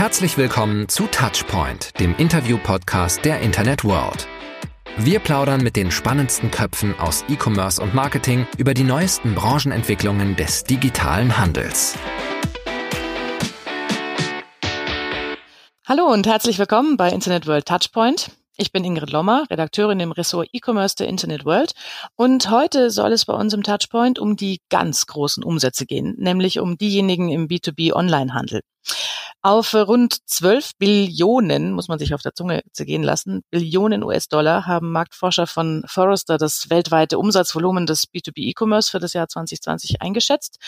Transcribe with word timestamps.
Herzlich 0.00 0.38
willkommen 0.38 0.88
zu 0.88 1.06
Touchpoint, 1.08 2.00
dem 2.00 2.16
Interview-Podcast 2.16 3.22
der 3.22 3.42
Internet 3.42 3.84
World. 3.84 4.26
Wir 4.96 5.18
plaudern 5.18 5.62
mit 5.62 5.76
den 5.76 5.90
spannendsten 5.90 6.50
Köpfen 6.50 6.98
aus 6.98 7.22
E-Commerce 7.28 7.82
und 7.82 7.92
Marketing 7.92 8.46
über 8.56 8.72
die 8.72 8.82
neuesten 8.82 9.34
Branchenentwicklungen 9.34 10.36
des 10.36 10.64
digitalen 10.64 11.36
Handels. 11.36 11.98
Hallo 15.86 16.10
und 16.10 16.26
herzlich 16.26 16.58
willkommen 16.58 16.96
bei 16.96 17.10
Internet 17.10 17.46
World 17.46 17.66
Touchpoint. 17.66 18.30
Ich 18.56 18.72
bin 18.72 18.84
Ingrid 18.84 19.10
Lommer, 19.10 19.44
Redakteurin 19.50 20.00
im 20.00 20.12
Ressort 20.12 20.48
E-Commerce 20.54 20.96
der 20.96 21.08
Internet 21.08 21.44
World. 21.44 21.72
Und 22.16 22.50
heute 22.50 22.90
soll 22.90 23.12
es 23.12 23.26
bei 23.26 23.34
uns 23.34 23.52
im 23.52 23.62
Touchpoint 23.62 24.18
um 24.18 24.36
die 24.36 24.62
ganz 24.70 25.06
großen 25.06 25.44
Umsätze 25.44 25.84
gehen, 25.84 26.14
nämlich 26.16 26.58
um 26.58 26.78
diejenigen 26.78 27.28
im 27.28 27.48
B2B 27.48 27.92
Onlinehandel. 27.92 28.62
Auf 29.42 29.72
rund 29.74 30.18
12 30.28 30.72
Billionen, 30.78 31.72
muss 31.72 31.88
man 31.88 31.98
sich 31.98 32.12
auf 32.12 32.20
der 32.20 32.34
Zunge 32.34 32.60
zergehen 32.72 33.02
lassen, 33.02 33.42
Billionen 33.50 34.02
US-Dollar 34.02 34.66
haben 34.66 34.92
Marktforscher 34.92 35.46
von 35.46 35.82
Forrester 35.86 36.36
das 36.36 36.68
weltweite 36.68 37.18
Umsatzvolumen 37.18 37.86
des 37.86 38.04
B2B 38.12 38.50
E-Commerce 38.50 38.90
für 38.90 38.98
das 38.98 39.14
Jahr 39.14 39.28
2020 39.28 40.02
eingeschätzt 40.02 40.58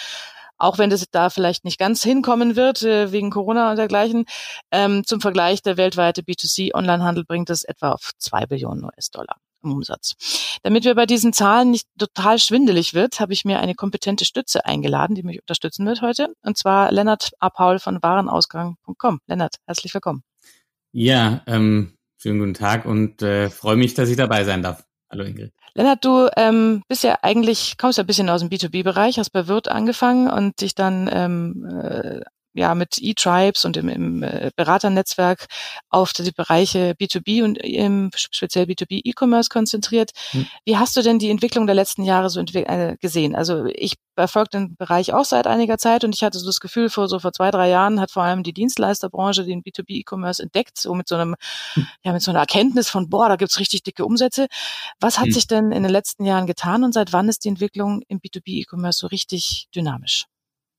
auch 0.59 0.79
wenn 0.79 0.91
das 0.91 1.05
da 1.11 1.29
vielleicht 1.29 1.65
nicht 1.65 1.79
ganz 1.79 2.05
hinkommen 2.05 2.55
wird 2.55 2.83
äh, 2.83 3.11
wegen 3.11 3.31
Corona 3.31 3.71
und 3.71 3.77
dergleichen. 3.77 4.27
Ähm, 4.71 5.03
zum 5.05 5.21
Vergleich, 5.21 5.63
der 5.63 5.77
weltweite 5.77 6.23
B2C-Onlinehandel 6.23 7.25
bringt 7.25 7.51
es 7.51 7.65
etwa 7.65 7.93
auf 7.93 8.13
zwei 8.19 8.47
Billionen 8.47 8.85
US-Dollar 8.85 9.37
im 9.63 9.73
Umsatz. 9.73 10.15
Damit 10.63 10.85
wir 10.85 10.95
bei 10.95 11.07
diesen 11.07 11.33
Zahlen 11.33 11.71
nicht 11.71 11.89
total 11.99 12.39
schwindelig 12.39 12.95
wird, 12.95 13.21
habe 13.21 13.33
ich 13.33 13.45
mir 13.45 13.61
eine 13.61 13.75
kompetente 13.75 14.25
Stütze 14.25 14.65
eingeladen, 14.65 15.15
die 15.15 15.23
mich 15.23 15.41
unterstützen 15.41 15.87
wird 15.87 16.03
heute, 16.03 16.35
und 16.43 16.57
zwar 16.57 16.93
Lennart 16.93 17.31
A. 17.41 17.51
Paul 17.51 17.79
von 17.79 18.03
Warenausgang.com. 18.03 19.21
Lennart, 19.27 19.57
herzlich 19.67 19.95
willkommen. 19.95 20.23
Ja, 20.93 21.43
ähm, 21.47 21.97
schönen 22.19 22.39
guten 22.39 22.55
Tag 22.55 22.85
und 22.85 23.23
äh, 23.23 23.51
freue 23.51 23.77
mich, 23.77 23.95
dass 23.95 24.09
ich 24.09 24.17
dabei 24.17 24.45
sein 24.45 24.63
darf. 24.63 24.85
Hallo 25.11 25.25
Ingrid. 25.25 25.53
Lennart, 25.75 26.05
du 26.05 26.29
ähm, 26.37 26.83
bist 26.89 27.03
ja 27.03 27.19
eigentlich, 27.23 27.79
kommst 27.79 27.99
ja 27.99 28.05
ein 28.05 28.07
bisschen 28.07 28.29
aus 28.29 28.41
dem 28.41 28.51
B2B-Bereich, 28.51 29.19
hast 29.19 29.31
bei 29.31 29.47
Wirt 29.47 29.69
angefangen 29.69 30.31
und 30.31 30.61
dich 30.61 30.75
dann 30.75 31.09
ähm, 31.11 31.67
äh, 31.67 32.21
ja 32.55 32.75
mit 32.75 32.97
E-Tribes 33.01 33.65
und 33.65 33.77
im, 33.77 33.89
im 33.89 34.23
äh, 34.23 34.51
Beraternetzwerk 34.57 35.47
auf 35.89 36.13
die 36.13 36.31
Bereiche 36.31 36.95
B2B 37.01 37.43
und 37.43 37.59
im 37.59 38.11
speziell 38.15 38.65
B2B 38.65 39.01
E-Commerce 39.05 39.49
konzentriert. 39.49 40.11
Hm. 40.31 40.47
Wie 40.65 40.77
hast 40.77 40.97
du 40.97 41.03
denn 41.03 41.19
die 41.19 41.31
Entwicklung 41.31 41.67
der 41.67 41.75
letzten 41.75 42.03
Jahre 42.05 42.31
so 42.31 42.41
äh, 42.41 42.97
gesehen? 43.01 43.35
Also 43.35 43.65
ich 43.67 43.95
verfolge 44.15 44.51
den 44.51 44.77
Bereich 44.77 45.13
auch 45.13 45.25
seit 45.25 45.47
einiger 45.47 45.79
Zeit 45.79 46.05
und 46.05 46.15
ich 46.15 46.23
hatte 46.23 46.39
so 46.39 46.47
das 46.47 46.61
Gefühl, 46.61 46.91
vor 46.91 47.09
so 47.09 47.19
vor 47.19 47.33
zwei, 47.33 47.51
drei 47.51 47.69
Jahren 47.69 48.01
hat 48.01 48.11
vor 48.11 48.23
allem 48.23 48.43
die 48.43 48.53
Dienstleisterbranche 48.53 49.45
den 49.45 49.63
B2B 49.63 50.01
E-Commerce 50.01 50.43
entdeckt, 50.43 50.79
so 50.79 50.95
mit 50.95 51.09
so 51.09 51.15
einem, 51.15 51.35
hm. 51.75 51.87
ja, 52.05 52.13
mit 52.13 52.23
so 52.23 52.31
einer 52.31 52.41
Erkenntnis 52.41 52.91
von, 52.91 53.09
boah, 53.09 53.29
da 53.29 53.37
gibt's 53.37 53.59
richtig 53.59 53.83
dicke 53.83 54.05
Umsätze. 54.05 54.47
Was 55.01 55.19
hat 55.19 55.27
hm. 55.27 55.33
sich 55.33 55.47
denn 55.47 55.73
in 55.73 55.83
den 55.83 55.93
letzten 55.93 56.25
Jahren 56.25 56.47
getan 56.47 56.85
und 56.85 56.93
seit 56.93 57.13
wann 57.13 57.29
ist 57.29 57.45
die 57.45 57.49
Entwicklung 57.49 58.03
im 58.09 58.21
B2B 58.21 58.63
E-Commerce 58.63 58.99
so 58.99 59.07
richtig 59.07 59.69
dynamisch? 59.75 60.27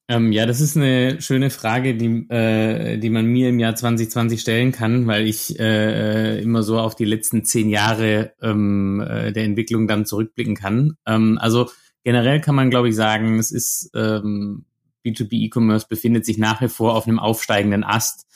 Ähm, 0.09 0.33
ja, 0.33 0.45
das 0.45 0.59
ist 0.59 0.75
eine 0.75 1.21
schöne 1.21 1.49
Frage, 1.49 1.95
die, 1.95 2.27
äh, 2.29 2.97
die 2.97 3.09
man 3.09 3.25
mir 3.25 3.49
im 3.49 3.59
Jahr 3.59 3.75
2020 3.75 4.41
stellen 4.41 4.71
kann, 4.73 5.07
weil 5.07 5.27
ich 5.27 5.57
äh, 5.59 6.41
immer 6.41 6.61
so 6.61 6.77
auf 6.77 6.95
die 6.95 7.05
letzten 7.05 7.45
zehn 7.45 7.69
Jahre 7.69 8.33
ähm, 8.41 8.99
äh, 8.99 9.31
der 9.31 9.45
Entwicklung 9.45 9.87
dann 9.87 10.05
zurückblicken 10.05 10.55
kann. 10.55 10.97
Ähm, 11.05 11.37
also 11.39 11.69
generell 12.03 12.41
kann 12.41 12.55
man, 12.55 12.69
glaube 12.69 12.89
ich, 12.89 12.95
sagen, 12.95 13.39
es 13.39 13.51
ist 13.51 13.91
ähm, 13.95 14.65
B2B 15.05 15.45
E-Commerce 15.45 15.87
befindet 15.87 16.25
sich 16.25 16.37
nach 16.37 16.61
wie 16.61 16.69
vor 16.69 16.95
auf 16.95 17.07
einem 17.07 17.19
aufsteigenden 17.19 17.85
Ast. 17.85 18.27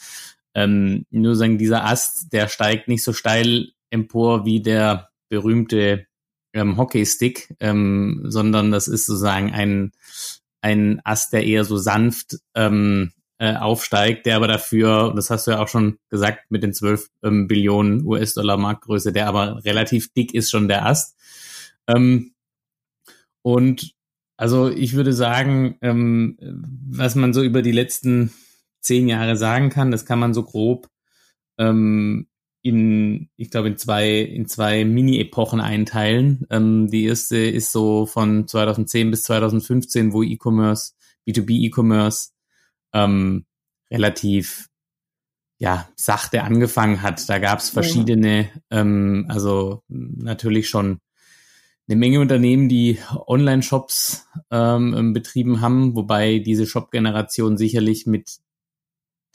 Ähm, 0.54 1.06
nur 1.09 1.36
sagen, 1.36 1.58
dieser 1.58 1.86
Ast, 1.86 2.31
der 2.31 2.48
steigt 2.48 2.88
nicht 2.88 3.04
so 3.04 3.12
steil 3.12 3.72
empor 3.90 4.46
wie 4.46 4.62
der 4.62 5.09
berühmte 5.30 6.08
ähm, 6.53 6.78
Hockeystick, 6.78 7.56
ähm, 7.59 8.22
sondern 8.24 8.72
das 8.72 8.88
ist 8.88 9.06
sozusagen 9.06 9.52
ein 9.52 9.91
ein 10.67 11.01
Ast, 11.03 11.33
der 11.33 11.45
eher 11.45 11.63
so 11.63 11.78
sanft 11.78 12.38
ähm, 12.55 13.11
äh, 13.39 13.55
aufsteigt, 13.55 14.25
der 14.25 14.35
aber 14.35 14.47
dafür, 14.47 15.13
das 15.16 15.29
hast 15.29 15.47
du 15.47 15.51
ja 15.51 15.61
auch 15.61 15.67
schon 15.67 16.00
gesagt, 16.09 16.50
mit 16.50 16.63
den 16.63 16.73
12 16.73 17.09
ähm, 17.23 17.47
Billionen 17.47 18.05
US-Dollar 18.05 18.57
Marktgröße, 18.57 19.13
der 19.13 19.28
aber 19.28 19.63
relativ 19.63 20.11
dick 20.13 20.33
ist 20.33 20.50
schon 20.50 20.67
der 20.67 20.85
Ast. 20.85 21.16
Ähm, 21.88 22.33
und 23.41 23.94
also 24.38 24.69
ich 24.69 24.94
würde 24.94 25.13
sagen, 25.13 25.78
ähm, 25.81 26.38
was 26.89 27.16
man 27.16 27.34
so 27.34 27.44
über 27.44 27.61
die 27.61 27.72
letzten 27.72 28.34
zehn 28.81 29.07
Jahre 29.07 29.35
sagen 29.35 29.69
kann, 29.69 29.91
das 29.91 30.05
kann 30.05 30.19
man 30.19 30.34
so 30.34 30.44
grob 30.44 30.89
ähm, 31.57 32.28
in, 32.62 33.29
ich 33.38 33.50
glaube, 33.50 33.69
in 33.69 33.78
zwei, 33.78 34.19
in 34.19 34.47
zwei 34.47 34.84
Mini-Epochen 34.84 35.62
einteilen. 35.62 36.45
Ähm, 36.50 36.90
die 36.90 37.06
erste 37.06 37.38
ist 37.38 37.72
so 37.72 38.06
von 38.06 38.47
2010 38.47 39.12
bis 39.12 39.23
2015, 39.23 40.13
wo 40.13 40.23
E-Commerce, 40.23 40.94
B2B 41.28 41.67
E-Commerce 41.67 42.31
ähm, 42.94 43.46
relativ 43.91 44.69
ja, 45.59 45.88
sachte 45.96 46.44
angefangen 46.44 47.01
hat. 47.01 47.28
Da 47.29 47.40
gab 47.40 47.59
es 47.59 47.69
verschiedene, 47.69 48.50
ähm, 48.69 49.25
also 49.28 49.84
natürlich 49.88 50.69
schon 50.69 51.00
eine 51.88 51.96
Menge 51.96 52.19
Unternehmen, 52.19 52.69
die 52.69 53.00
Online-Shops 53.28 54.28
ähm, 54.51 55.13
betrieben 55.13 55.62
haben, 55.62 55.96
wobei 55.96 56.40
diese 56.40 56.67
Shop-Generation 56.67 57.57
sicherlich 57.57 58.06
mit 58.06 58.40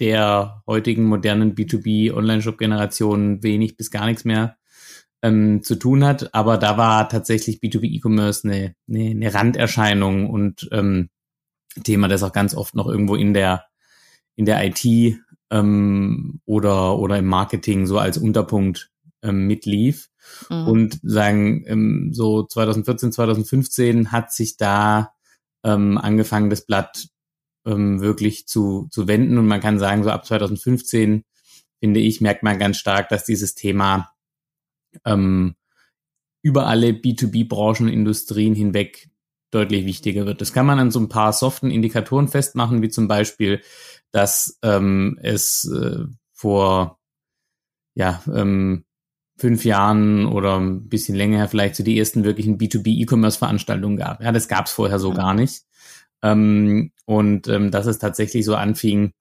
der 0.02 0.64
heutigen 0.66 1.04
modernen 1.04 1.54
B2B-Online-Shop-Generation 1.54 3.44
wenig 3.44 3.76
bis 3.76 3.92
gar 3.92 4.06
nichts 4.06 4.24
mehr 4.24 4.56
ähm, 5.22 5.62
zu 5.62 5.76
tun 5.76 6.04
hat. 6.04 6.34
Aber 6.34 6.58
da 6.58 6.76
war 6.76 7.08
tatsächlich 7.08 7.60
B2B-E-Commerce 7.60 8.48
eine, 8.48 8.74
eine, 8.88 9.10
eine 9.10 9.32
Randerscheinung 9.32 10.28
und 10.28 10.68
ähm, 10.72 11.08
Thema, 11.84 12.08
das 12.08 12.24
auch 12.24 12.32
ganz 12.32 12.52
oft 12.56 12.74
noch 12.74 12.88
irgendwo 12.88 13.14
in 13.14 13.32
der 13.32 13.64
in 14.34 14.44
der 14.44 14.64
IT 14.66 14.84
ähm, 15.50 16.40
oder 16.46 16.98
oder 16.98 17.18
im 17.18 17.26
Marketing 17.26 17.86
so 17.86 17.98
als 17.98 18.18
Unterpunkt 18.18 18.90
ähm, 19.22 19.46
mitlief. 19.46 20.08
Mhm. 20.50 20.66
Und 20.66 21.00
sagen, 21.04 21.64
ähm, 21.68 22.10
so 22.12 22.42
2014, 22.42 23.12
2015 23.12 24.10
hat 24.10 24.32
sich 24.32 24.56
da 24.56 25.12
ähm, 25.62 25.96
angefangen, 25.96 26.50
das 26.50 26.66
Blatt 26.66 27.06
ähm, 27.66 28.00
wirklich 28.00 28.46
zu, 28.46 28.88
zu 28.90 29.08
wenden. 29.08 29.38
Und 29.38 29.46
man 29.46 29.60
kann 29.60 29.78
sagen, 29.78 30.04
so 30.04 30.10
ab 30.10 30.26
2015, 30.26 31.24
finde 31.80 32.00
ich, 32.00 32.20
merkt 32.20 32.42
man 32.42 32.58
ganz 32.58 32.78
stark, 32.78 33.08
dass 33.08 33.24
dieses 33.24 33.54
Thema 33.54 34.12
ähm, 35.04 35.54
über 36.42 36.66
alle 36.66 36.90
B2B-Branchen 36.90 37.86
und 37.86 37.92
Industrien 37.92 38.54
hinweg 38.54 39.10
deutlich 39.50 39.84
wichtiger 39.86 40.26
wird. 40.26 40.40
Das 40.40 40.52
kann 40.52 40.66
man 40.66 40.78
an 40.78 40.90
so 40.90 40.98
ein 40.98 41.08
paar 41.08 41.32
soften 41.32 41.70
Indikatoren 41.70 42.28
festmachen, 42.28 42.82
wie 42.82 42.88
zum 42.88 43.06
Beispiel, 43.06 43.62
dass 44.10 44.58
ähm, 44.62 45.18
es 45.22 45.70
äh, 45.70 46.04
vor 46.32 46.98
ja, 47.94 48.22
ähm, 48.32 48.84
fünf 49.36 49.64
Jahren 49.64 50.26
oder 50.26 50.58
ein 50.58 50.88
bisschen 50.88 51.14
länger 51.14 51.48
vielleicht 51.48 51.76
so 51.76 51.82
die 51.82 51.98
ersten 51.98 52.24
wirklichen 52.24 52.58
B2B-E-Commerce-Veranstaltungen 52.58 53.96
gab. 53.96 54.22
Ja, 54.22 54.32
das 54.32 54.48
gab 54.48 54.66
es 54.66 54.72
vorher 54.72 54.98
so 54.98 55.12
gar 55.12 55.34
nicht. 55.34 55.62
Ähm, 56.22 56.92
und 57.04 57.48
ähm, 57.48 57.70
dass 57.70 57.86
es 57.86 57.98
tatsächlich 57.98 58.44
so 58.44 58.54
anfing, 58.54 59.12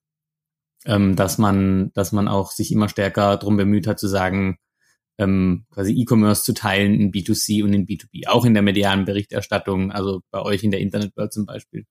ähm, 0.84 1.16
dass 1.16 1.38
man, 1.38 1.92
dass 1.94 2.12
man 2.12 2.28
auch 2.28 2.50
sich 2.50 2.72
immer 2.72 2.88
stärker 2.88 3.36
darum 3.36 3.56
bemüht 3.56 3.86
hat 3.86 3.98
zu 3.98 4.08
sagen, 4.08 4.58
ähm, 5.18 5.66
quasi 5.70 5.92
E-Commerce 5.92 6.42
zu 6.44 6.54
teilen 6.54 6.94
in 6.94 7.12
B2C 7.12 7.62
und 7.62 7.72
in 7.72 7.86
B2B, 7.86 8.28
auch 8.28 8.44
in 8.44 8.54
der 8.54 8.62
medialen 8.62 9.04
Berichterstattung, 9.04 9.92
also 9.92 10.22
bei 10.30 10.40
euch 10.40 10.64
in 10.64 10.70
der 10.70 10.80
Internetwelt 10.80 11.32
zum 11.32 11.46
Beispiel. 11.46 11.84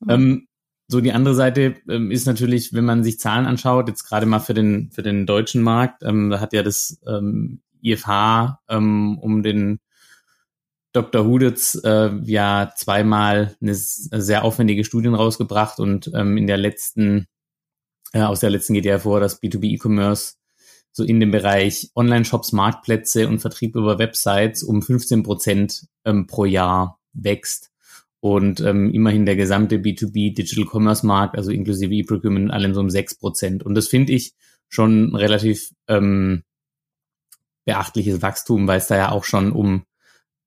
Mhm. 0.00 0.10
Ähm, 0.10 0.48
so 0.86 1.00
die 1.00 1.12
andere 1.12 1.34
Seite 1.34 1.76
ähm, 1.88 2.10
ist 2.10 2.26
natürlich, 2.26 2.72
wenn 2.72 2.84
man 2.84 3.04
sich 3.04 3.18
Zahlen 3.18 3.46
anschaut, 3.46 3.88
jetzt 3.88 4.04
gerade 4.04 4.26
mal 4.26 4.40
für 4.40 4.54
den 4.54 4.90
für 4.92 5.02
den 5.02 5.26
deutschen 5.26 5.62
Markt, 5.62 6.02
ähm, 6.02 6.30
da 6.30 6.40
hat 6.40 6.52
ja 6.52 6.62
das 6.62 7.00
ähm, 7.06 7.62
IFH 7.82 8.60
ähm, 8.68 9.18
um 9.18 9.42
den 9.42 9.78
Dr. 10.94 11.24
Huditz 11.24 11.78
äh, 11.84 12.10
ja 12.24 12.72
zweimal 12.76 13.56
eine 13.60 13.74
sehr 13.74 14.44
aufwendige 14.44 14.84
Studien 14.84 15.14
rausgebracht 15.14 15.80
und 15.80 16.10
ähm, 16.14 16.36
in 16.36 16.46
der 16.46 16.56
letzten, 16.56 17.26
äh, 18.12 18.22
aus 18.22 18.40
der 18.40 18.50
letzten 18.50 18.74
geht 18.74 18.84
ja 18.84 18.92
hervor, 18.92 19.18
dass 19.18 19.42
B2B 19.42 19.74
E-Commerce 19.74 20.34
so 20.92 21.02
in 21.02 21.18
dem 21.18 21.32
Bereich 21.32 21.90
Online-Shops, 21.96 22.52
Marktplätze 22.52 23.26
und 23.26 23.40
Vertrieb 23.40 23.74
über 23.74 23.98
Websites 23.98 24.62
um 24.62 24.82
15 24.82 25.24
Prozent 25.24 25.88
ähm, 26.04 26.28
pro 26.28 26.44
Jahr 26.44 27.00
wächst. 27.12 27.72
Und 28.20 28.60
ähm, 28.60 28.90
immerhin 28.94 29.26
der 29.26 29.34
gesamte 29.34 29.78
B2B 29.78 30.32
Digital 30.34 30.64
Commerce 30.64 31.04
Markt, 31.04 31.36
also 31.36 31.50
inklusive 31.50 31.92
E-Procurement, 31.92 32.52
allen 32.52 32.72
so 32.72 32.80
um 32.80 32.88
6 32.88 33.16
Prozent. 33.16 33.64
Und 33.64 33.74
das 33.74 33.88
finde 33.88 34.12
ich 34.12 34.32
schon 34.68 35.16
relativ 35.16 35.72
ähm, 35.88 36.44
beachtliches 37.64 38.22
Wachstum, 38.22 38.68
weil 38.68 38.78
es 38.78 38.86
da 38.86 38.96
ja 38.96 39.10
auch 39.10 39.24
schon 39.24 39.50
um 39.50 39.84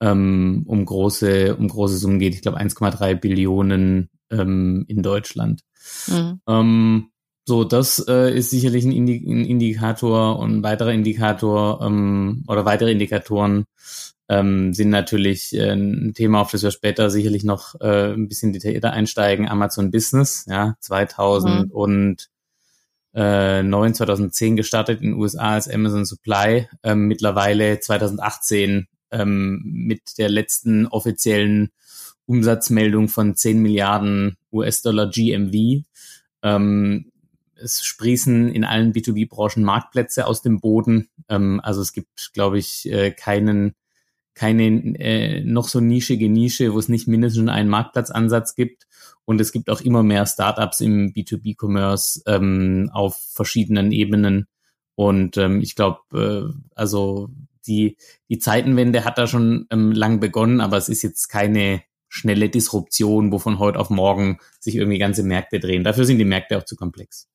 ähm, 0.01 0.63
um 0.67 0.85
große, 0.85 1.55
um 1.55 1.67
große 1.67 1.97
Summen 1.97 2.19
geht. 2.19 2.35
Ich 2.35 2.41
glaube 2.41 2.59
1,3 2.59 3.15
Billionen 3.15 4.09
ähm, 4.31 4.85
in 4.87 5.01
Deutschland. 5.03 5.61
Mhm. 6.07 6.41
Ähm, 6.47 7.09
So, 7.47 7.63
das 7.63 8.03
äh, 8.09 8.37
ist 8.37 8.49
sicherlich 8.49 8.83
ein, 8.83 8.91
Indi 8.91 9.23
ein 9.25 9.45
Indikator 9.45 10.37
und 10.37 10.57
ein 10.57 10.63
weiterer 10.63 10.91
Indikator 10.91 11.81
ähm, 11.81 12.43
oder 12.47 12.65
weitere 12.65 12.91
Indikatoren 12.91 13.63
ähm, 14.27 14.73
sind 14.73 14.89
natürlich 14.89 15.55
äh, 15.55 15.71
ein 15.71 16.13
Thema, 16.13 16.41
auf 16.41 16.51
das 16.51 16.63
wir 16.63 16.71
später 16.71 17.09
sicherlich 17.09 17.45
noch 17.45 17.79
äh, 17.79 18.13
ein 18.13 18.27
bisschen 18.27 18.51
detaillierter 18.51 18.91
einsteigen. 18.91 19.47
Amazon 19.47 19.91
Business, 19.91 20.45
ja, 20.49 20.75
2000 20.81 21.67
mhm. 21.67 21.71
und 21.71 22.29
äh, 23.15 23.63
9, 23.63 23.93
2010 23.93 24.57
gestartet 24.57 24.99
in 25.01 25.11
den 25.11 25.19
USA 25.19 25.53
als 25.53 25.69
Amazon 25.69 26.03
Supply, 26.05 26.67
ähm, 26.83 27.07
mittlerweile 27.07 27.79
2018 27.79 28.87
ähm, 29.11 29.61
mit 29.63 30.17
der 30.17 30.29
letzten 30.29 30.87
offiziellen 30.87 31.71
Umsatzmeldung 32.25 33.07
von 33.07 33.35
10 33.35 33.61
Milliarden 33.61 34.37
US-Dollar 34.51 35.09
GMV. 35.09 35.83
Ähm, 36.43 37.11
es 37.55 37.83
sprießen 37.83 38.49
in 38.49 38.63
allen 38.63 38.93
B2B-Branchen 38.93 39.63
Marktplätze 39.63 40.27
aus 40.27 40.41
dem 40.41 40.59
Boden. 40.59 41.09
Ähm, 41.29 41.59
also 41.63 41.81
es 41.81 41.93
gibt, 41.93 42.31
glaube 42.33 42.59
ich, 42.59 42.89
äh, 42.91 43.11
keinen, 43.11 43.73
keine 44.33 44.65
äh, 44.99 45.43
noch 45.43 45.67
so 45.67 45.79
nischige 45.79 46.29
Nische, 46.29 46.73
wo 46.73 46.79
es 46.79 46.89
nicht 46.89 47.07
mindestens 47.07 47.49
einen 47.49 47.69
Marktplatzansatz 47.69 48.55
gibt. 48.55 48.87
Und 49.25 49.41
es 49.41 49.51
gibt 49.51 49.69
auch 49.69 49.81
immer 49.81 50.03
mehr 50.03 50.25
Startups 50.25 50.79
im 50.79 51.13
B2B-Commerce 51.13 52.21
ähm, 52.27 52.89
auf 52.93 53.17
verschiedenen 53.33 53.91
Ebenen. 53.91 54.47
Und 54.95 55.37
ähm, 55.37 55.61
ich 55.61 55.75
glaube, 55.75 55.99
äh, 56.13 56.61
also 56.75 57.29
die, 57.67 57.97
die 58.29 58.39
Zeitenwende 58.39 59.05
hat 59.05 59.17
da 59.17 59.27
schon 59.27 59.67
ähm, 59.71 59.91
lang 59.91 60.19
begonnen, 60.19 60.61
aber 60.61 60.77
es 60.77 60.89
ist 60.89 61.01
jetzt 61.03 61.27
keine 61.27 61.81
schnelle 62.09 62.49
Disruption, 62.49 63.31
wo 63.31 63.39
von 63.39 63.59
heute 63.59 63.79
auf 63.79 63.89
morgen 63.89 64.39
sich 64.59 64.75
irgendwie 64.75 64.97
ganze 64.97 65.23
Märkte 65.23 65.59
drehen. 65.59 65.83
Dafür 65.83 66.05
sind 66.05 66.17
die 66.17 66.25
Märkte 66.25 66.57
auch 66.57 66.63
zu 66.63 66.75
komplex. 66.75 67.27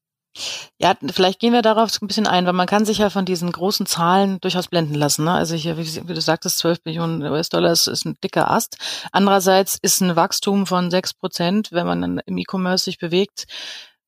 Ja, 0.79 0.95
vielleicht 1.13 1.41
gehen 1.41 1.53
wir 1.53 1.61
darauf 1.61 1.91
ein 2.01 2.07
bisschen 2.07 2.27
ein, 2.27 2.47
weil 2.47 2.55
man 2.55 2.67
kann 2.67 2.87
sich 2.87 2.99
ja 2.99 3.11
von 3.11 3.27
diesen 3.27 3.53
großen 3.53 3.85
Zahlen 3.85 4.41
durchaus 4.41 4.69
blenden 4.69 4.95
lassen. 4.95 5.25
Ne? 5.25 5.33
Also 5.33 5.55
hier, 5.55 5.77
wie, 5.77 5.85
du 6.15 6.21
sagtest, 6.21 6.59
12 6.59 6.79
Millionen 6.87 7.23
US-Dollar 7.23 7.73
ist, 7.73 7.87
ein 7.87 8.17
dicker 8.25 8.51
Ast. 8.51 8.79
Andererseits 9.13 9.79
ist 9.83 10.01
ein 10.01 10.17
Wachstum 10.17 10.67
von 10.67 10.91
6 10.91 11.15
Prozent, 11.15 11.73
wenn 11.73 11.87
man 11.87 12.19
im 12.25 12.39
E-Commerce 12.39 12.85
sich 12.85 12.99
bewegt, 12.99 13.45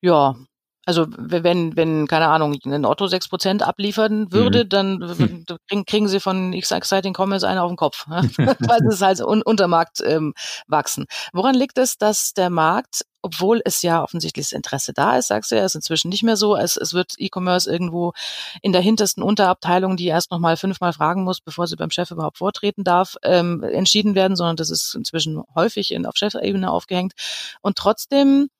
ja, 0.00 0.34
also 0.86 1.06
wenn, 1.16 1.76
wenn, 1.76 2.06
keine 2.06 2.28
Ahnung, 2.28 2.56
ein 2.64 2.84
Otto 2.84 3.06
sechs 3.06 3.28
Prozent 3.28 3.62
abliefern 3.62 4.32
würde, 4.32 4.64
mhm. 4.64 4.68
dann 4.68 5.46
kriegen, 5.68 5.84
kriegen 5.86 6.08
sie 6.08 6.20
von 6.20 6.52
Exciting 6.52 7.14
Commerce 7.16 7.46
eine 7.48 7.62
auf 7.62 7.70
den 7.70 7.76
Kopf, 7.76 8.06
weil 8.08 8.86
es 8.88 9.00
halt 9.00 9.20
un 9.20 9.42
unter 9.42 9.68
Markt 9.68 10.00
ähm, 10.04 10.34
wachsen. 10.66 11.06
Woran 11.32 11.54
liegt 11.54 11.78
es, 11.78 11.96
dass 11.96 12.34
der 12.34 12.50
Markt, 12.50 13.04
obwohl 13.22 13.62
es 13.64 13.80
ja 13.82 14.02
offensichtlich 14.02 14.46
das 14.46 14.52
Interesse 14.52 14.92
da 14.92 15.16
ist, 15.16 15.28
sagst 15.28 15.50
du 15.50 15.56
ja, 15.56 15.64
ist 15.64 15.74
inzwischen 15.74 16.10
nicht 16.10 16.22
mehr 16.22 16.36
so, 16.36 16.56
es, 16.56 16.76
es 16.76 16.92
wird 16.92 17.14
E-Commerce 17.16 17.70
irgendwo 17.70 18.12
in 18.60 18.72
der 18.72 18.82
hintersten 18.82 19.22
Unterabteilung, 19.22 19.96
die 19.96 20.06
erst 20.06 20.30
nochmal 20.30 20.56
fünfmal 20.56 20.92
fragen 20.92 21.24
muss, 21.24 21.40
bevor 21.40 21.66
sie 21.66 21.76
beim 21.76 21.90
Chef 21.90 22.10
überhaupt 22.10 22.38
vortreten 22.38 22.84
darf, 22.84 23.16
ähm, 23.22 23.62
entschieden 23.62 24.14
werden, 24.14 24.36
sondern 24.36 24.56
das 24.56 24.70
ist 24.70 24.94
inzwischen 24.94 25.42
häufig 25.54 25.92
in, 25.92 26.04
auf 26.04 26.16
Chefebene 26.16 26.70
aufgehängt. 26.70 27.14
Und 27.62 27.76
trotzdem 27.76 28.50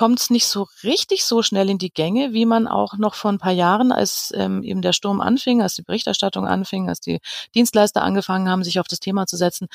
kommt 0.00 0.18
es 0.18 0.30
nicht 0.30 0.46
so 0.46 0.66
richtig 0.82 1.26
so 1.26 1.42
schnell 1.42 1.68
in 1.68 1.76
die 1.76 1.92
Gänge, 1.92 2.32
wie 2.32 2.46
man 2.46 2.66
auch 2.66 2.96
noch 2.96 3.14
vor 3.14 3.30
ein 3.30 3.36
paar 3.36 3.52
Jahren, 3.52 3.92
als 3.92 4.32
ähm, 4.34 4.62
eben 4.62 4.80
der 4.80 4.94
Sturm 4.94 5.20
anfing, 5.20 5.60
als 5.60 5.74
die 5.74 5.82
Berichterstattung 5.82 6.46
anfing, 6.46 6.88
als 6.88 7.00
die 7.00 7.20
Dienstleister 7.54 8.02
angefangen 8.02 8.48
haben, 8.48 8.64
sich 8.64 8.80
auf 8.80 8.88
das 8.88 9.00
Thema 9.00 9.26
zu 9.26 9.36
setzen, 9.36 9.68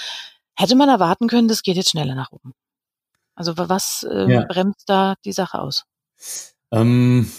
hätte 0.57 0.75
man 0.75 0.89
erwarten 0.89 1.27
können, 1.27 1.47
das 1.47 1.61
geht 1.61 1.75
jetzt 1.75 1.91
schneller 1.91 2.15
nach 2.15 2.31
oben. 2.31 2.53
Also 3.35 3.55
was 3.55 4.03
äh, 4.09 4.31
ja. 4.31 4.45
bremst 4.45 4.89
da 4.89 5.13
die 5.25 5.31
Sache 5.31 5.59
aus? 5.59 5.85
Ähm, 6.71 7.31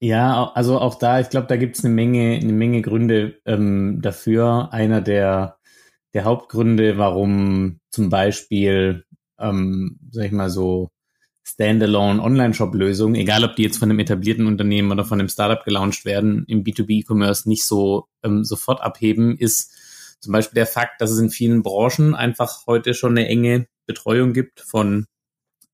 ja, 0.00 0.50
also 0.54 0.80
auch 0.80 0.96
da, 0.96 1.20
ich 1.20 1.30
glaube, 1.30 1.46
da 1.46 1.56
gibt 1.56 1.78
es 1.78 1.84
eine 1.84 1.94
Menge, 1.94 2.40
eine 2.42 2.54
Menge 2.54 2.82
Gründe 2.82 3.38
ähm, 3.46 4.00
dafür. 4.02 4.70
Einer 4.72 5.00
der, 5.00 5.58
der 6.12 6.24
Hauptgründe, 6.24 6.98
warum 6.98 7.78
zum 7.92 8.08
Beispiel, 8.08 9.04
ähm, 9.38 10.00
sag 10.10 10.24
ich 10.24 10.32
mal 10.32 10.50
so, 10.50 10.90
Standalone 11.48 12.22
Online-Shop-Lösungen, 12.22 13.14
egal 13.14 13.42
ob 13.44 13.56
die 13.56 13.62
jetzt 13.62 13.78
von 13.78 13.88
einem 13.88 13.98
etablierten 13.98 14.46
Unternehmen 14.46 14.92
oder 14.92 15.04
von 15.04 15.18
einem 15.18 15.30
Startup 15.30 15.64
gelauncht 15.64 16.04
werden, 16.04 16.44
im 16.46 16.62
B2B-E-Commerce 16.62 17.48
nicht 17.48 17.64
so 17.64 18.06
ähm, 18.22 18.44
sofort 18.44 18.82
abheben, 18.82 19.36
ist 19.38 19.72
zum 20.20 20.32
Beispiel 20.32 20.56
der 20.56 20.66
Fakt, 20.66 21.00
dass 21.00 21.10
es 21.10 21.18
in 21.18 21.30
vielen 21.30 21.62
Branchen 21.62 22.14
einfach 22.14 22.66
heute 22.66 22.92
schon 22.92 23.12
eine 23.12 23.28
enge 23.28 23.66
Betreuung 23.86 24.34
gibt 24.34 24.60
von 24.60 25.06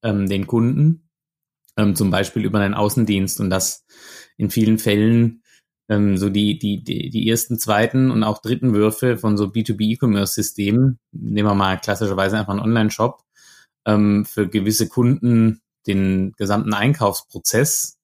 ähm, 0.04 0.28
den 0.28 0.46
Kunden, 0.46 1.08
ähm, 1.76 1.96
zum 1.96 2.10
Beispiel 2.10 2.44
über 2.44 2.60
einen 2.60 2.74
Außendienst 2.74 3.40
und 3.40 3.50
dass 3.50 3.84
in 4.36 4.50
vielen 4.50 4.78
Fällen 4.78 5.42
ähm, 5.88 6.16
so 6.16 6.30
die, 6.30 6.56
die, 6.56 6.84
die, 6.84 7.10
die 7.10 7.28
ersten, 7.28 7.58
zweiten 7.58 8.12
und 8.12 8.22
auch 8.22 8.40
dritten 8.40 8.74
Würfe 8.74 9.18
von 9.18 9.36
so 9.36 9.46
B2B-E-Commerce-Systemen, 9.46 11.00
nehmen 11.10 11.48
wir 11.48 11.54
mal 11.54 11.80
klassischerweise 11.80 12.38
einfach 12.38 12.52
einen 12.52 12.62
Online-Shop, 12.62 13.24
ähm, 13.86 14.24
für 14.24 14.48
gewisse 14.48 14.88
Kunden 14.88 15.60
den 15.86 16.32
gesamten 16.36 16.74
Einkaufsprozess 16.74 17.98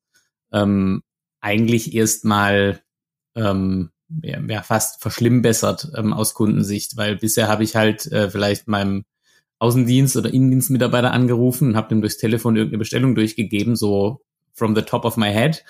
ähm, 0.52 1.02
eigentlich 1.40 1.94
erstmal 1.94 2.80
ähm, 3.34 3.90
ja, 4.22 4.62
fast 4.62 5.00
verschlimmbessert 5.00 5.92
ähm, 5.96 6.12
aus 6.12 6.34
Kundensicht, 6.34 6.96
weil 6.96 7.16
bisher 7.16 7.48
habe 7.48 7.62
ich 7.62 7.76
halt 7.76 8.06
äh, 8.06 8.28
vielleicht 8.30 8.68
meinem 8.68 9.04
Außendienst 9.60 10.16
oder 10.16 10.32
Innendienstmitarbeiter 10.32 11.12
angerufen 11.12 11.68
und 11.68 11.76
habe 11.76 11.88
dem 11.88 12.00
durchs 12.00 12.16
Telefon 12.16 12.56
irgendeine 12.56 12.78
Bestellung 12.78 13.14
durchgegeben, 13.14 13.76
so 13.76 14.20
from 14.52 14.74
the 14.74 14.82
top 14.82 15.04
of 15.04 15.16
my 15.16 15.30
head. 15.30 15.64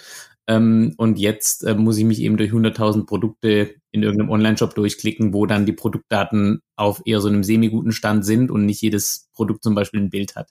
Ähm, 0.47 0.95
und 0.97 1.19
jetzt 1.19 1.65
äh, 1.65 1.75
muss 1.75 1.99
ich 1.99 2.05
mich 2.05 2.21
eben 2.21 2.37
durch 2.37 2.51
100.000 2.51 3.05
Produkte 3.05 3.75
in 3.91 4.03
irgendeinem 4.03 4.31
Online-Shop 4.31 4.75
durchklicken, 4.75 5.35
wo 5.35 5.45
dann 5.45 5.67
die 5.67 5.73
Produktdaten 5.73 6.63
auf 6.77 7.03
eher 7.05 7.21
so 7.21 7.29
einem 7.29 7.45
semi-guten 7.45 7.93
Stand 7.93 8.25
sind 8.25 8.51
und 8.51 8.65
nicht 8.65 8.81
jedes 8.81 9.29
Produkt 9.35 9.63
zum 9.63 9.75
Beispiel 9.75 10.01
ein 10.01 10.11
Bild 10.11 10.37
hat. 10.37 10.49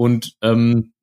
Und 0.00 0.38
ähm, 0.40 0.94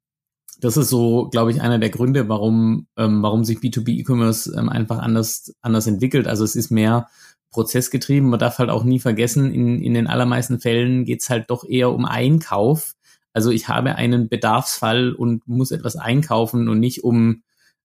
das 0.60 0.76
ist 0.76 0.90
so, 0.90 1.30
glaube 1.30 1.52
ich, 1.52 1.62
einer 1.62 1.78
der 1.78 1.92
Gründe, 1.92 2.30
warum, 2.30 2.88
ähm, 2.98 3.22
warum 3.22 3.46
sich 3.46 3.60
B2B-E-Commerce 3.60 4.56
ähm, 4.58 4.70
einfach 4.70 4.98
anders, 4.98 5.54
anders 5.62 5.86
entwickelt. 5.86 6.26
Also 6.26 6.44
es 6.44 6.56
ist 6.56 6.72
mehr 6.72 7.08
prozessgetrieben. 7.52 8.28
Man 8.28 8.40
darf 8.40 8.58
halt 8.58 8.72
auch 8.72 8.84
nie 8.84 9.00
vergessen, 9.00 9.54
in, 9.54 9.84
in 9.84 9.94
den 9.94 10.08
allermeisten 10.08 10.60
Fällen 10.60 11.06
geht's 11.06 11.30
halt 11.30 11.52
doch 11.52 11.64
eher 11.64 11.92
um 11.92 12.06
Einkauf. 12.06 12.96
Also 13.34 13.52
ich 13.52 13.68
habe 13.68 13.94
einen 13.94 14.30
Bedarfsfall 14.30 15.14
und 15.14 15.48
muss 15.48 15.70
etwas 15.70 15.96
einkaufen 15.96 16.68
und 16.68 16.80
nicht 16.80 17.04
um 17.04 17.44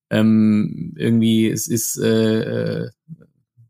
ähm, 0.09 0.95
irgendwie, 0.97 1.47
es 1.47 1.69
ist 1.69 1.99
äh, 1.99 2.85
äh 2.85 2.91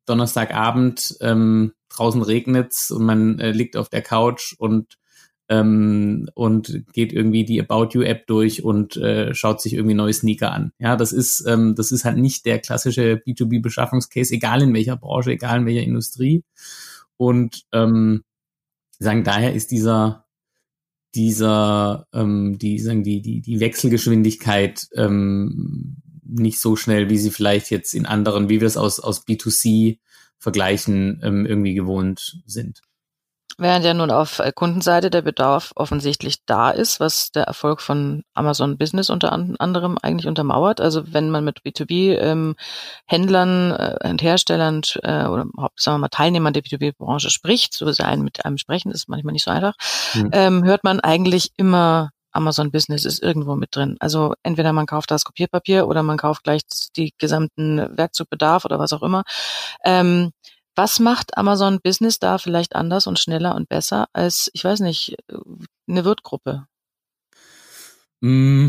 Donnerstagabend, 0.07 1.17
ähm, 1.21 1.73
draußen 1.89 2.23
regnet's 2.23 2.93
und 2.93 3.05
man 3.05 3.41
äh, 3.41 3.51
liegt 3.51 3.77
auf 3.77 3.89
der 3.89 4.03
Couch 4.03 4.55
und 4.59 4.97
ähm, 5.49 6.29
und 6.35 6.85
geht 6.93 7.13
irgendwie 7.13 7.45
die 7.45 7.61
About 7.61 7.91
You 7.93 8.03
App 8.03 8.27
durch 8.27 8.63
und 8.63 8.97
äh, 8.97 9.35
schaut 9.35 9.61
sich 9.61 9.75
irgendwie 9.75 9.95
neue 9.95 10.13
Sneaker 10.13 10.53
an. 10.53 10.73
Ja, 10.79 10.97
das 10.97 11.13
ist 11.13 11.45
ähm, 11.47 11.75
das 11.75 11.93
ist 11.93 12.05
halt 12.05 12.19
nicht 12.19 12.47
der 12.47 12.59
klassische 12.59 13.23
B2B 13.27 13.61
Beschaffungscase, 13.61 14.35
egal 14.35 14.63
in 14.63 14.75
welcher 14.75 14.97
Branche, 14.97 15.33
egal 15.33 15.61
in 15.61 15.67
welcher 15.67 15.83
Industrie. 15.83 16.45
Und 17.17 17.65
ähm, 17.73 18.23
sagen 18.99 19.25
daher 19.25 19.55
ist 19.55 19.71
dieser 19.71 20.27
dieser 21.15 22.07
ähm, 22.15 22.59
die 22.59 22.79
sagen 22.79 23.03
die 23.03 23.21
die 23.21 23.41
die 23.41 23.61
Wechselgeschwindigkeit 23.61 24.89
ähm, 24.95 25.97
nicht 26.25 26.61
so 26.61 26.77
schnell, 26.77 27.11
wie 27.11 27.19
sie 27.19 27.31
vielleicht 27.31 27.71
jetzt 27.71 27.95
in 27.95 28.07
anderen, 28.07 28.49
wie 28.49 28.61
wir 28.61 28.67
es 28.67 28.77
aus 28.77 29.01
aus 29.01 29.27
B2C 29.27 29.99
Vergleichen 30.39 31.21
ähm, 31.23 31.47
irgendwie 31.47 31.75
gewohnt 31.75 32.43
sind. 32.47 32.81
Während 33.59 33.85
ja 33.85 33.95
nun 33.95 34.11
auf 34.11 34.39
äh, 34.39 34.53
Kundenseite 34.55 35.11
der 35.11 35.23
Bedarf 35.23 35.73
offensichtlich 35.77 36.39
da 36.47 36.71
ist, 36.71 37.01
was 37.01 37.33
der 37.33 37.45
Erfolg 37.45 37.81
von 37.81 38.23
Amazon 38.35 38.79
Business 38.79 39.11
unter 39.11 39.33
anderem 39.33 39.99
eigentlich 40.01 40.27
untermauert. 40.27 40.81
Also 40.81 41.13
wenn 41.13 41.31
man 41.31 41.45
mit 41.45 41.61
B2B-Händlern 41.61 43.71
ähm, 43.71 43.97
äh, 44.01 44.09
und 44.09 44.23
Herstellern 44.23 44.83
äh, 45.03 45.27
oder 45.27 45.47
sagen 45.77 45.97
wir 45.97 45.99
mal 45.99 46.09
Teilnehmern 46.09 46.53
der 46.53 46.63
B2B-Branche 46.63 47.31
spricht, 47.31 47.75
so 47.75 47.91
sein 47.93 48.23
mit 48.23 48.45
einem 48.45 48.59
sprechen, 48.59 48.91
ist 48.91 49.09
manchmal 49.09 49.33
nicht 49.33 49.45
so 49.45 49.51
einfach, 49.51 49.75
mhm. 50.15 50.31
ähm, 50.33 50.65
hört 50.65 50.85
man 50.85 51.01
eigentlich 51.01 51.51
immer 51.57 52.11
Amazon 52.33 52.71
Business 52.71 53.05
ist 53.05 53.23
irgendwo 53.23 53.55
mit 53.55 53.77
drin. 53.77 53.97
Also 54.01 54.35
entweder 54.43 54.73
man 54.73 54.87
kauft 54.87 55.11
das 55.11 55.25
Kopierpapier 55.25 55.87
oder 55.87 56.03
man 56.03 56.17
kauft 56.17 56.45
gleich 56.45 56.63
die 56.97 57.13
gesamten 57.19 57.97
Werkzeugbedarf 57.97 58.65
oder 58.65 58.79
was 58.79 58.93
auch 58.93 59.03
immer. 59.03 59.23
Ähm, 59.85 60.33
was 60.75 61.01
macht 61.01 61.37
Amazon 61.37 61.81
Business 61.83 62.19
da 62.19 62.39
vielleicht 62.39 62.75
anders 62.77 63.07
und 63.07 63.19
schneller 63.19 63.55
und 63.55 63.69
besser 63.69 64.09
als, 64.13 64.51
ich 64.55 64.65
weiß 64.65 64.81
nicht, 64.81 65.17
eine 65.89 66.05
Wirtgruppe? 66.05 66.67
Mm, 68.21 68.69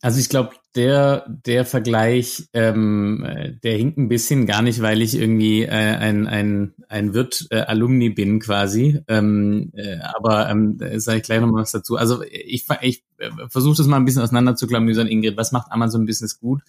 Also 0.00 0.20
ich 0.20 0.28
glaube, 0.28 0.52
der, 0.74 1.26
der 1.28 1.64
Vergleich, 1.66 2.48
ähm, 2.54 3.26
der 3.62 3.76
hinkt 3.76 3.98
ein 3.98 4.08
bisschen 4.08 4.46
gar 4.46 4.62
nicht, 4.62 4.80
weil 4.80 5.02
ich 5.02 5.14
irgendwie 5.14 5.62
äh, 5.64 5.68
ein, 5.70 6.26
ein, 6.26 6.74
ein 6.88 7.12
Wirt-Alumni 7.14 8.10
bin 8.10 8.40
quasi. 8.40 9.02
Ähm, 9.08 9.70
äh, 9.74 9.98
aber 9.98 10.48
ähm, 10.48 10.78
sage 10.96 11.18
ich 11.18 11.24
gleich 11.24 11.40
noch 11.40 11.50
mal 11.50 11.62
was 11.62 11.72
dazu. 11.72 11.96
Also 11.96 12.22
ich, 12.22 12.66
ich 12.80 13.04
äh, 13.18 13.30
versuche 13.48 13.76
das 13.76 13.86
mal 13.86 13.96
ein 13.96 14.04
bisschen 14.04 14.22
auseinanderzuklamüsern, 14.22 15.08
Ingrid. 15.08 15.36
Was 15.36 15.52
macht 15.52 15.70
Amazon 15.72 16.06
Business 16.06 16.38
gut? 16.40 16.62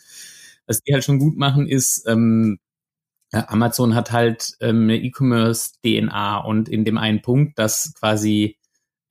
Was 0.67 0.81
die 0.81 0.93
halt 0.93 1.03
schon 1.03 1.19
gut 1.19 1.37
machen, 1.37 1.67
ist, 1.67 2.05
ähm, 2.07 2.59
Amazon 3.33 3.95
hat 3.95 4.11
halt 4.11 4.53
ähm, 4.61 4.83
eine 4.83 4.97
E-Commerce-DNA 4.97 6.37
und 6.39 6.69
in 6.69 6.85
dem 6.85 6.97
einen 6.97 7.21
Punkt, 7.21 7.57
dass 7.57 7.93
quasi 7.99 8.57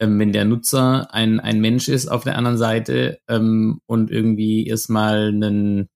ähm, 0.03 0.19
wenn 0.19 0.33
der 0.33 0.45
Nutzer 0.45 1.15
ein, 1.15 1.39
ein 1.39 1.61
Mensch 1.61 1.89
ist 1.89 2.09
auf 2.09 2.25
der 2.25 2.37
anderen 2.37 2.59
Seite 2.59 3.21
ähm, 3.29 3.81
und 3.87 4.11
irgendwie 4.11 4.67
erstmal 4.67 5.29
einen, 5.29 5.89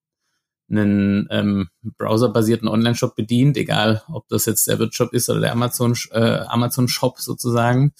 einen 0.71 1.27
ähm, 1.31 1.69
browserbasierten 1.99 2.69
Online-Shop 2.69 3.17
bedient, 3.17 3.57
egal 3.57 4.03
ob 4.09 4.29
das 4.29 4.47
jetzt 4.47 4.69
der 4.69 4.79
Wirtshop 4.79 5.13
ist 5.13 5.29
oder 5.29 5.41
der 5.41 5.53
Amazon, 5.53 5.95
äh, 6.13 6.39
Amazon 6.47 6.87
Shop 6.87 7.19
sozusagen, 7.19 7.95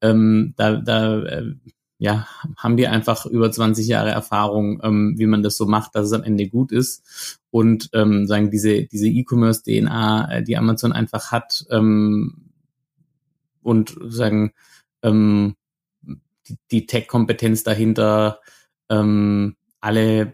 ähm, 0.00 0.54
da, 0.56 0.76
da 0.76 1.22
äh, 1.24 1.54
ja, 2.00 2.26
haben 2.56 2.78
die 2.78 2.88
einfach 2.88 3.26
über 3.26 3.52
20 3.52 3.86
Jahre 3.86 4.08
Erfahrung, 4.08 4.80
ähm, 4.82 5.14
wie 5.18 5.26
man 5.26 5.42
das 5.42 5.58
so 5.58 5.66
macht, 5.66 5.94
dass 5.94 6.06
es 6.06 6.12
am 6.14 6.22
Ende 6.22 6.48
gut 6.48 6.72
ist. 6.72 7.38
Und 7.50 7.90
ähm, 7.92 8.26
sagen 8.26 8.50
diese 8.50 8.84
diese 8.84 9.06
E-Commerce-DNA, 9.06 10.32
äh, 10.32 10.42
die 10.42 10.56
Amazon 10.56 10.92
einfach 10.92 11.30
hat 11.30 11.66
ähm, 11.70 12.52
und 13.62 13.98
sagen 14.08 14.52
ähm, 15.02 15.56
die, 16.48 16.56
die 16.70 16.86
Tech-Kompetenz 16.86 17.64
dahinter, 17.64 18.40
ähm, 18.88 19.56
alle 19.82 20.32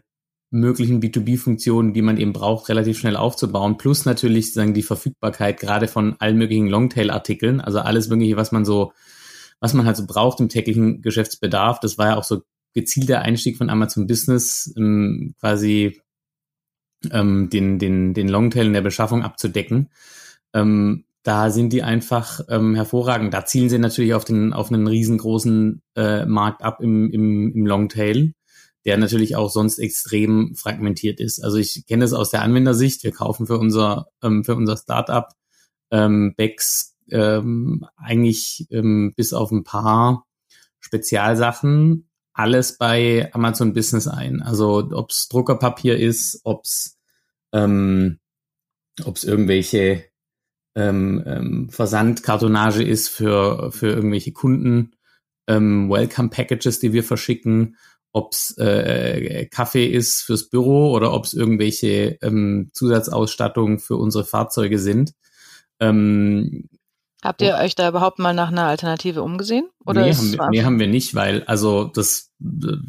möglichen 0.50 1.02
B2B-Funktionen, 1.02 1.92
die 1.92 2.02
man 2.02 2.16
eben 2.16 2.32
braucht, 2.32 2.68
relativ 2.68 2.96
schnell 2.96 3.16
aufzubauen, 3.16 3.76
plus 3.76 4.04
natürlich 4.04 4.52
sagen 4.52 4.73
die 4.73 4.85
Verfügbarkeit 4.85 5.58
gerade 5.58 5.88
von 5.88 6.14
allen 6.20 6.38
möglichen 6.38 6.68
Longtail-Artikeln, 6.68 7.61
also 7.61 7.80
alles 7.80 8.08
mögliche, 8.08 8.37
was 8.37 8.52
man 8.52 8.64
so, 8.64 8.92
was 9.60 9.75
man 9.75 9.86
halt 9.86 9.96
so 9.96 10.06
braucht 10.06 10.40
im 10.40 10.48
täglichen 10.48 11.02
Geschäftsbedarf. 11.02 11.80
Das 11.80 11.98
war 11.98 12.08
ja 12.08 12.16
auch 12.16 12.25
so 12.25 12.42
gezielter 12.75 13.22
Einstieg 13.22 13.56
von 13.56 13.70
Amazon 13.70 14.06
Business, 14.06 14.72
ähm, 14.76 15.34
quasi 15.40 16.00
ähm, 17.10 17.48
den, 17.50 17.78
den, 17.78 18.14
den 18.14 18.28
Longtail 18.28 18.66
in 18.66 18.72
der 18.72 18.82
Beschaffung 18.82 19.22
abzudecken. 19.22 19.88
Ähm, 20.54 21.04
da 21.22 21.50
sind 21.50 21.72
die 21.72 21.82
einfach 21.82 22.40
ähm, 22.48 22.75
hervorragend. 22.76 23.34
Da 23.34 23.44
zielen 23.44 23.68
sie 23.68 23.78
natürlich 23.78 24.14
auf 24.14 24.25
den 24.25 24.52
auf 24.52 24.70
einen 24.70 24.86
riesengroßen 24.86 25.82
äh, 25.96 26.25
Markt 26.25 26.62
ab 26.62 26.80
im, 26.80 27.10
im, 27.10 27.52
im 27.52 27.66
Longtail, 27.66 28.32
der 28.84 28.96
natürlich 28.96 29.34
auch 29.34 29.50
sonst 29.50 29.78
extrem 29.78 30.54
fragmentiert 30.54 31.18
ist. 31.18 31.42
Also 31.42 31.56
ich 31.56 31.84
kenne 31.86 32.04
das 32.04 32.12
aus 32.12 32.30
der 32.30 32.42
Anwendersicht. 32.42 33.02
Wir 33.02 33.10
kaufen 33.10 33.46
für 33.46 33.58
unser 33.58 34.06
ähm, 34.22 34.44
für 34.44 34.54
unser 34.54 34.76
Startup 34.76 35.28
ähm, 35.90 36.34
Backs 36.36 36.96
ähm, 37.10 37.86
eigentlich 37.96 38.66
ähm, 38.70 39.12
bis 39.16 39.32
auf 39.32 39.50
ein 39.50 39.64
paar 39.64 40.26
Spezialsachen 40.80 42.08
alles 42.32 42.76
bei 42.76 43.30
Amazon 43.32 43.72
Business 43.72 44.06
ein. 44.06 44.42
Also 44.42 44.88
ob's 44.92 45.28
Druckerpapier 45.28 45.98
ist, 45.98 46.40
ob's 46.44 46.98
ähm, 47.52 48.18
ob's 49.04 49.25
irgendwelche 49.25 50.04
ähm, 50.75 51.22
ähm, 51.26 51.68
Versandkartonage 51.70 52.82
ist 52.82 53.08
für, 53.08 53.72
für 53.72 53.88
irgendwelche 53.88 54.32
Kunden, 54.32 54.92
ähm, 55.46 55.88
Welcome 55.88 56.28
Packages, 56.28 56.78
die 56.78 56.92
wir 56.92 57.02
verschicken, 57.02 57.76
ob 58.12 58.32
es 58.32 58.56
äh, 58.58 59.46
Kaffee 59.46 59.86
ist 59.86 60.22
fürs 60.22 60.48
Büro 60.50 60.92
oder 60.92 61.12
ob 61.12 61.25
es 61.25 61.32
irgendwelche 61.32 62.18
ähm, 62.22 62.70
Zusatzausstattung 62.72 63.78
für 63.78 63.96
unsere 63.96 64.25
Fahrzeuge 64.25 64.78
sind. 64.78 65.14
Ähm, 65.80 66.68
Habt 67.26 67.42
ihr 67.42 67.56
euch 67.56 67.75
da 67.75 67.88
überhaupt 67.88 68.18
mal 68.18 68.35
nach 68.35 68.49
einer 68.49 68.66
Alternative 68.66 69.23
umgesehen? 69.23 69.68
Oder 69.85 70.02
nee, 70.02 70.14
haben 70.14 70.33
wir, 70.33 70.49
nee, 70.50 70.62
haben 70.64 70.78
wir 70.78 70.87
nicht, 70.87 71.14
weil 71.14 71.42
also 71.45 71.85
das 71.85 72.33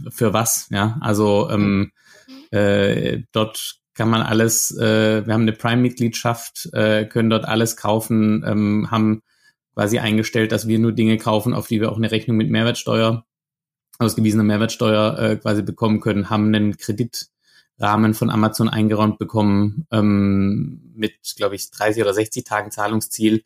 für 0.10 0.34
was, 0.34 0.68
ja. 0.70 0.98
Also 1.02 1.50
ähm, 1.50 1.92
mhm. 2.28 2.58
äh, 2.58 3.24
dort 3.32 3.78
kann 3.98 4.10
man 4.10 4.22
alles, 4.22 4.72
äh, 4.78 5.26
wir 5.26 5.34
haben 5.34 5.42
eine 5.42 5.54
Prime-Mitgliedschaft, 5.54 6.70
äh, 6.74 7.06
können 7.06 7.32
dort 7.32 7.46
alles 7.46 7.76
kaufen, 7.76 8.44
ähm, 8.46 8.92
haben 8.92 9.24
quasi 9.74 9.98
eingestellt, 10.00 10.52
dass 10.52 10.68
wir 10.68 10.78
nur 10.78 10.92
Dinge 10.92 11.18
kaufen, 11.18 11.54
auf 11.54 11.68
die 11.68 11.82
wir 11.82 11.92
auch 11.92 11.98
eine 11.98 12.12
Rechnung 12.12 12.38
mit 12.38 12.50
Mehrwertsteuer, 12.50 13.26
ausgewiesener 13.98 14.44
Mehrwertsteuer 14.44 15.20
äh, 15.20 15.36
quasi 15.38 15.64
bekommen 15.64 16.00
können, 16.00 16.30
haben 16.30 16.54
einen 16.54 16.78
Kreditrahmen 16.78 18.14
von 18.14 18.30
Amazon 18.30 18.70
eingeräumt 18.70 19.18
bekommen 19.18 19.88
ähm, 19.92 20.94
mit, 20.96 21.16
glaube 21.36 21.56
ich, 21.56 21.72
30 21.72 22.04
oder 22.04 22.14
60 22.14 22.44
Tagen 22.44 22.70
Zahlungsziel. 22.70 23.44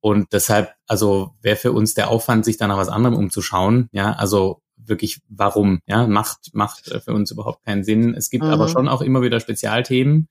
Und 0.00 0.32
deshalb, 0.32 0.74
also 0.86 1.34
wäre 1.42 1.56
für 1.56 1.72
uns 1.72 1.94
der 1.94 2.08
Aufwand, 2.10 2.44
sich 2.44 2.56
da 2.56 2.68
nach 2.68 2.76
was 2.76 2.88
anderem 2.88 3.16
umzuschauen. 3.16 3.88
Ja, 3.92 4.12
also 4.12 4.62
wirklich 4.76 5.20
warum, 5.28 5.80
ja, 5.86 6.06
macht, 6.06 6.54
macht 6.54 6.88
äh, 6.88 7.00
für 7.00 7.12
uns 7.12 7.30
überhaupt 7.30 7.64
keinen 7.64 7.84
Sinn. 7.84 8.14
Es 8.14 8.30
gibt 8.30 8.44
mhm. 8.44 8.50
aber 8.50 8.68
schon 8.68 8.88
auch 8.88 9.02
immer 9.02 9.22
wieder 9.22 9.40
Spezialthemen, 9.40 10.28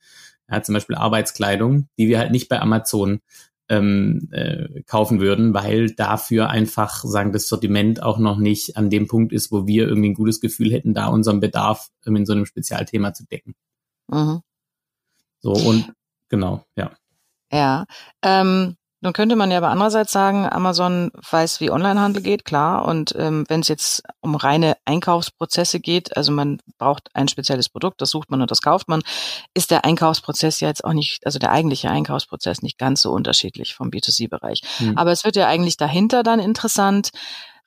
ja, 0.49 0.61
zum 0.61 0.73
Beispiel 0.73 0.95
Arbeitskleidung, 0.95 1.89
die 1.97 2.07
wir 2.07 2.19
halt 2.19 2.31
nicht 2.31 2.49
bei 2.49 2.59
Amazon 2.59 3.19
ähm, 3.69 4.29
äh, 4.31 4.81
kaufen 4.83 5.19
würden, 5.19 5.53
weil 5.53 5.91
dafür 5.91 6.49
einfach, 6.49 7.03
sagen, 7.03 7.33
das 7.33 7.49
Sortiment 7.49 8.01
auch 8.01 8.17
noch 8.17 8.37
nicht 8.37 8.77
an 8.77 8.89
dem 8.89 9.07
Punkt 9.07 9.33
ist, 9.33 9.51
wo 9.51 9.67
wir 9.67 9.87
irgendwie 9.87 10.09
ein 10.09 10.13
gutes 10.13 10.39
Gefühl 10.39 10.71
hätten, 10.71 10.93
da 10.93 11.07
unseren 11.07 11.41
Bedarf 11.41 11.89
ähm, 12.05 12.15
in 12.15 12.25
so 12.25 12.33
einem 12.33 12.45
Spezialthema 12.45 13.13
zu 13.13 13.25
decken. 13.25 13.55
Mhm. 14.07 14.41
So 15.39 15.51
und 15.51 15.93
genau, 16.29 16.65
ja. 16.75 16.91
Ja, 17.51 17.85
ähm, 18.21 18.76
nun 19.01 19.13
könnte 19.13 19.35
man 19.35 19.51
ja 19.51 19.57
aber 19.57 19.69
andererseits 19.69 20.11
sagen, 20.11 20.49
Amazon 20.49 21.11
weiß, 21.29 21.59
wie 21.59 21.69
Onlinehandel 21.69 22.23
geht, 22.23 22.45
klar. 22.45 22.85
Und 22.85 23.13
ähm, 23.15 23.45
wenn 23.47 23.59
es 23.59 23.67
jetzt 23.67 24.01
um 24.21 24.35
reine 24.35 24.75
Einkaufsprozesse 24.85 25.79
geht, 25.79 26.17
also 26.17 26.31
man 26.31 26.59
braucht 26.79 27.09
ein 27.13 27.27
spezielles 27.27 27.69
Produkt, 27.69 28.01
das 28.01 28.09
sucht 28.09 28.31
man 28.31 28.41
und 28.41 28.49
das 28.49 28.61
kauft 28.61 28.87
man, 28.87 29.03
ist 29.53 29.69
der 29.69 29.85
Einkaufsprozess 29.85 30.59
ja 30.61 30.67
jetzt 30.67 30.83
auch 30.83 30.93
nicht, 30.93 31.25
also 31.27 31.37
der 31.37 31.51
eigentliche 31.51 31.91
Einkaufsprozess 31.91 32.63
nicht 32.63 32.79
ganz 32.79 33.03
so 33.03 33.11
unterschiedlich 33.11 33.75
vom 33.75 33.89
B2C-Bereich. 33.89 34.61
Hm. 34.77 34.97
Aber 34.97 35.11
es 35.11 35.23
wird 35.23 35.35
ja 35.35 35.47
eigentlich 35.47 35.77
dahinter 35.77 36.23
dann 36.23 36.39
interessant, 36.39 37.11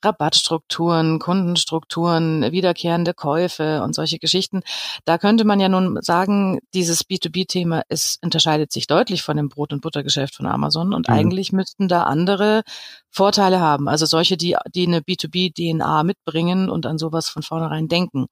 Rabattstrukturen, 0.02 1.18
Kundenstrukturen, 1.18 2.52
wiederkehrende 2.52 3.14
Käufe 3.14 3.82
und 3.82 3.94
solche 3.94 4.18
Geschichten. 4.18 4.62
Da 5.04 5.18
könnte 5.18 5.44
man 5.44 5.60
ja 5.60 5.68
nun 5.68 5.98
sagen, 6.02 6.58
dieses 6.74 7.02
B2B-Thema 7.06 7.82
es 7.88 8.18
unterscheidet 8.22 8.72
sich 8.72 8.86
deutlich 8.86 9.22
von 9.22 9.36
dem 9.36 9.48
Brot- 9.48 9.72
und 9.72 9.82
Buttergeschäft 9.82 10.34
von 10.34 10.46
Amazon 10.46 10.94
und 10.94 11.08
mhm. 11.08 11.14
eigentlich 11.14 11.52
müssten 11.52 11.88
da 11.88 12.04
andere 12.04 12.62
Vorteile 13.10 13.60
haben. 13.60 13.88
Also 13.88 14.06
solche, 14.06 14.36
die, 14.36 14.56
die 14.74 14.86
eine 14.86 15.00
B2B-DNA 15.00 16.04
mitbringen 16.04 16.70
und 16.70 16.86
an 16.86 16.98
sowas 16.98 17.28
von 17.28 17.42
vornherein 17.42 17.88
denken. 17.88 18.26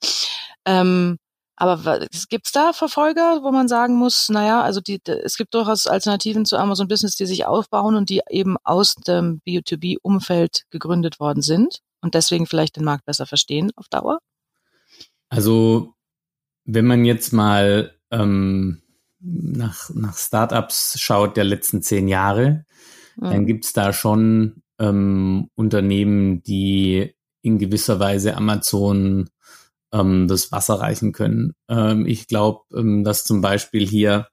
Ähm, 0.65 1.19
aber 1.61 2.07
gibt's 2.29 2.53
da 2.53 2.73
Verfolger, 2.73 3.41
wo 3.43 3.51
man 3.51 3.67
sagen 3.67 3.97
muss, 3.97 4.29
naja, 4.29 4.63
also 4.63 4.81
die, 4.81 5.01
es 5.05 5.37
gibt 5.37 5.55
durchaus 5.55 5.89
Alternativen 5.89 6.45
zu 6.45 6.57
Amazon 6.57 6.87
Business, 6.87 7.17
die 7.17 7.27
sich 7.27 7.47
aufbauen 7.47 7.97
und 7.97 8.11
die 8.11 8.21
eben 8.31 8.57
aus 8.63 8.95
dem 8.95 9.41
B2B-Umfeld 9.45 10.67
gegründet 10.71 11.19
worden 11.19 11.43
sind 11.43 11.81
und 12.01 12.15
deswegen 12.15 12.47
vielleicht 12.47 12.77
den 12.77 12.85
Markt 12.85 13.07
besser 13.07 13.27
verstehen 13.27 13.73
auf 13.75 13.89
Dauer? 13.89 14.21
Also 15.31 15.95
wenn 16.65 16.87
man 16.87 17.05
jetzt 17.05 17.33
mal 17.33 17.93
ähm, 18.13 18.81
nach, 19.19 19.91
nach 19.93 20.17
Startups 20.17 20.95
schaut 21.01 21.37
der 21.37 21.45
letzten 21.45 21.83
zehn 21.83 22.07
Jahre, 22.07 22.67
mhm. 23.17 23.25
dann 23.25 23.47
gibt's 23.47 23.73
da 23.73 23.93
schon 23.93 24.63
ähm, 24.79 25.51
Unternehmen, 25.57 26.41
die 26.45 27.17
in 27.43 27.59
gewisser 27.59 27.99
Weise 27.99 28.37
Amazon 28.37 29.29
ähm, 29.93 30.29
das 30.29 30.53
Wasser 30.53 30.75
reichen 30.75 31.13
können. 31.13 31.55
Ähm, 31.69 32.07
ich 32.07 32.27
glaube, 32.27 32.61
ähm, 32.75 33.05
dass 33.05 33.25
zum 33.25 33.41
Beispiel 33.41 33.87
hier 33.87 34.29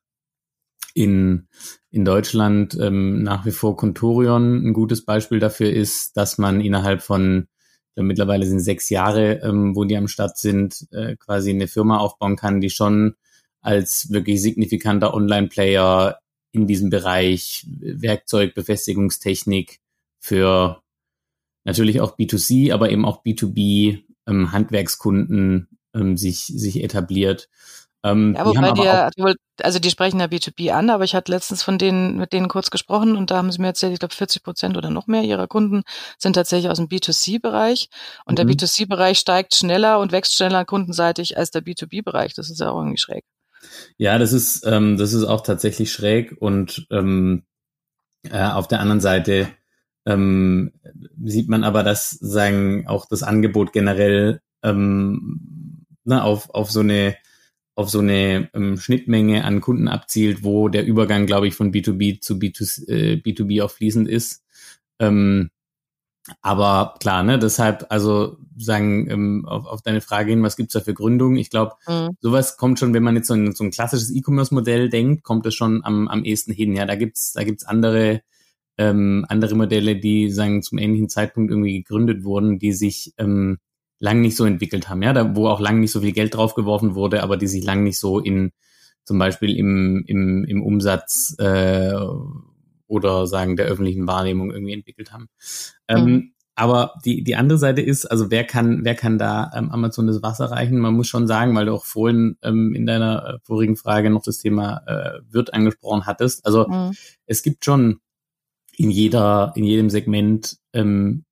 in, 0.93 1.47
in 1.91 2.05
Deutschland 2.05 2.77
ähm, 2.79 3.21
nach 3.23 3.45
wie 3.45 3.51
vor 3.51 3.75
Contorion 3.75 4.65
ein 4.65 4.73
gutes 4.73 5.05
Beispiel 5.05 5.39
dafür 5.39 5.71
ist, 5.71 6.15
dass 6.17 6.37
man 6.37 6.61
innerhalb 6.61 7.01
von, 7.01 7.47
mittlerweile 7.95 8.45
sind 8.45 8.59
sechs 8.59 8.89
Jahre, 8.89 9.41
ähm, 9.43 9.75
wo 9.75 9.83
die 9.83 9.97
am 9.97 10.07
Start 10.07 10.37
sind, 10.37 10.87
äh, 10.91 11.15
quasi 11.17 11.49
eine 11.51 11.67
Firma 11.67 11.97
aufbauen 11.97 12.35
kann, 12.35 12.61
die 12.61 12.69
schon 12.69 13.15
als 13.61 14.11
wirklich 14.11 14.41
signifikanter 14.41 15.13
Online-Player 15.13 16.19
in 16.51 16.67
diesem 16.67 16.89
Bereich 16.89 17.65
Werkzeug, 17.69 18.55
Befestigungstechnik 18.55 19.79
für 20.19 20.81
natürlich 21.65 21.99
auch 21.99 22.17
B2C, 22.17 22.73
aber 22.73 22.89
eben 22.91 23.05
auch 23.05 23.23
B2B 23.23 24.03
ähm, 24.27 24.51
Handwerkskunden 24.51 25.67
ähm, 25.93 26.17
sich, 26.17 26.45
sich 26.45 26.83
etabliert. 26.83 27.49
Ähm, 28.05 28.35
ja, 28.37 28.45
wobei 28.45 28.71
die, 28.71 29.23
die 29.23 29.35
also 29.63 29.79
die 29.79 29.89
sprechen 29.89 30.19
ja 30.19 30.27
B2B 30.27 30.71
an, 30.71 30.91
aber 30.91 31.05
ich 31.05 31.15
hatte 31.15 31.31
letztens 31.31 31.63
von 31.63 31.79
denen, 31.79 32.17
mit 32.17 32.33
denen 32.33 32.49
kurz 32.49 32.69
gesprochen 32.69 33.15
und 33.15 33.31
da 33.31 33.37
haben 33.37 33.51
sie 33.51 33.59
mir 33.59 33.67
erzählt, 33.67 33.93
ich 33.93 33.99
glaube 33.99 34.13
40 34.13 34.43
Prozent 34.43 34.77
oder 34.77 34.91
noch 34.91 35.07
mehr 35.07 35.23
ihrer 35.23 35.47
Kunden 35.47 35.81
sind 36.19 36.33
tatsächlich 36.33 36.69
aus 36.69 36.77
dem 36.77 36.87
B2C-Bereich 36.87 37.89
und 38.25 38.33
mhm. 38.33 38.35
der 38.35 38.45
B2C-Bereich 38.45 39.17
steigt 39.17 39.55
schneller 39.55 39.99
und 39.99 40.11
wächst 40.11 40.35
schneller 40.35 40.65
kundenseitig 40.65 41.35
als 41.37 41.49
der 41.49 41.63
B2B-Bereich. 41.63 42.35
Das 42.35 42.51
ist 42.51 42.59
ja 42.59 42.69
auch 42.69 42.77
irgendwie 42.77 42.99
schräg. 42.99 43.23
Ja, 43.97 44.19
das 44.19 44.33
ist, 44.33 44.67
ähm, 44.67 44.97
das 44.97 45.13
ist 45.13 45.23
auch 45.23 45.41
tatsächlich 45.41 45.91
schräg 45.91 46.35
und 46.39 46.85
ähm, 46.91 47.43
äh, 48.29 48.43
auf 48.43 48.67
der 48.67 48.81
anderen 48.81 49.01
Seite 49.01 49.47
ähm, 50.05 50.71
sieht 51.23 51.49
man 51.49 51.63
aber, 51.63 51.83
dass 51.83 52.11
sagen 52.11 52.87
auch 52.87 53.05
das 53.07 53.23
Angebot 53.23 53.73
generell 53.73 54.41
ähm, 54.63 55.85
na, 56.03 56.23
auf, 56.23 56.49
auf 56.51 56.71
so 56.71 56.81
eine 56.81 57.15
auf 57.75 57.89
so 57.89 57.99
eine 57.99 58.49
ähm, 58.53 58.77
Schnittmenge 58.77 59.43
an 59.43 59.59
Kunden 59.59 59.89
abzielt, 59.89 60.43
wo 60.43 60.69
der 60.69 60.85
Übergang, 60.85 61.25
glaube 61.25 61.47
ich, 61.47 61.55
von 61.55 61.73
B2B 61.73 62.21
zu 62.21 62.35
B2, 62.35 62.87
äh, 62.87 63.15
B2B 63.15 63.61
auch 63.63 63.71
fließend 63.71 64.07
ist. 64.07 64.45
Ähm, 64.99 65.49
aber 66.41 66.95
klar, 66.99 67.21
ne, 67.23 67.37
deshalb, 67.37 67.85
also 67.89 68.37
sagen, 68.57 69.09
ähm, 69.11 69.45
auf, 69.45 69.65
auf 69.65 69.81
deine 69.81 70.01
Frage 70.01 70.31
hin, 70.31 70.41
was 70.41 70.55
gibt's 70.55 70.73
da 70.73 70.79
für 70.79 70.93
Gründungen? 70.93 71.37
Ich 71.37 71.49
glaube, 71.49 71.73
mhm. 71.87 72.15
sowas 72.19 72.57
kommt 72.57 72.79
schon, 72.79 72.93
wenn 72.93 73.03
man 73.03 73.15
jetzt 73.15 73.27
so 73.27 73.35
ein, 73.35 73.53
so 73.53 73.63
ein 73.63 73.71
klassisches 73.71 74.09
E-Commerce-Modell 74.09 74.89
denkt, 74.89 75.23
kommt 75.23 75.45
es 75.45 75.53
schon 75.53 75.83
am, 75.83 76.07
am 76.07 76.23
ehesten 76.23 76.53
hin. 76.53 76.73
Ja, 76.73 76.85
da 76.85 76.95
gibt's, 76.95 77.33
da 77.33 77.43
gibt's 77.43 77.65
andere, 77.65 78.21
ähm, 78.77 79.25
andere 79.29 79.55
Modelle, 79.55 79.95
die 79.95 80.29
sagen, 80.29 80.61
zum 80.61 80.77
ähnlichen 80.77 81.09
Zeitpunkt 81.09 81.51
irgendwie 81.51 81.77
gegründet 81.77 82.23
wurden, 82.23 82.59
die 82.59 82.73
sich 82.73 83.13
ähm, 83.17 83.57
lang 83.99 84.21
nicht 84.21 84.35
so 84.35 84.45
entwickelt 84.45 84.89
haben, 84.89 85.01
ja, 85.01 85.13
da, 85.13 85.35
wo 85.35 85.47
auch 85.47 85.59
lang 85.59 85.79
nicht 85.79 85.91
so 85.91 86.01
viel 86.01 86.11
Geld 86.11 86.35
draufgeworfen 86.35 86.95
wurde, 86.95 87.23
aber 87.23 87.37
die 87.37 87.47
sich 87.47 87.63
lang 87.63 87.83
nicht 87.83 87.99
so 87.99 88.19
in 88.19 88.51
zum 89.05 89.19
Beispiel 89.19 89.55
im, 89.55 90.03
im, 90.07 90.43
im 90.45 90.63
Umsatz 90.63 91.35
äh, 91.37 91.93
oder 92.87 93.27
sagen 93.27 93.55
der 93.55 93.67
öffentlichen 93.67 94.07
Wahrnehmung 94.07 94.51
irgendwie 94.51 94.73
entwickelt 94.73 95.13
haben. 95.13 95.27
Ähm, 95.87 96.05
mhm. 96.05 96.31
Aber 96.55 96.93
die, 97.03 97.23
die 97.23 97.35
andere 97.35 97.59
Seite 97.59 97.81
ist, 97.81 98.05
also 98.05 98.31
wer 98.31 98.45
kann, 98.45 98.85
wer 98.85 98.95
kann 98.95 99.17
da 99.17 99.51
ähm, 99.53 99.71
Amazon 99.71 100.07
das 100.07 100.23
Wasser 100.23 100.45
reichen? 100.45 100.79
Man 100.79 100.93
muss 100.93 101.07
schon 101.07 101.27
sagen, 101.27 101.53
weil 101.53 101.65
du 101.65 101.73
auch 101.73 101.85
vorhin 101.85 102.37
ähm, 102.43 102.73
in 102.73 102.85
deiner 102.85 103.25
äh, 103.25 103.37
vorigen 103.43 103.75
Frage 103.75 104.09
noch 104.09 104.23
das 104.23 104.37
Thema 104.37 104.81
äh, 104.87 105.19
Wirt 105.29 105.53
angesprochen 105.53 106.05
hattest. 106.05 106.45
Also 106.45 106.67
mhm. 106.67 106.93
es 107.25 107.43
gibt 107.43 107.65
schon 107.65 107.99
in 108.77 108.91
jeder, 108.91 109.53
in 109.55 109.63
jedem 109.63 109.89
Segment 109.89 110.57
ähm, 110.73 111.25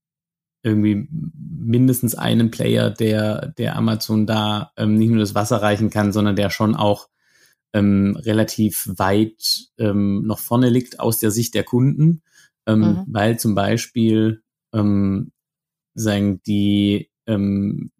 irgendwie 0.63 1.07
mindestens 1.11 2.15
einen 2.15 2.51
Player, 2.51 2.89
der, 2.89 3.47
der 3.57 3.75
Amazon 3.75 4.25
da 4.25 4.71
ähm, 4.77 4.95
nicht 4.95 5.09
nur 5.09 5.19
das 5.19 5.35
Wasser 5.35 5.61
reichen 5.61 5.89
kann, 5.89 6.13
sondern 6.13 6.35
der 6.35 6.49
schon 6.49 6.75
auch 6.75 7.09
ähm, 7.73 8.15
relativ 8.21 8.87
weit 8.95 9.67
ähm, 9.77 10.25
noch 10.25 10.39
vorne 10.39 10.69
liegt 10.69 10.99
aus 10.99 11.19
der 11.19 11.31
Sicht 11.31 11.53
der 11.53 11.63
Kunden, 11.63 12.21
ähm, 12.65 12.79
mhm. 12.79 13.05
weil 13.07 13.39
zum 13.39 13.55
Beispiel 13.55 14.41
ähm, 14.73 15.31
sagen 15.95 16.41
die 16.47 17.09
ähm, 17.27 17.91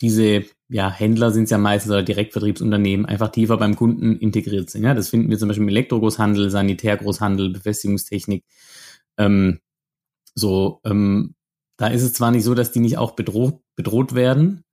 diese 0.00 0.44
ja, 0.74 0.90
Händler 0.90 1.30
sind 1.30 1.44
es 1.44 1.50
ja 1.50 1.58
meistens 1.58 1.92
oder 1.92 2.02
Direktvertriebsunternehmen 2.02 3.06
einfach 3.06 3.28
tiefer 3.28 3.56
beim 3.58 3.76
Kunden 3.76 4.18
integriert 4.18 4.70
sind. 4.70 4.82
Ja, 4.82 4.92
das 4.92 5.08
finden 5.08 5.30
wir 5.30 5.38
zum 5.38 5.46
Beispiel 5.46 5.62
im 5.62 5.68
Elektrogroßhandel, 5.68 6.50
Sanitärgroßhandel, 6.50 7.50
Befestigungstechnik. 7.50 8.44
Ähm, 9.16 9.60
so, 10.34 10.80
ähm, 10.84 11.36
da 11.76 11.86
ist 11.86 12.02
es 12.02 12.12
zwar 12.12 12.32
nicht 12.32 12.42
so, 12.42 12.54
dass 12.54 12.72
die 12.72 12.80
nicht 12.80 12.98
auch 12.98 13.12
bedroht, 13.12 13.60
bedroht 13.76 14.16
werden, 14.16 14.64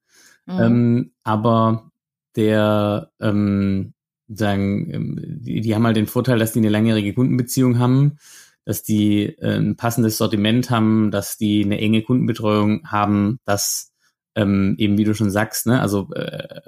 mhm. 0.48 0.60
ähm, 0.60 1.12
aber 1.24 1.91
der, 2.36 3.12
ähm, 3.20 3.93
sagen, 4.27 4.91
ähm, 4.91 5.20
die, 5.22 5.62
die 5.62 5.75
haben 5.75 5.86
halt 5.86 5.98
den 5.98 6.08
Vorteil, 6.08 6.39
dass 6.39 6.51
die 6.51 6.60
eine 6.62 6.70
langjährige 6.70 7.13
Kundenbeziehung 7.13 7.77
haben, 7.77 8.17
dass 8.65 8.81
die 8.81 9.38
äh, 9.38 9.60
ein 9.60 9.75
passendes 9.75 10.17
Sortiment 10.17 10.72
haben, 10.72 11.12
dass 11.12 11.38
die 11.38 11.63
eine 11.63 11.77
enge 11.77 12.01
Kundenbetreuung 12.01 12.88
haben, 12.88 13.38
dass 13.46 13.90
ähm, 14.35 14.75
eben, 14.77 14.97
wie 14.97 15.03
du 15.03 15.13
schon 15.13 15.31
sagst, 15.31 15.67
ne, 15.67 15.81
also 15.81 16.09
äh, 16.13 16.61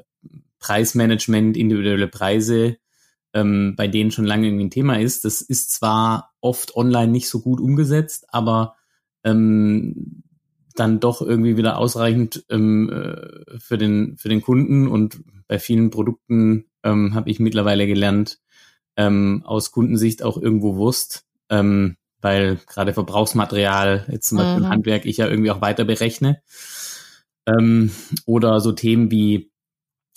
Preismanagement, 0.60 1.58
individuelle 1.58 2.08
Preise 2.08 2.78
ähm, 3.34 3.76
bei 3.76 3.88
denen 3.88 4.12
schon 4.12 4.26
lange 4.26 4.48
irgendwie 4.48 4.66
ein 4.66 4.72
Thema 4.72 5.00
ist. 5.00 5.26
Das 5.26 5.42
ist 5.42 5.72
zwar 5.72 6.34
oft 6.40 6.76
online 6.76 7.12
nicht 7.12 7.30
so 7.30 7.42
gut 7.42 7.60
umgesetzt, 7.60 8.28
aber 8.30 8.76
ähm, 9.24 10.24
dann 10.76 11.00
doch 11.00 11.22
irgendwie 11.22 11.58
wieder 11.58 11.78
ausreichend 11.78 12.46
ähm, 12.50 12.90
äh, 12.90 13.60
für 13.60 13.78
den 13.78 14.18
für 14.18 14.30
den 14.30 14.42
Kunden 14.42 14.88
und 14.88 15.22
bei 15.48 15.60
vielen 15.60 15.90
Produkten 15.90 16.66
ähm, 16.84 17.14
habe 17.14 17.30
ich 17.30 17.40
mittlerweile 17.40 17.86
gelernt 17.88 18.40
ähm, 18.98 19.44
aus 19.46 19.72
Kundensicht 19.72 20.24
auch 20.24 20.38
irgendwo 20.38 20.76
Wurst, 20.76 21.26
ähm, 21.50 21.98
weil 22.22 22.60
gerade 22.68 22.94
Verbrauchsmaterial 22.94 24.08
jetzt 24.12 24.30
zum 24.30 24.40
Beispiel 24.40 24.64
mhm. 24.64 24.70
Handwerk 24.70 25.06
ich 25.06 25.18
ja 25.18 25.28
irgendwie 25.28 25.52
auch 25.52 25.62
weiter 25.62 25.86
berechne 25.86 26.42
ähm, 27.48 27.92
oder 28.26 28.60
so 28.60 28.72
Themen 28.72 29.12
wie 29.12 29.52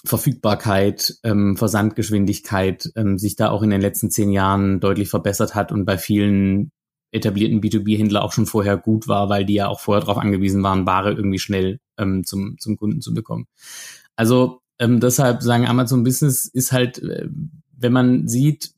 Verfügbarkeit, 0.05 1.19
ähm, 1.25 1.57
Versandgeschwindigkeit 1.57 2.91
ähm, 2.97 3.19
sich 3.19 3.37
da 3.37 3.51
auch 3.51 3.63
in 3.63 3.71
den 3.71 3.81
letzten 3.81 4.11
zehn 4.11 4.31
Jahren 4.31 4.81
deutlich 4.81 5.09
verbessert 5.09 5.55
hat 5.55 5.73
und 5.73 5.85
bei 5.85 5.99
vielen 5.99 6.71
etablierten 7.13 7.61
B2B-Händler 7.61 8.23
auch 8.23 8.33
schon 8.33 8.47
vorher 8.47 8.77
gut 8.77 9.09
war, 9.09 9.29
weil 9.29 9.45
die 9.45 9.55
ja 9.55 9.69
auch 9.69 9.81
vorher 9.81 10.01
darauf 10.01 10.19
angewiesen 10.19 10.63
waren, 10.63 10.87
Ware 10.87 11.13
irgendwie 11.13 11.39
schnell 11.39 11.81
ähm, 11.99 12.25
zum, 12.25 12.57
zum 12.59 12.77
Kunden 12.77 13.01
zu 13.01 13.15
bekommen. 13.15 13.47
Also 14.17 14.61
ähm, 14.79 15.01
deshalb 15.01 15.43
sagen 15.43 15.67
Amazon 15.67 16.05
Business 16.05 16.47
ist 16.47 16.73
halt, 16.73 16.99
äh, 16.99 17.29
wenn 17.77 17.93
man 17.93 18.29
sieht, 18.29 18.73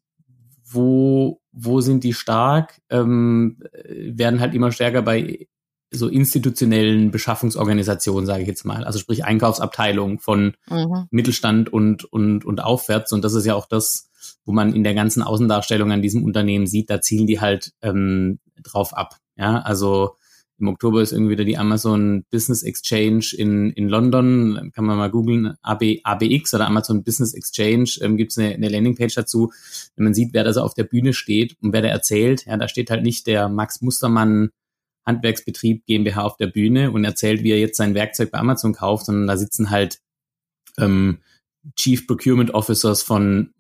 wo, 0.64 1.40
wo 1.52 1.80
sind 1.80 2.04
die 2.04 2.12
stark, 2.12 2.80
ähm, 2.90 3.58
werden 3.84 4.40
halt 4.40 4.54
immer 4.54 4.70
stärker 4.70 5.02
bei 5.02 5.48
so 5.90 6.08
institutionellen 6.08 7.10
Beschaffungsorganisationen, 7.10 8.26
sage 8.26 8.42
ich 8.42 8.48
jetzt 8.48 8.64
mal, 8.64 8.84
also 8.84 8.98
sprich 8.98 9.24
Einkaufsabteilung 9.24 10.18
von 10.18 10.54
mhm. 10.68 11.06
Mittelstand 11.10 11.72
und, 11.72 12.04
und, 12.04 12.44
und 12.44 12.62
aufwärts. 12.62 13.12
Und 13.12 13.24
das 13.24 13.34
ist 13.34 13.46
ja 13.46 13.54
auch 13.54 13.66
das, 13.66 14.10
wo 14.44 14.52
man 14.52 14.74
in 14.74 14.84
der 14.84 14.94
ganzen 14.94 15.22
Außendarstellung 15.22 15.90
an 15.92 16.02
diesem 16.02 16.24
Unternehmen 16.24 16.66
sieht, 16.66 16.90
da 16.90 17.00
zielen 17.00 17.26
die 17.26 17.40
halt 17.40 17.72
ähm, 17.82 18.38
drauf 18.62 18.96
ab. 18.96 19.16
Ja, 19.36 19.60
also 19.60 20.16
im 20.60 20.68
Oktober 20.68 21.00
ist 21.00 21.12
irgendwie 21.12 21.32
wieder 21.32 21.44
die 21.44 21.56
Amazon 21.56 22.24
Business 22.30 22.64
Exchange 22.64 23.26
in, 23.36 23.70
in 23.70 23.88
London. 23.88 24.72
Kann 24.74 24.84
man 24.84 24.98
mal 24.98 25.10
googeln, 25.10 25.54
AB, 25.62 26.00
ABX 26.02 26.52
oder 26.52 26.66
Amazon 26.66 27.04
Business 27.04 27.32
Exchange, 27.32 27.90
ähm, 28.00 28.16
gibt 28.16 28.32
es 28.32 28.38
eine, 28.38 28.54
eine 28.54 28.68
Landingpage 28.68 29.14
dazu. 29.14 29.52
Wenn 29.94 30.04
man 30.04 30.14
sieht, 30.14 30.34
wer 30.34 30.42
da 30.42 30.52
so 30.52 30.62
auf 30.62 30.74
der 30.74 30.84
Bühne 30.84 31.12
steht 31.12 31.56
und 31.62 31.72
wer 31.72 31.82
da 31.82 31.88
erzählt, 31.88 32.44
ja, 32.46 32.56
da 32.56 32.66
steht 32.66 32.90
halt 32.90 33.04
nicht 33.04 33.28
der 33.28 33.48
Max 33.48 33.80
Mustermann 33.82 34.50
Handwerksbetrieb 35.08 35.86
GmbH 35.86 36.22
auf 36.22 36.36
der 36.36 36.46
Bühne 36.46 36.92
und 36.92 37.04
erzählt, 37.04 37.42
wie 37.42 37.50
er 37.50 37.58
jetzt 37.58 37.78
sein 37.78 37.94
Werkzeug 37.94 38.30
bei 38.30 38.38
Amazon 38.38 38.74
kauft, 38.74 39.06
sondern 39.06 39.26
da 39.26 39.36
sitzen 39.36 39.70
halt 39.70 40.00
ähm, 40.78 41.18
Chief 41.76 42.06
Procurement 42.06 42.54
Officers 42.54 43.02
von 43.02 43.50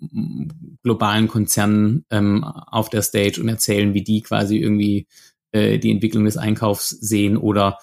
globalen 0.82 1.26
Konzernen 1.26 2.04
ähm, 2.10 2.44
auf 2.44 2.90
der 2.90 3.02
Stage 3.02 3.40
und 3.40 3.48
erzählen, 3.48 3.94
wie 3.94 4.04
die 4.04 4.22
quasi 4.22 4.58
irgendwie 4.58 5.06
äh, 5.52 5.78
die 5.78 5.90
Entwicklung 5.90 6.24
des 6.24 6.36
Einkaufs 6.36 6.90
sehen 6.90 7.36
oder 7.36 7.78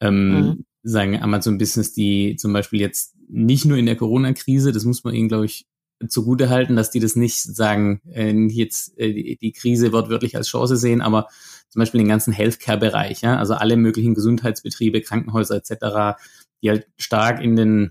ähm, 0.00 0.30
mhm. 0.30 0.64
sagen 0.82 1.20
Amazon 1.20 1.58
Business, 1.58 1.92
die 1.92 2.36
zum 2.36 2.52
Beispiel 2.52 2.80
jetzt 2.80 3.16
nicht 3.28 3.66
nur 3.66 3.76
in 3.76 3.86
der 3.86 3.96
Corona-Krise, 3.96 4.72
das 4.72 4.84
muss 4.84 5.04
man 5.04 5.14
ihnen, 5.14 5.28
glaube 5.28 5.44
ich, 5.44 5.66
zugute 6.06 6.48
halten, 6.48 6.76
dass 6.76 6.90
die 6.90 7.00
das 7.00 7.16
nicht 7.16 7.42
sagen, 7.42 8.00
äh, 8.10 8.32
jetzt 8.32 8.96
äh, 8.98 9.12
die, 9.12 9.36
die 9.36 9.52
Krise 9.52 9.92
wortwörtlich 9.92 10.36
als 10.36 10.48
Chance 10.48 10.76
sehen, 10.76 11.00
aber 11.00 11.28
zum 11.68 11.80
Beispiel 11.80 11.98
den 11.98 12.08
ganzen 12.08 12.32
Healthcare-Bereich, 12.32 13.22
ja, 13.22 13.36
also 13.36 13.54
alle 13.54 13.76
möglichen 13.76 14.14
Gesundheitsbetriebe, 14.14 15.02
Krankenhäuser 15.02 15.56
etc., 15.56 16.18
die 16.62 16.70
halt 16.70 16.86
stark 16.96 17.42
in 17.42 17.56
den, 17.56 17.90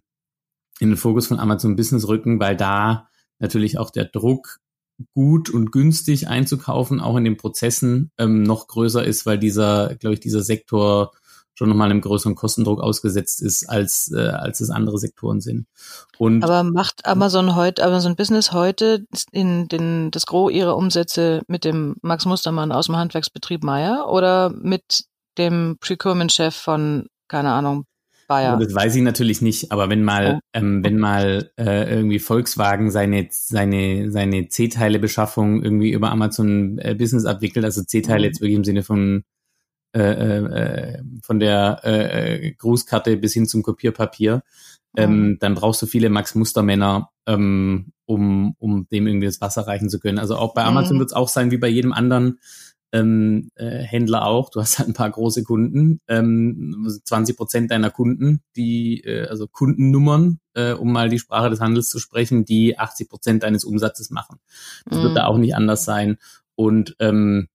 in 0.80 0.90
den 0.90 0.98
Fokus 0.98 1.28
von 1.28 1.40
Amazon 1.40 1.76
Business 1.76 2.08
rücken, 2.08 2.40
weil 2.40 2.56
da 2.56 3.10
natürlich 3.40 3.78
auch 3.78 3.90
der 3.90 4.06
Druck 4.06 4.60
gut 5.14 5.50
und 5.50 5.72
günstig 5.72 6.28
einzukaufen, 6.28 7.00
auch 7.00 7.18
in 7.18 7.24
den 7.24 7.38
Prozessen 7.38 8.12
ähm, 8.18 8.44
noch 8.44 8.68
größer 8.68 9.06
ist, 9.06 9.26
weil 9.26 9.38
dieser, 9.38 9.96
glaube 9.96 10.16
ich, 10.16 10.20
dieser 10.20 10.42
Sektor 10.42 11.12
schon 11.58 11.70
nochmal 11.70 11.90
einem 11.90 12.02
größeren 12.02 12.36
Kostendruck 12.36 12.82
ausgesetzt 12.82 13.42
ist, 13.42 13.68
als, 13.68 14.12
äh, 14.16 14.28
als 14.28 14.62
es 14.62 14.70
andere 14.70 15.00
Sektoren 15.00 15.42
sind. 15.42 15.66
Und 16.20 16.44
Aber 16.44 16.64
macht 16.64 17.06
Amazon 17.06 17.56
heute, 17.56 17.84
Amazon 17.84 18.16
Business 18.16 18.52
heute 18.52 19.06
in 19.32 19.68
den, 19.68 20.12
das 20.12 20.28
Gros 20.28 20.52
ihrer 20.52 20.78
Umsätze 20.78 21.42
mit 21.48 21.66
dem 21.66 21.96
Max 22.04 22.26
Mustermann 22.26 22.72
aus 22.72 22.86
dem 22.86 22.98
Handwerksbetrieb 22.98 23.64
Meier 23.64 24.08
oder 24.08 24.52
mit 24.52 25.06
dem 25.40 25.78
Procurement-Chef 25.80 26.56
von, 26.56 27.08
keine 27.28 27.52
Ahnung, 27.54 27.86
Bayer? 28.28 28.58
Das 28.58 28.76
weiß 28.76 28.96
ich 28.96 29.02
natürlich 29.02 29.42
nicht, 29.42 29.72
aber 29.72 29.90
wenn 29.90 30.04
mal, 30.04 30.26
ja. 30.26 30.40
ähm, 30.54 30.84
wenn 30.84 31.00
mal 31.00 31.50
äh, 31.58 31.90
irgendwie 31.90 32.20
Volkswagen 32.20 32.92
seine, 32.92 33.30
seine, 33.32 34.12
seine 34.12 34.50
C-Teile-Beschaffung 34.50 35.64
irgendwie 35.64 35.92
über 35.92 36.12
Amazon 36.12 36.78
äh, 36.78 36.94
Business 36.94 37.26
abwickelt, 37.26 37.66
also 37.66 37.84
C-Teile 37.84 38.20
mhm. 38.20 38.26
jetzt 38.26 38.42
wirklich 38.42 38.58
im 38.58 38.64
Sinne 38.64 38.84
von 38.84 39.24
äh, 39.98 40.40
äh, 40.40 41.04
von 41.24 41.40
der 41.40 41.80
äh, 41.84 42.52
Grußkarte 42.52 43.18
bis 43.18 43.34
hin 43.34 43.48
zum 43.48 43.64
Kopierpapier, 43.64 44.44
ähm, 44.96 45.30
mhm. 45.30 45.40
dann 45.40 45.56
brauchst 45.56 45.82
du 45.82 45.86
viele 45.86 46.10
Max 46.10 46.36
Mustermänner, 46.36 47.10
ähm, 47.26 47.94
um, 48.06 48.56
um 48.60 48.88
dem 48.90 49.08
irgendwie 49.08 49.28
das 49.28 49.42
Wasser 49.42 49.68
reichen 49.68 49.90
zu 49.90 50.00
können. 50.00 50.20
Also 50.20 50.36
auch 50.38 50.54
bei 50.54 50.64
Amazon 50.64 50.98
mhm. 50.98 51.00
wird 51.02 51.10
es 51.10 51.16
auch 51.16 51.28
sein, 51.28 51.52
wie 51.52 51.58
bei 51.58 51.68
jedem 51.68 51.94
anderen 51.94 52.40
ähm, 52.92 53.50
äh, 53.56 53.80
Händler 53.80 54.26
auch. 54.26 54.50
Du 54.50 54.60
hast 54.60 54.80
halt 54.80 54.90
ein 54.90 54.94
paar 54.94 55.10
große 55.10 55.44
Kunden, 55.44 56.00
ähm, 56.08 56.88
20 57.04 57.36
Prozent 57.36 57.72
deiner 57.72 57.90
Kunden, 57.90 58.42
die, 58.56 59.02
äh, 59.04 59.28
also 59.28 59.48
Kundennummern, 59.48 60.40
äh, 60.54 60.74
um 60.74 60.92
mal 60.92 61.10
die 61.10 61.20
Sprache 61.20 61.50
des 61.50 61.60
Handels 61.60 61.90
zu 61.90 62.00
sprechen, 62.00 62.46
die 62.46 62.78
80 62.78 63.10
Prozent 63.10 63.44
deines 63.44 63.66
Umsatzes 63.66 64.10
machen. 64.10 64.40
Das 64.86 65.00
mhm. 65.00 65.04
wird 65.04 65.18
da 65.18 65.26
auch 65.26 65.38
nicht 65.38 65.56
anders 65.56 65.86
sein. 65.86 66.18
Und 66.56 66.96
ähm, 67.00 67.50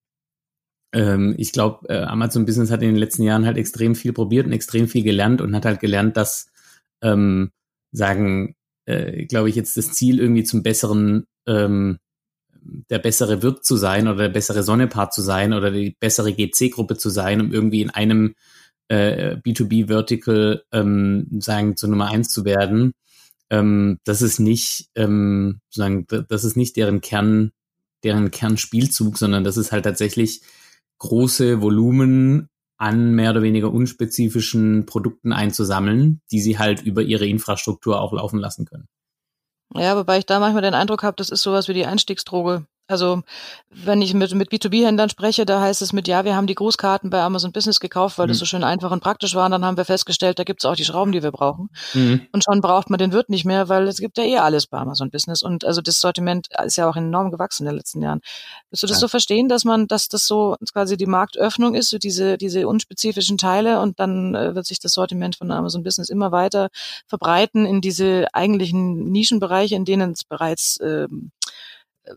ähm, 0.93 1.35
ich 1.39 1.53
glaube, 1.53 1.89
äh, 1.89 2.03
Amazon 2.03 2.45
Business 2.47 2.71
hat 2.71 2.83
in 2.83 2.89
den 2.89 2.97
letzten 2.97 3.23
Jahren 3.23 3.47
halt 3.47 3.57
extrem 3.57 3.95
viel 3.95 4.13
probiert 4.13 4.47
und 4.47 4.53
extrem 4.53 4.89
viel 4.89 5.03
gelernt 5.03 5.41
und 5.41 5.55
hat 5.55 5.65
halt 5.65 5.81
gelernt, 5.81 6.17
dass 6.17 6.51
ähm, 7.03 7.51
sagen, 7.93 8.55
äh, 8.87 9.25
glaube 9.27 9.49
ich, 9.49 9.57
jetzt 9.57 9.77
das 9.77 9.93
Ziel 9.93 10.21
irgendwie 10.21 10.45
zum 10.45 10.63
besseren, 10.63 11.27
ähm, 11.47 11.99
der 12.91 12.99
bessere 12.99 13.43
Wirt 13.43 13.65
zu 13.65 13.77
sein 13.77 14.07
oder 14.07 14.25
der 14.25 14.29
bessere 14.29 14.63
Sonnepart 14.63 15.13
zu 15.13 15.23
sein 15.23 15.53
oder 15.53 15.71
die 15.71 15.97
bessere 15.99 16.33
GC-Gruppe 16.33 16.97
zu 16.97 17.11
sein, 17.11 17.41
um 17.41 17.53
irgendwie 17.53 17.83
in 17.83 17.91
einem 17.91 18.35
äh, 18.89 19.37
B2B-Vertical 19.37 20.65
ähm, 20.73 21.27
sagen 21.41 21.77
zur 21.77 21.89
Nummer 21.89 22.09
eins 22.09 22.29
zu 22.29 22.45
werden. 22.45 22.93
Ähm, 23.51 23.99
das 24.05 24.23
ist 24.23 24.39
nicht, 24.39 24.91
ähm, 24.95 25.61
sagen, 25.71 26.07
das 26.29 26.45
ist 26.45 26.57
nicht 26.57 26.77
deren 26.77 27.01
Kern, 27.01 27.53
deren 28.05 28.31
Kernspielzug, 28.31 29.19
sondern 29.19 29.45
das 29.45 29.57
ist 29.57 29.73
halt 29.73 29.85
tatsächlich 29.85 30.43
große 31.03 31.61
Volumen 31.61 32.49
an 32.79 33.13
mehr 33.13 33.31
oder 33.31 33.43
weniger 33.43 33.73
unspezifischen 33.73 34.87
Produkten 34.87 35.33
einzusammeln, 35.33 36.21
die 36.31 36.41
sie 36.41 36.59
halt 36.59 36.83
über 36.83 37.03
ihre 37.03 37.27
Infrastruktur 37.27 38.01
auch 38.01 38.13
laufen 38.13 38.39
lassen 38.39 38.67
können. 38.67 38.87
Ja, 39.75 39.97
wobei 39.97 40.19
ich 40.19 40.27
da 40.27 40.39
manchmal 40.39 40.63
den 40.63 40.75
Eindruck 40.75 41.03
habe, 41.03 41.17
das 41.17 41.31
ist 41.31 41.43
sowas 41.43 41.67
wie 41.67 41.75
die 41.75 41.87
Einstiegsdroge. 41.87 42.67
Also 42.93 43.23
wenn 43.71 44.03
ich 44.03 44.15
mit, 44.15 44.35
mit 44.35 44.51
B2B-Händlern 44.51 45.09
spreche, 45.09 45.47
da 45.47 45.61
heißt 45.61 45.83
es 45.83 45.93
mit, 45.93 46.07
ja, 46.07 46.25
wir 46.25 46.37
haben 46.37 46.47
die 46.47 46.55
Grußkarten 46.55 47.11
bei 47.11 47.23
Amazon 47.23 47.53
Business 47.53 47.81
gekauft, 47.81 48.19
weil 48.19 48.27
mhm. 48.27 48.31
das 48.31 48.39
so 48.39 48.45
schön 48.45 48.65
einfach 48.65 48.91
und 48.91 49.01
praktisch 49.01 49.35
war. 49.35 49.47
Und 49.47 49.53
dann 49.53 49.65
haben 49.65 49.77
wir 49.77 49.85
festgestellt, 49.85 50.39
da 50.39 50.45
gibt's 50.45 50.65
auch 50.65 50.77
die 50.77 50.85
Schrauben, 50.85 51.13
die 51.13 51.23
wir 51.23 51.33
brauchen. 51.33 51.71
Mhm. 51.95 52.27
Und 52.33 52.45
schon 52.45 52.61
braucht 52.61 52.91
man 52.91 52.99
den 52.99 53.13
Wirt 53.13 53.31
nicht 53.31 53.45
mehr, 53.45 53.69
weil 53.69 53.89
es 53.89 53.99
gibt 53.99 54.19
ja 54.19 54.25
eh 54.25 54.37
alles 54.37 54.67
bei 54.67 54.79
Amazon 54.79 55.11
Business. 55.11 55.43
Und 55.43 55.65
also 55.65 55.81
das 55.81 56.01
Sortiment 56.01 56.49
ist 56.65 56.77
ja 56.77 56.89
auch 56.89 56.97
enorm 56.97 57.31
gewachsen 57.31 57.65
in 57.65 57.71
den 57.71 57.77
letzten 57.77 58.03
Jahren. 58.03 58.21
Willst 58.71 58.83
du 58.83 58.87
das 58.87 58.99
ja. 58.99 59.01
so 59.01 59.09
verstehen, 59.09 59.49
dass 59.49 59.65
man, 59.65 59.87
dass 59.87 60.09
das 60.09 60.27
so 60.27 60.57
quasi 60.73 60.97
die 60.97 61.07
Marktöffnung 61.07 61.75
ist, 61.75 61.91
so 61.91 61.99
diese, 61.99 62.37
diese 62.37 62.69
unspezifischen 62.69 63.39
Teile 63.39 63.81
und 63.81 63.99
dann 63.99 64.35
äh, 64.35 64.55
wird 64.55 64.67
sich 64.67 64.81
das 64.81 64.93
Sortiment 64.93 65.37
von 65.37 65.51
Amazon 65.51 65.83
Business 65.83 66.11
immer 66.11 66.31
weiter 66.31 66.69
verbreiten 67.07 67.65
in 67.65 67.81
diese 67.81 68.27
eigentlichen 68.33 69.11
Nischenbereiche, 69.11 69.75
in 69.75 69.85
denen 69.85 70.13
es 70.13 70.25
bereits 70.25 70.79
ähm, 70.83 71.31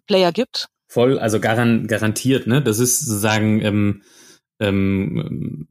Player 0.07 0.31
gibt? 0.31 0.67
Voll, 0.87 1.19
also 1.19 1.39
garan 1.39 1.87
garantiert, 1.87 2.47
ne? 2.47 2.61
Das 2.61 2.79
ist 2.79 2.99
sozusagen, 2.99 3.61
ähm, 3.61 4.01
ähm, 4.59 5.67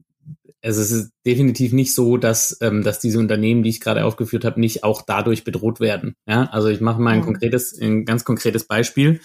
also 0.61 0.81
es 0.81 0.91
ist 0.91 1.11
definitiv 1.25 1.73
nicht 1.73 1.93
so, 1.93 2.17
dass, 2.17 2.57
ähm, 2.61 2.83
dass 2.83 2.99
diese 2.99 3.19
Unternehmen, 3.19 3.63
die 3.63 3.69
ich 3.69 3.79
gerade 3.79 4.05
aufgeführt 4.05 4.45
habe, 4.45 4.59
nicht 4.59 4.83
auch 4.83 5.01
dadurch 5.01 5.43
bedroht 5.43 5.79
werden. 5.79 6.15
Ja, 6.27 6.45
also 6.45 6.67
ich 6.67 6.81
mache 6.81 7.01
mal 7.01 7.11
ein 7.11 7.19
mhm. 7.19 7.25
konkretes, 7.25 7.79
ein 7.79 8.05
ganz 8.05 8.23
konkretes 8.23 8.65
Beispiel 8.65 9.21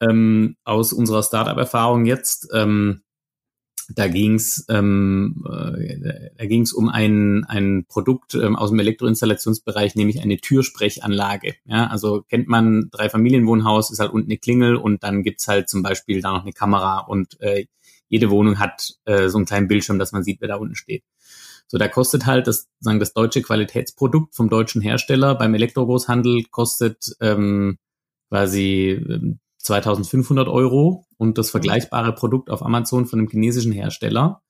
ähm, 0.00 0.56
aus 0.64 0.92
unserer 0.92 1.22
Startup-Erfahrung 1.22 2.06
jetzt. 2.06 2.48
Ähm, 2.54 3.02
da 3.94 4.06
ging's 4.06 4.66
ähm, 4.68 5.44
äh, 5.48 6.30
da 6.36 6.46
ging's 6.46 6.72
um 6.72 6.88
ein, 6.88 7.44
ein 7.44 7.86
Produkt 7.88 8.34
ähm, 8.34 8.54
aus 8.56 8.70
dem 8.70 8.78
Elektroinstallationsbereich, 8.78 9.94
nämlich 9.94 10.20
eine 10.20 10.38
Türsprechanlage. 10.38 11.54
Ja, 11.64 11.86
also 11.86 12.22
kennt 12.22 12.48
man 12.48 12.88
drei 12.90 13.08
Familienwohnhaus, 13.08 13.90
ist 13.90 13.98
halt 13.98 14.12
unten 14.12 14.30
eine 14.30 14.38
Klingel 14.38 14.76
und 14.76 15.02
dann 15.02 15.22
gibt's 15.22 15.48
halt 15.48 15.68
zum 15.68 15.82
Beispiel 15.82 16.20
da 16.20 16.32
noch 16.32 16.42
eine 16.42 16.52
Kamera 16.52 17.00
und 17.00 17.40
äh, 17.40 17.66
jede 18.08 18.30
Wohnung 18.30 18.58
hat 18.58 18.94
äh, 19.04 19.28
so 19.28 19.38
einen 19.38 19.46
kleinen 19.46 19.68
Bildschirm, 19.68 19.98
dass 19.98 20.12
man 20.12 20.22
sieht, 20.22 20.40
wer 20.40 20.48
da 20.48 20.56
unten 20.56 20.74
steht. 20.74 21.04
So, 21.66 21.76
da 21.76 21.88
kostet 21.88 22.24
halt 22.24 22.46
das, 22.46 22.68
sagen 22.80 22.98
das 22.98 23.12
deutsche 23.12 23.42
Qualitätsprodukt 23.42 24.34
vom 24.34 24.48
deutschen 24.48 24.80
Hersteller 24.80 25.34
beim 25.34 25.54
Elektrogroßhandel 25.54 26.44
kostet 26.50 27.14
ähm, 27.20 27.78
quasi 28.30 28.90
ähm, 28.90 29.38
2500 29.58 30.48
Euro 30.48 31.04
und 31.16 31.38
das 31.38 31.48
mhm. 31.48 31.52
vergleichbare 31.52 32.14
Produkt 32.14 32.50
auf 32.50 32.64
Amazon 32.64 33.06
von 33.06 33.18
einem 33.18 33.28
chinesischen 33.28 33.72
Hersteller, 33.72 34.42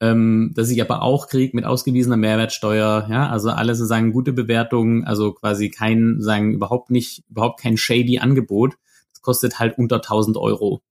ähm, 0.00 0.52
das 0.54 0.70
ich 0.70 0.80
aber 0.80 1.02
auch 1.02 1.28
kriege 1.28 1.56
mit 1.56 1.64
ausgewiesener 1.64 2.16
Mehrwertsteuer, 2.16 3.06
ja, 3.10 3.28
also 3.28 3.50
alle 3.50 3.74
so 3.74 3.84
sagen 3.84 4.12
gute 4.12 4.32
Bewertungen, 4.32 5.04
also 5.04 5.32
quasi 5.32 5.70
kein, 5.70 6.20
sagen 6.20 6.52
überhaupt 6.52 6.90
nicht, 6.90 7.24
überhaupt 7.30 7.60
kein 7.60 7.76
shady 7.76 8.18
Angebot. 8.18 8.74
Das 9.12 9.22
kostet 9.22 9.58
halt 9.58 9.78
unter 9.78 9.96
1000 9.96 10.36
Euro. 10.36 10.82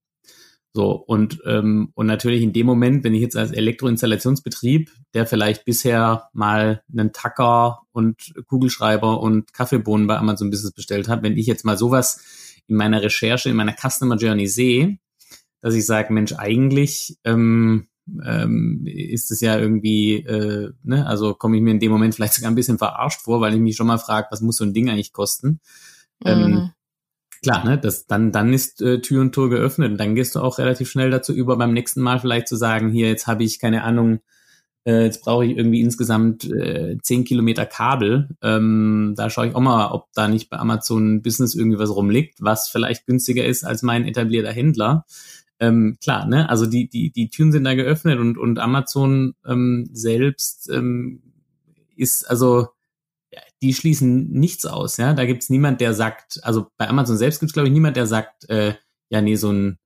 So, 0.76 0.92
und, 0.94 1.40
ähm, 1.46 1.92
und 1.94 2.08
natürlich 2.08 2.42
in 2.42 2.52
dem 2.52 2.66
Moment, 2.66 3.04
wenn 3.04 3.14
ich 3.14 3.22
jetzt 3.22 3.38
als 3.38 3.52
Elektroinstallationsbetrieb, 3.52 4.90
der 5.14 5.28
vielleicht 5.28 5.66
bisher 5.66 6.30
mal 6.34 6.82
einen 6.92 7.14
Tacker 7.14 7.82
und 7.92 8.34
Kugelschreiber 8.48 9.22
und 9.22 9.54
Kaffeebohnen 9.54 10.08
bei 10.08 10.18
Amazon 10.18 10.50
Business 10.50 10.72
bestellt 10.72 11.08
hat, 11.08 11.22
wenn 11.22 11.38
ich 11.38 11.46
jetzt 11.46 11.64
mal 11.64 11.78
sowas 11.78 12.24
in 12.68 12.76
meiner 12.76 13.02
Recherche, 13.02 13.50
in 13.50 13.56
meiner 13.56 13.76
Customer 13.76 14.16
Journey 14.16 14.48
sehe, 14.48 14.98
dass 15.62 15.76
ich 15.76 15.86
sage, 15.86 16.14
Mensch, 16.14 16.34
eigentlich 16.34 17.18
ähm, 17.24 17.88
ähm, 18.26 18.84
ist 18.86 19.32
es 19.32 19.42
ja 19.42 19.58
irgendwie, 19.58 20.16
äh, 20.16 20.72
ne, 20.84 21.08
also 21.08 21.34
komme 21.34 21.58
ich 21.58 21.64
mir 21.64 21.72
in 21.72 21.80
dem 21.80 21.92
Moment 21.92 22.16
vielleicht 22.16 22.34
sogar 22.34 22.52
ein 22.52 22.56
bisschen 22.56 22.78
verarscht 22.78 23.22
vor, 23.22 23.42
weil 23.42 23.54
ich 23.54 23.60
mich 23.60 23.76
schon 23.76 23.88
mal 23.88 23.98
frage, 23.98 24.28
was 24.32 24.42
muss 24.42 24.58
so 24.58 24.66
ein 24.66 24.74
Ding 24.74 24.90
eigentlich 24.90 25.14
kosten? 25.14 25.62
Ähm, 26.26 26.40
mhm. 26.40 26.44
Ähm, 26.44 26.70
klar, 27.42 27.64
ne, 27.66 27.78
das, 27.78 28.08
dann, 28.08 28.32
dann 28.32 28.54
ist 28.54 28.82
äh, 28.82 29.00
Tür 29.02 29.22
und 29.22 29.34
Tor 29.34 29.50
geöffnet 29.50 29.92
und 29.92 29.98
dann 29.98 30.16
gehst 30.16 30.36
du 30.36 30.42
auch 30.42 30.58
relativ 30.58 30.90
schnell 30.90 31.12
dazu 31.12 31.34
über, 31.34 31.58
beim 31.58 31.74
nächsten 31.74 32.02
Mal 32.02 32.20
vielleicht 32.20 32.48
zu 32.48 32.56
sagen, 32.56 32.92
hier, 32.92 33.08
jetzt 33.08 33.28
habe 33.28 33.44
ich, 33.44 33.60
keine 33.60 33.84
Ahnung, 33.84 34.20
äh, 34.86 35.04
jetzt 35.04 35.22
brauche 35.22 35.46
ich 35.46 35.58
irgendwie 35.58 35.82
insgesamt 35.82 36.46
äh, 36.46 36.98
10 37.02 37.24
Kilometer 37.24 37.66
Kabel. 37.66 38.30
Ähm, 38.42 39.14
da 39.16 39.30
schaue 39.30 39.48
ich 39.48 39.56
auch 39.56 39.62
mal, 39.62 39.92
ob 39.92 40.08
da 40.14 40.28
nicht 40.28 40.50
bei 40.50 40.58
Amazon 40.58 41.22
Business 41.22 41.56
irgendwie 41.56 41.80
was 41.80 41.96
rumliegt, 41.96 42.42
was 42.42 42.70
vielleicht 42.70 43.06
günstiger 43.06 43.46
ist 43.46 43.64
als 43.64 43.82
mein 43.82 44.06
etablierter 44.06 44.52
Händler. 44.52 45.06
Ähm, 45.60 45.98
klar, 46.02 46.26
ne? 46.26 46.50
Also 46.50 46.66
die, 46.66 46.90
die, 46.90 47.12
die 47.12 47.30
Türen 47.30 47.52
sind 47.52 47.64
da 47.64 47.76
geöffnet 47.76 48.20
und, 48.20 48.38
und 48.38 48.60
Amazon 48.60 49.36
ähm, 49.46 49.90
selbst 49.94 50.70
ähm, 50.70 51.22
ist, 51.96 52.30
also 52.30 52.68
die 53.62 53.74
schließen 53.74 54.30
nichts 54.30 54.66
aus, 54.66 54.98
ja. 54.98 55.14
Da 55.14 55.26
gibt's 55.26 55.50
niemand, 55.50 55.80
der 55.80 55.94
sagt, 55.94 56.42
also 56.44 56.68
bei 56.78 56.88
Amazon 56.90 57.18
selbst 57.18 57.40
gibt's 57.40 57.54
glaube 57.54 57.70
ich, 57.70 57.74
niemand, 57.74 57.96
der 57.96 58.08
sagt, 58.08 58.50
äh, 58.50 58.74
ja, 59.10 59.22
nee, 59.22 59.36
so 59.36 59.52
ein 59.52 59.78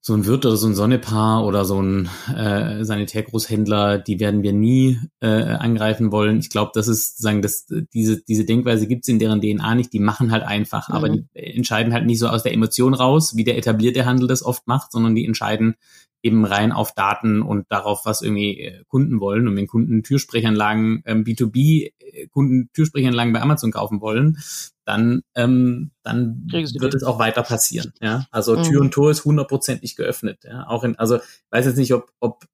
so 0.00 0.14
ein 0.14 0.26
Wirt 0.26 0.46
oder 0.46 0.56
so 0.56 0.68
ein 0.68 0.74
Sonnepaar 0.74 1.44
oder 1.44 1.64
so 1.64 1.82
ein 1.82 2.08
äh, 2.34 2.84
Sanitärgroßhändler, 2.84 3.98
die 3.98 4.20
werden 4.20 4.42
wir 4.42 4.52
nie 4.52 4.98
äh, 5.20 5.26
angreifen 5.28 6.12
wollen. 6.12 6.38
Ich 6.38 6.50
glaube, 6.50 6.70
das 6.74 6.88
ist 6.88 7.18
sagen, 7.18 7.42
dass 7.42 7.66
diese 7.92 8.22
diese 8.22 8.44
Denkweise 8.44 8.86
gibt's 8.86 9.08
in 9.08 9.18
deren 9.18 9.40
DNA 9.40 9.74
nicht. 9.74 9.92
Die 9.92 9.98
machen 9.98 10.30
halt 10.30 10.44
einfach, 10.44 10.88
mhm. 10.88 10.94
aber 10.94 11.08
die 11.08 11.26
entscheiden 11.34 11.92
halt 11.92 12.06
nicht 12.06 12.20
so 12.20 12.28
aus 12.28 12.42
der 12.42 12.54
Emotion 12.54 12.94
raus, 12.94 13.36
wie 13.36 13.44
der 13.44 13.58
etablierte 13.58 14.06
Handel 14.06 14.28
das 14.28 14.44
oft 14.44 14.66
macht, 14.66 14.92
sondern 14.92 15.14
die 15.14 15.26
entscheiden 15.26 15.74
eben 16.22 16.44
rein 16.44 16.72
auf 16.72 16.92
Daten 16.92 17.42
und 17.42 17.66
darauf, 17.68 18.04
was 18.04 18.22
irgendwie 18.22 18.60
äh, 18.60 18.84
Kunden 18.88 19.20
wollen. 19.20 19.46
Und 19.46 19.56
wenn 19.56 19.66
Kunden 19.66 20.02
Türsprechanlagen, 20.02 21.02
ähm, 21.06 21.24
B2B 21.24 21.92
äh, 21.98 22.26
Kunden 22.28 22.70
Türsprechanlagen 22.72 23.32
bei 23.32 23.40
Amazon 23.40 23.70
kaufen 23.70 24.00
wollen, 24.00 24.38
dann, 24.84 25.22
ähm, 25.34 25.90
dann 26.02 26.42
wird 26.50 26.94
es 26.94 27.04
auch 27.04 27.18
weiter 27.18 27.42
passieren. 27.42 27.92
Ja? 28.00 28.26
Also 28.30 28.56
mhm. 28.56 28.62
Tür 28.64 28.80
und 28.80 28.92
Tor 28.92 29.10
ist 29.10 29.24
hundertprozentig 29.24 29.96
geöffnet. 29.96 30.40
Ja? 30.44 30.66
Auch 30.66 30.84
in, 30.84 30.98
also 30.98 31.16
ich 31.16 31.22
weiß 31.50 31.66
jetzt 31.66 31.78
nicht, 31.78 31.94
ob, 31.94 32.10
ob 32.20 32.46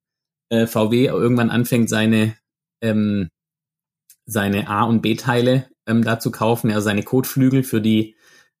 äh, 0.49 0.67
VW 0.67 1.07
irgendwann 1.07 1.49
anfängt, 1.49 1.89
seine 1.89 2.35
ähm, 2.81 3.29
seine 4.25 4.67
A- 4.67 4.83
und 4.83 5.01
B-Teile 5.01 5.69
ähm, 5.87 6.03
da 6.03 6.19
zu 6.19 6.31
kaufen, 6.31 6.69
ja, 6.69 6.81
seine 6.81 7.03
Kotflügel 7.03 7.63
für 7.63 7.81
die 7.81 8.15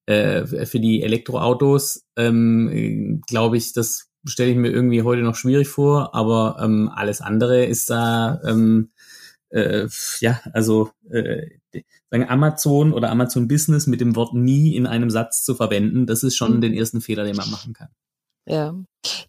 äh, 0.05 0.45
für 0.45 0.79
die 0.79 1.01
Elektroautos, 1.01 2.05
ähm, 2.15 3.21
glaube 3.27 3.57
ich, 3.57 3.73
das 3.73 4.07
stelle 4.25 4.51
ich 4.51 4.57
mir 4.57 4.71
irgendwie 4.71 5.03
heute 5.03 5.21
noch 5.21 5.35
schwierig 5.35 5.67
vor, 5.67 6.15
aber 6.15 6.57
ähm, 6.61 6.91
alles 6.93 7.21
andere 7.21 7.65
ist 7.65 7.89
da, 7.89 8.41
ähm, 8.45 8.89
äh, 9.49 9.87
ja, 10.19 10.41
also 10.53 10.91
äh, 11.09 11.47
sagen 12.09 12.29
Amazon 12.29 12.93
oder 12.93 13.09
Amazon 13.09 13.47
Business 13.47 13.87
mit 13.87 14.01
dem 14.01 14.15
Wort 14.15 14.33
nie 14.33 14.75
in 14.75 14.87
einem 14.87 15.09
Satz 15.09 15.43
zu 15.43 15.55
verwenden, 15.55 16.05
das 16.05 16.23
ist 16.23 16.35
schon 16.35 16.57
mhm. 16.57 16.61
den 16.61 16.73
ersten 16.73 17.01
Fehler, 17.01 17.23
den 17.23 17.35
man 17.35 17.49
machen 17.49 17.73
kann. 17.73 17.89
Ja. 18.45 18.73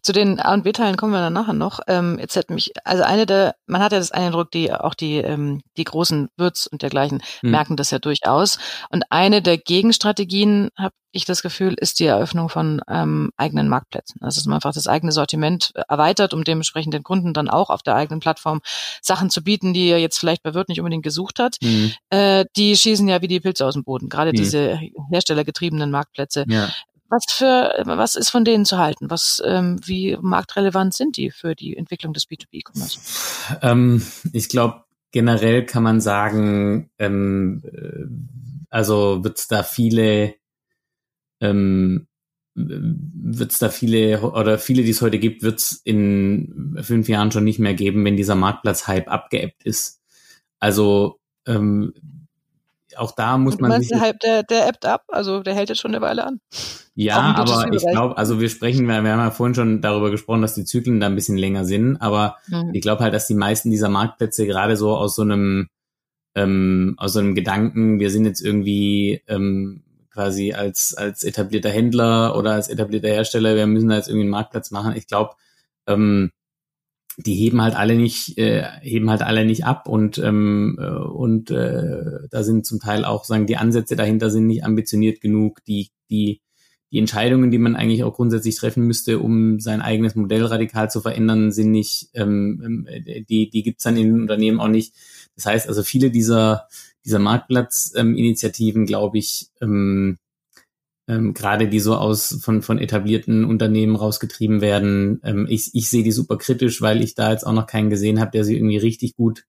Zu 0.01 0.11
den 0.11 0.39
A 0.39 0.53
und 0.53 0.63
B-Teilen 0.63 0.97
kommen 0.97 1.13
wir 1.13 1.19
dann 1.19 1.33
nachher 1.33 1.53
noch. 1.53 1.79
Ähm, 1.87 2.17
jetzt 2.19 2.35
hat 2.35 2.49
mich, 2.49 2.71
also 2.83 3.03
eine 3.03 3.25
der, 3.25 3.55
man 3.67 3.81
hat 3.81 3.91
ja 3.91 3.99
das 3.99 4.11
Eindruck, 4.11 4.51
die 4.51 4.71
auch 4.71 4.95
die 4.95 5.17
ähm, 5.17 5.61
die 5.75 5.83
großen 5.83 6.29
Würz 6.35 6.67
und 6.67 6.81
dergleichen 6.81 7.21
hm. 7.41 7.51
merken 7.51 7.77
das 7.77 7.91
ja 7.91 7.99
durchaus. 7.99 8.57
Und 8.89 9.03
eine 9.09 9.41
der 9.41 9.57
Gegenstrategien, 9.57 10.69
habe 10.75 10.95
ich 11.11 11.25
das 11.25 11.41
Gefühl, 11.41 11.73
ist 11.73 11.99
die 11.99 12.05
Eröffnung 12.05 12.49
von 12.49 12.81
ähm, 12.87 13.31
eigenen 13.37 13.69
Marktplätzen. 13.69 14.21
Also 14.21 14.39
dass 14.39 14.45
man 14.45 14.55
einfach 14.55 14.73
das 14.73 14.87
eigene 14.87 15.11
Sortiment 15.11 15.73
erweitert, 15.87 16.33
um 16.33 16.43
dementsprechend 16.43 16.93
den 16.93 17.03
Kunden 17.03 17.33
dann 17.33 17.49
auch 17.49 17.69
auf 17.69 17.83
der 17.83 17.95
eigenen 17.95 18.19
Plattform 18.19 18.61
Sachen 19.01 19.29
zu 19.29 19.43
bieten, 19.43 19.73
die 19.73 19.89
er 19.89 19.99
jetzt 19.99 20.19
vielleicht 20.19 20.43
bei 20.43 20.53
Wirt 20.53 20.69
nicht 20.69 20.79
unbedingt 20.79 21.03
gesucht 21.03 21.39
hat. 21.39 21.57
Hm. 21.61 21.91
Äh, 22.09 22.45
die 22.55 22.75
schießen 22.75 23.07
ja 23.07 23.21
wie 23.21 23.27
die 23.27 23.39
Pilze 23.39 23.65
aus 23.65 23.73
dem 23.73 23.83
Boden. 23.83 24.09
Gerade 24.09 24.29
hm. 24.29 24.37
diese 24.37 24.79
herstellergetriebenen 25.11 25.91
Marktplätze. 25.91 26.45
Ja 26.47 26.69
was 27.09 27.25
für, 27.29 27.83
was 27.85 28.15
ist 28.15 28.29
von 28.29 28.45
denen 28.45 28.65
zu 28.65 28.77
halten? 28.77 29.09
Was, 29.09 29.41
ähm, 29.45 29.79
wie 29.85 30.17
marktrelevant 30.21 30.93
sind 30.93 31.17
die 31.17 31.31
für 31.31 31.55
die 31.55 31.75
Entwicklung 31.75 32.13
des 32.13 32.25
B2B-Commerce? 32.25 32.99
Ähm, 33.61 34.05
ich 34.33 34.49
glaube, 34.49 34.83
generell 35.11 35.65
kann 35.65 35.83
man 35.83 36.01
sagen, 36.01 36.89
ähm, 36.99 37.63
äh, 37.65 38.05
also 38.69 39.23
wird 39.23 39.39
es 39.39 39.47
da 39.47 39.63
viele, 39.63 40.35
ähm, 41.39 42.07
wird 42.55 43.51
es 43.51 43.59
da 43.59 43.69
viele 43.69 44.21
oder 44.21 44.57
viele, 44.57 44.83
die 44.83 44.89
es 44.89 45.01
heute 45.01 45.19
gibt, 45.19 45.43
wird 45.43 45.59
es 45.59 45.81
in 45.83 46.77
fünf 46.81 47.07
Jahren 47.07 47.31
schon 47.31 47.43
nicht 47.43 47.59
mehr 47.59 47.75
geben, 47.75 48.03
wenn 48.03 48.17
dieser 48.17 48.35
Marktplatz-Hype 48.35 49.07
abgeebbt 49.07 49.63
ist. 49.63 50.01
Also 50.59 51.19
ähm, 51.45 51.93
auch 52.97 53.11
da 53.13 53.37
muss 53.37 53.59
man 53.59 53.81
sich. 53.81 53.89
Der, 53.89 54.13
der, 54.13 54.43
der 54.43 54.67
ebbt 54.67 54.85
ab, 54.85 55.03
also 55.07 55.41
der 55.41 55.53
hält 55.53 55.69
jetzt 55.69 55.79
schon 55.79 55.93
eine 55.93 56.01
Weile 56.01 56.25
an. 56.25 56.39
Ja, 56.95 57.35
aber 57.35 57.71
ich 57.73 57.85
glaube, 57.85 58.17
also 58.17 58.39
wir 58.39 58.49
sprechen, 58.49 58.87
wir, 58.87 58.95
haben 58.95 59.05
ja 59.05 59.31
vorhin 59.31 59.55
schon 59.55 59.81
darüber 59.81 60.09
gesprochen, 60.11 60.41
dass 60.41 60.55
die 60.55 60.65
Zyklen 60.65 60.99
da 60.99 61.05
ein 61.07 61.15
bisschen 61.15 61.37
länger 61.37 61.65
sind, 61.65 61.97
aber 61.97 62.37
mhm. 62.47 62.71
ich 62.73 62.81
glaube 62.81 63.03
halt, 63.03 63.13
dass 63.13 63.27
die 63.27 63.35
meisten 63.35 63.69
dieser 63.69 63.89
Marktplätze 63.89 64.47
gerade 64.47 64.77
so 64.77 64.95
aus 64.95 65.15
so 65.15 65.21
einem, 65.21 65.67
ähm, 66.35 66.95
aus 66.97 67.13
so 67.13 67.19
einem 67.19 67.35
Gedanken, 67.35 67.99
wir 67.99 68.09
sind 68.09 68.25
jetzt 68.25 68.41
irgendwie 68.41 69.21
ähm, 69.27 69.83
quasi 70.11 70.53
als, 70.53 70.95
als 70.95 71.23
etablierter 71.23 71.69
Händler 71.69 72.35
oder 72.35 72.53
als 72.53 72.69
etablierter 72.69 73.09
Hersteller, 73.09 73.55
wir 73.55 73.67
müssen 73.67 73.89
da 73.89 73.97
jetzt 73.97 74.07
irgendwie 74.07 74.23
einen 74.23 74.31
Marktplatz 74.31 74.71
machen. 74.71 74.95
Ich 74.95 75.05
glaube, 75.05 75.35
ähm, 75.85 76.31
die 77.17 77.33
heben 77.33 77.61
halt 77.61 77.75
alle 77.75 77.95
nicht, 77.95 78.37
äh, 78.37 78.63
heben 78.81 79.09
halt 79.09 79.23
alle 79.23 79.43
nicht 79.45 79.65
ab 79.65 79.87
und 79.89 80.19
ähm, 80.19 80.77
äh, 80.79 80.87
und 80.87 81.51
äh, 81.51 82.27
da 82.29 82.43
sind 82.43 82.65
zum 82.65 82.79
Teil 82.79 83.05
auch 83.05 83.25
sagen 83.25 83.47
die 83.47 83.57
Ansätze 83.57 83.95
dahinter 83.95 84.29
sind 84.29 84.47
nicht 84.47 84.63
ambitioniert 84.63 85.19
genug, 85.19 85.63
die 85.65 85.89
die 86.09 86.41
die 86.91 86.99
Entscheidungen, 86.99 87.51
die 87.51 87.57
man 87.57 87.75
eigentlich 87.75 88.03
auch 88.03 88.13
grundsätzlich 88.13 88.55
treffen 88.55 88.83
müsste, 88.83 89.19
um 89.19 89.59
sein 89.59 89.81
eigenes 89.81 90.15
Modell 90.15 90.45
radikal 90.45 90.89
zu 90.89 91.01
verändern, 91.01 91.51
sind 91.51 91.71
nicht, 91.71 92.09
ähm, 92.13 92.61
ähm 92.63 93.25
die, 93.27 93.49
die 93.49 93.63
gibt's 93.63 93.83
dann 93.83 93.97
in 93.97 94.07
den 94.13 94.21
Unternehmen 94.21 94.59
auch 94.59 94.69
nicht. 94.69 94.93
Das 95.35 95.45
heißt 95.45 95.67
also, 95.67 95.83
viele 95.83 96.11
dieser, 96.11 96.67
dieser 97.03 97.19
Marktplatzinitiativen, 97.19 98.83
ähm, 98.83 98.85
glaube 98.85 99.17
ich, 99.17 99.49
ähm, 99.61 100.17
ähm, 101.07 101.33
gerade 101.33 101.67
die 101.67 101.79
so 101.79 101.95
aus 101.95 102.39
von, 102.41 102.61
von 102.61 102.79
etablierten 102.79 103.45
Unternehmen 103.45 103.95
rausgetrieben 103.95 104.61
werden. 104.61 105.21
Ähm, 105.23 105.47
ich, 105.49 105.71
ich 105.73 105.89
sehe 105.89 106.03
die 106.03 106.11
super 106.11 106.37
kritisch, 106.37 106.81
weil 106.81 107.01
ich 107.01 107.15
da 107.15 107.31
jetzt 107.31 107.45
auch 107.45 107.53
noch 107.53 107.67
keinen 107.67 107.89
gesehen 107.89 108.19
habe, 108.19 108.31
der 108.31 108.43
sie 108.43 108.55
irgendwie 108.55 108.77
richtig 108.77 109.15
gut 109.15 109.45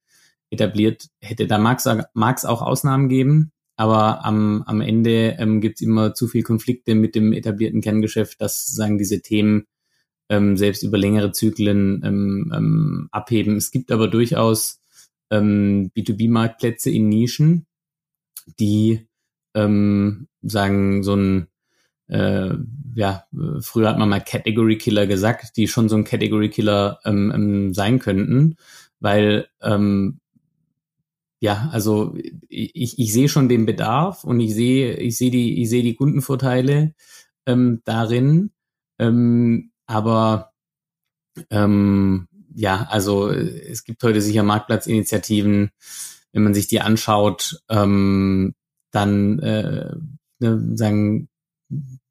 etabliert 0.51 1.09
hätte. 1.21 1.47
Da 1.47 1.59
mag 1.59 1.79
es 1.79 2.45
auch 2.45 2.63
Ausnahmen 2.63 3.09
geben, 3.09 3.53
aber 3.77 4.25
am, 4.25 4.63
am 4.67 4.81
Ende 4.81 5.37
ähm, 5.39 5.61
gibt 5.61 5.77
es 5.77 5.87
immer 5.87 6.15
zu 6.15 6.29
viel 6.29 6.43
Konflikte 6.43 6.95
mit 6.95 7.15
dem 7.15 7.33
etablierten 7.33 7.81
Kerngeschäft, 7.81 8.41
dass 8.41 8.67
sagen 8.67 8.99
diese 8.99 9.21
Themen 9.21 9.67
ähm, 10.29 10.57
selbst 10.57 10.83
über 10.83 10.99
längere 10.99 11.33
Zyklen 11.33 12.03
ähm, 12.05 12.53
ähm, 12.55 13.09
abheben. 13.13 13.57
Es 13.57 13.71
gibt 13.71 13.91
aber 13.91 14.09
durchaus 14.09 14.81
ähm, 15.31 15.91
B2B-Marktplätze 15.97 16.91
in 16.91 17.09
Nischen, 17.09 17.67
die 18.59 19.08
ähm, 19.55 20.29
sagen 20.43 21.03
so 21.03 21.15
ein 21.15 21.49
äh, 22.09 22.55
ja, 22.95 23.25
früher 23.61 23.91
hat 23.91 23.99
man 23.99 24.09
mal 24.09 24.21
Category 24.21 24.79
Killer 24.79 25.07
gesagt, 25.07 25.57
die 25.57 25.69
schon 25.69 25.89
so 25.89 25.97
ein 25.97 26.05
Category 26.05 26.49
Killer 26.49 26.99
ähm, 27.05 27.33
ähm, 27.35 27.75
sein 27.75 27.99
könnten, 27.99 28.57
weil 28.99 29.47
ähm, 29.63 30.21
ja, 31.41 31.69
also 31.73 32.17
ich, 32.49 32.99
ich 32.99 33.13
sehe 33.13 33.29
schon 33.29 33.49
den 33.49 33.67
Bedarf 33.67 34.25
und 34.25 34.41
ich 34.41 34.55
sehe, 34.55 34.95
ich 34.97 35.17
sehe 35.17 35.31
die, 35.31 35.63
ich 35.63 35.71
sehe 35.71 35.83
die 35.85 35.95
Kundenvorteile 35.95 36.95
ähm, 37.47 37.83
darin. 37.85 38.51
Ähm, 38.99 39.71
aber 39.87 40.53
ähm, 41.51 42.27
ja, 42.55 42.89
also 42.91 43.31
es 43.31 43.85
gibt 43.85 44.03
heute 44.03 44.21
sicher 44.21 44.43
Marktplatzinitiativen, 44.43 45.71
wenn 46.33 46.43
man 46.43 46.55
sich 46.55 46.67
die 46.67 46.81
anschaut, 46.81 47.63
ähm, 47.69 48.55
dann 48.91 49.39
äh, 49.41 49.95
ne, 50.39 50.77
sagen, 50.77 51.29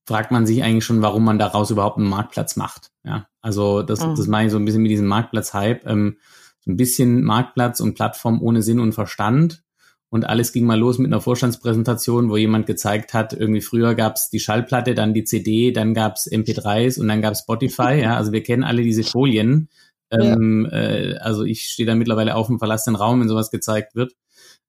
fragt 0.05 0.31
man 0.31 0.45
sich 0.45 0.63
eigentlich 0.63 0.85
schon, 0.85 1.01
warum 1.01 1.25
man 1.25 1.39
daraus 1.39 1.69
überhaupt 1.71 1.97
einen 1.97 2.07
Marktplatz 2.09 2.55
macht. 2.55 2.91
Ja, 3.03 3.27
also 3.41 3.83
das, 3.83 4.05
mhm. 4.05 4.15
das 4.15 4.27
meine 4.27 4.47
ich 4.47 4.51
so 4.51 4.57
ein 4.57 4.65
bisschen 4.65 4.81
mit 4.81 4.91
diesem 4.91 5.07
Marktplatz-Hype. 5.07 5.85
Ähm, 5.85 6.17
ein 6.67 6.77
bisschen 6.77 7.23
Marktplatz 7.23 7.79
und 7.79 7.95
Plattform 7.95 8.41
ohne 8.41 8.61
Sinn 8.61 8.79
und 8.79 8.93
Verstand. 8.93 9.63
Und 10.09 10.25
alles 10.25 10.53
ging 10.53 10.65
mal 10.65 10.79
los 10.79 10.99
mit 10.99 11.11
einer 11.11 11.19
Vorstandspräsentation, 11.19 12.29
wo 12.29 12.37
jemand 12.37 12.65
gezeigt 12.65 13.13
hat, 13.13 13.33
irgendwie 13.33 13.59
früher 13.59 13.93
gab's 13.93 14.29
die 14.29 14.39
Schallplatte, 14.39 14.95
dann 14.95 15.13
die 15.13 15.25
CD, 15.25 15.73
dann 15.73 15.93
gab's 15.93 16.31
MP3s 16.31 16.99
und 16.99 17.09
dann 17.09 17.21
gab's 17.21 17.41
Spotify. 17.41 17.99
Ja, 18.01 18.15
also 18.15 18.31
wir 18.31 18.43
kennen 18.43 18.63
alle 18.63 18.83
diese 18.83 19.03
Folien. 19.03 19.69
Ähm, 20.09 20.67
ja. 20.71 20.77
äh, 20.77 21.17
also 21.17 21.43
ich 21.43 21.63
stehe 21.63 21.85
da 21.85 21.95
mittlerweile 21.95 22.35
auf 22.35 22.47
dem 22.47 22.59
verlassenen 22.59 22.95
Raum, 22.95 23.19
wenn 23.19 23.27
sowas 23.27 23.51
gezeigt 23.51 23.95
wird. 23.95 24.13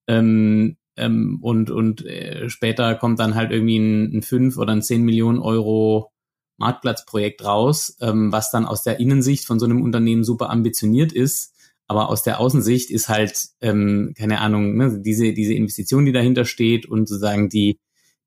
Ähm, 0.09 0.77
ähm, 0.99 1.39
und 1.43 1.71
und 1.71 2.05
äh, 2.05 2.49
später 2.51 2.95
kommt 2.95 3.19
dann 3.19 3.35
halt 3.35 3.51
irgendwie 3.51 3.79
ein, 3.79 4.19
ein 4.19 4.23
5 4.23 4.59
oder 4.59 4.73
ein 4.73 4.83
10 4.83 5.03
Millionen 5.03 5.39
Euro 5.39 6.13
Marktplatzprojekt 6.59 7.45
raus, 7.45 7.97
ähm, 8.01 8.33
was 8.33 8.51
dann 8.51 8.67
aus 8.67 8.83
der 8.83 9.01
Innensicht 9.01 9.47
von 9.47 9.59
so 9.59 9.67
einem 9.67 9.83
Unternehmen 9.83 10.25
super 10.25 10.51
ambitioniert 10.51 11.13
ist 11.13 11.55
aber 11.89 12.11
aus 12.11 12.23
der 12.23 12.39
Außensicht 12.39 12.91
ist 12.91 13.09
halt, 13.09 13.49
ähm, 13.63 14.13
keine 14.17 14.41
Ahnung, 14.41 14.77
ne, 14.77 15.01
diese, 15.01 15.33
diese 15.33 15.55
Investition, 15.55 16.05
die 16.05 16.13
dahinter 16.13 16.45
steht 16.45 16.87
und 16.87 17.09
sozusagen 17.09 17.49
die, 17.49 17.81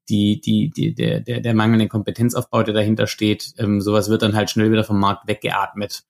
die, 0.09 0.41
die, 0.41 0.71
die, 0.71 0.95
der, 0.95 1.21
der, 1.21 1.41
der 1.41 1.53
mangelnde 1.53 1.87
Kompetenzaufbau, 1.87 2.63
der 2.63 2.73
dahinter 2.73 3.05
steht, 3.05 3.53
ähm, 3.59 3.79
sowas 3.79 4.09
wird 4.09 4.23
dann 4.23 4.35
halt 4.35 4.49
schnell 4.49 4.71
wieder 4.71 4.83
vom 4.83 4.99
Markt 4.99 5.27
weggeatmet. 5.27 6.03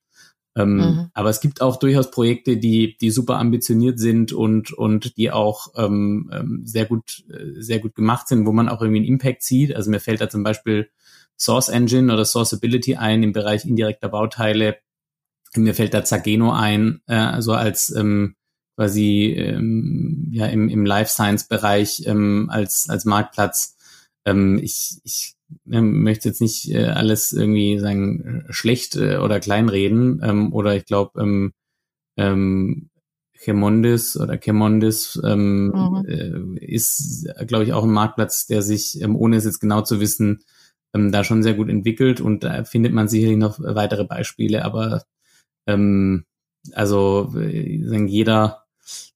Ähm, 0.54 0.76
mhm. 0.76 1.10
Aber 1.14 1.30
es 1.30 1.40
gibt 1.40 1.62
auch 1.62 1.76
durchaus 1.76 2.10
Projekte, 2.10 2.56
die, 2.56 2.96
die 2.98 3.10
super 3.10 3.38
ambitioniert 3.38 3.98
sind 3.98 4.32
und, 4.32 4.72
und 4.72 5.16
die 5.16 5.30
auch 5.30 5.68
ähm, 5.76 6.30
ähm 6.32 6.62
sehr 6.64 6.84
gut, 6.84 7.24
äh, 7.30 7.60
sehr 7.60 7.78
gut 7.78 7.94
gemacht 7.94 8.28
sind, 8.28 8.46
wo 8.46 8.52
man 8.52 8.68
auch 8.68 8.82
irgendwie 8.82 9.00
einen 9.00 9.08
Impact 9.08 9.42
sieht. 9.42 9.74
Also 9.74 9.90
mir 9.90 10.00
fällt 10.00 10.20
da 10.20 10.28
zum 10.28 10.42
Beispiel 10.42 10.90
Source 11.38 11.68
Engine 11.68 12.12
oder 12.12 12.24
Sourceability 12.24 12.96
ein 12.96 13.22
im 13.22 13.32
Bereich 13.32 13.64
indirekter 13.64 14.08
Bauteile, 14.08 14.76
mir 15.56 15.74
fällt 15.74 15.94
da 15.94 16.04
Zageno 16.04 16.52
ein, 16.52 17.02
äh, 17.06 17.14
also 17.14 17.52
als 17.52 17.94
ähm, 17.94 18.36
quasi 18.76 19.34
ähm, 19.36 20.28
ja 20.32 20.46
im, 20.46 20.68
im 20.68 20.86
Life 20.86 21.10
Science 21.10 21.44
Bereich 21.44 22.04
ähm, 22.06 22.48
als 22.50 22.88
als 22.88 23.04
Marktplatz. 23.04 23.76
Ähm, 24.24 24.58
ich 24.62 24.98
ich 25.04 25.34
äh, 25.70 25.80
möchte 25.80 26.28
jetzt 26.28 26.40
nicht 26.40 26.70
äh, 26.70 26.86
alles 26.86 27.32
irgendwie 27.32 27.78
sagen 27.78 28.44
schlecht 28.50 28.96
äh, 28.96 29.16
oder 29.16 29.40
kleinreden 29.40 30.20
ähm, 30.22 30.52
oder 30.52 30.76
ich 30.76 30.86
glaube 30.86 31.20
ähm, 31.20 31.52
ähm, 32.16 32.90
Chemondis 33.34 34.16
oder 34.16 34.38
Chemondis 34.38 35.20
ähm, 35.24 35.68
mhm. 35.68 36.06
äh, 36.06 36.64
ist, 36.64 37.28
glaube 37.46 37.64
ich, 37.64 37.72
auch 37.72 37.82
ein 37.82 37.90
Marktplatz, 37.90 38.46
der 38.46 38.62
sich, 38.62 39.00
ähm, 39.00 39.16
ohne 39.16 39.36
es 39.36 39.44
jetzt 39.44 39.58
genau 39.58 39.82
zu 39.82 39.98
wissen, 40.00 40.44
ähm, 40.94 41.10
da 41.10 41.24
schon 41.24 41.42
sehr 41.42 41.54
gut 41.54 41.68
entwickelt 41.68 42.20
und 42.20 42.44
da 42.44 42.64
findet 42.64 42.92
man 42.92 43.08
sicherlich 43.08 43.38
noch 43.38 43.58
weitere 43.58 44.04
Beispiele, 44.04 44.64
aber 44.64 45.02
ähm, 45.66 46.24
also 46.72 47.30
sagen 47.32 48.06
jeder 48.06 48.62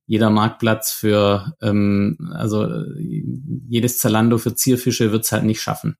jeder 0.07 0.31
Marktplatz 0.31 0.92
für 0.92 1.55
ähm, 1.61 2.33
also 2.33 2.85
jedes 2.99 3.99
Zalando 3.99 4.38
für 4.38 4.55
Zierfische 4.55 5.12
wird's 5.12 5.33
halt 5.33 5.44
nicht 5.44 5.61
schaffen. 5.61 5.96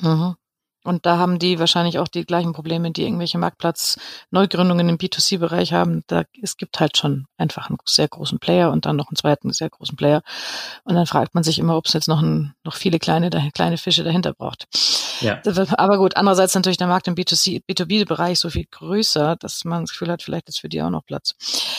Mhm. 0.00 0.36
Und 0.84 1.04
da 1.04 1.18
haben 1.18 1.38
die 1.38 1.58
wahrscheinlich 1.58 1.98
auch 1.98 2.08
die 2.08 2.24
gleichen 2.24 2.54
Probleme, 2.54 2.90
die 2.92 3.02
irgendwelche 3.02 3.36
Marktplatz-Neugründungen 3.36 4.88
im 4.88 4.96
B2C-Bereich 4.96 5.74
haben. 5.74 6.02
Da, 6.06 6.22
es 6.40 6.56
gibt 6.56 6.80
halt 6.80 6.96
schon 6.96 7.26
einfach 7.36 7.68
einen 7.68 7.76
sehr 7.84 8.08
großen 8.08 8.38
Player 8.38 8.70
und 8.70 8.86
dann 8.86 8.96
noch 8.96 9.08
einen 9.08 9.16
zweiten 9.16 9.52
sehr 9.52 9.68
großen 9.68 9.96
Player. 9.96 10.22
Und 10.84 10.94
dann 10.94 11.04
fragt 11.04 11.34
man 11.34 11.44
sich 11.44 11.58
immer, 11.58 11.76
ob 11.76 11.86
es 11.86 11.92
jetzt 11.92 12.08
noch, 12.08 12.22
ein, 12.22 12.54
noch 12.64 12.74
viele 12.74 12.98
kleine, 12.98 13.28
kleine 13.52 13.76
Fische 13.76 14.02
dahinter 14.02 14.32
braucht. 14.32 14.66
Ja. 15.20 15.42
Aber 15.76 15.98
gut, 15.98 16.16
andererseits 16.16 16.54
natürlich 16.54 16.78
der 16.78 16.86
Markt 16.86 17.06
im 17.06 17.16
B2C, 17.16 17.62
B2B-Bereich 17.68 18.38
so 18.38 18.48
viel 18.48 18.64
größer, 18.70 19.36
dass 19.36 19.66
man 19.66 19.82
das 19.82 19.90
Gefühl 19.90 20.10
hat, 20.10 20.22
vielleicht 20.22 20.48
ist 20.48 20.60
für 20.60 20.70
die 20.70 20.80
auch 20.80 20.88
noch 20.88 21.04
Platz. 21.04 21.34